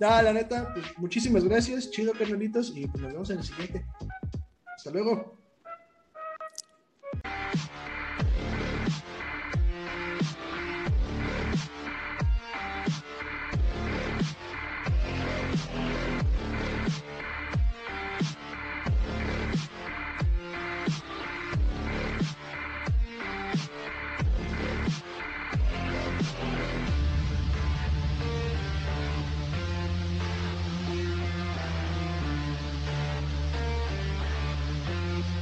no, 0.00 0.22
la 0.22 0.32
neta, 0.32 0.72
pues 0.72 0.86
muchísimas 0.98 1.44
gracias, 1.44 1.90
chido 1.90 2.12
carnalitos, 2.12 2.72
y 2.74 2.86
pues 2.86 3.02
nos 3.02 3.12
vemos 3.12 3.30
en 3.30 3.38
el 3.38 3.44
siguiente. 3.44 3.84
Hasta 4.84 4.98
luego. 4.98 5.38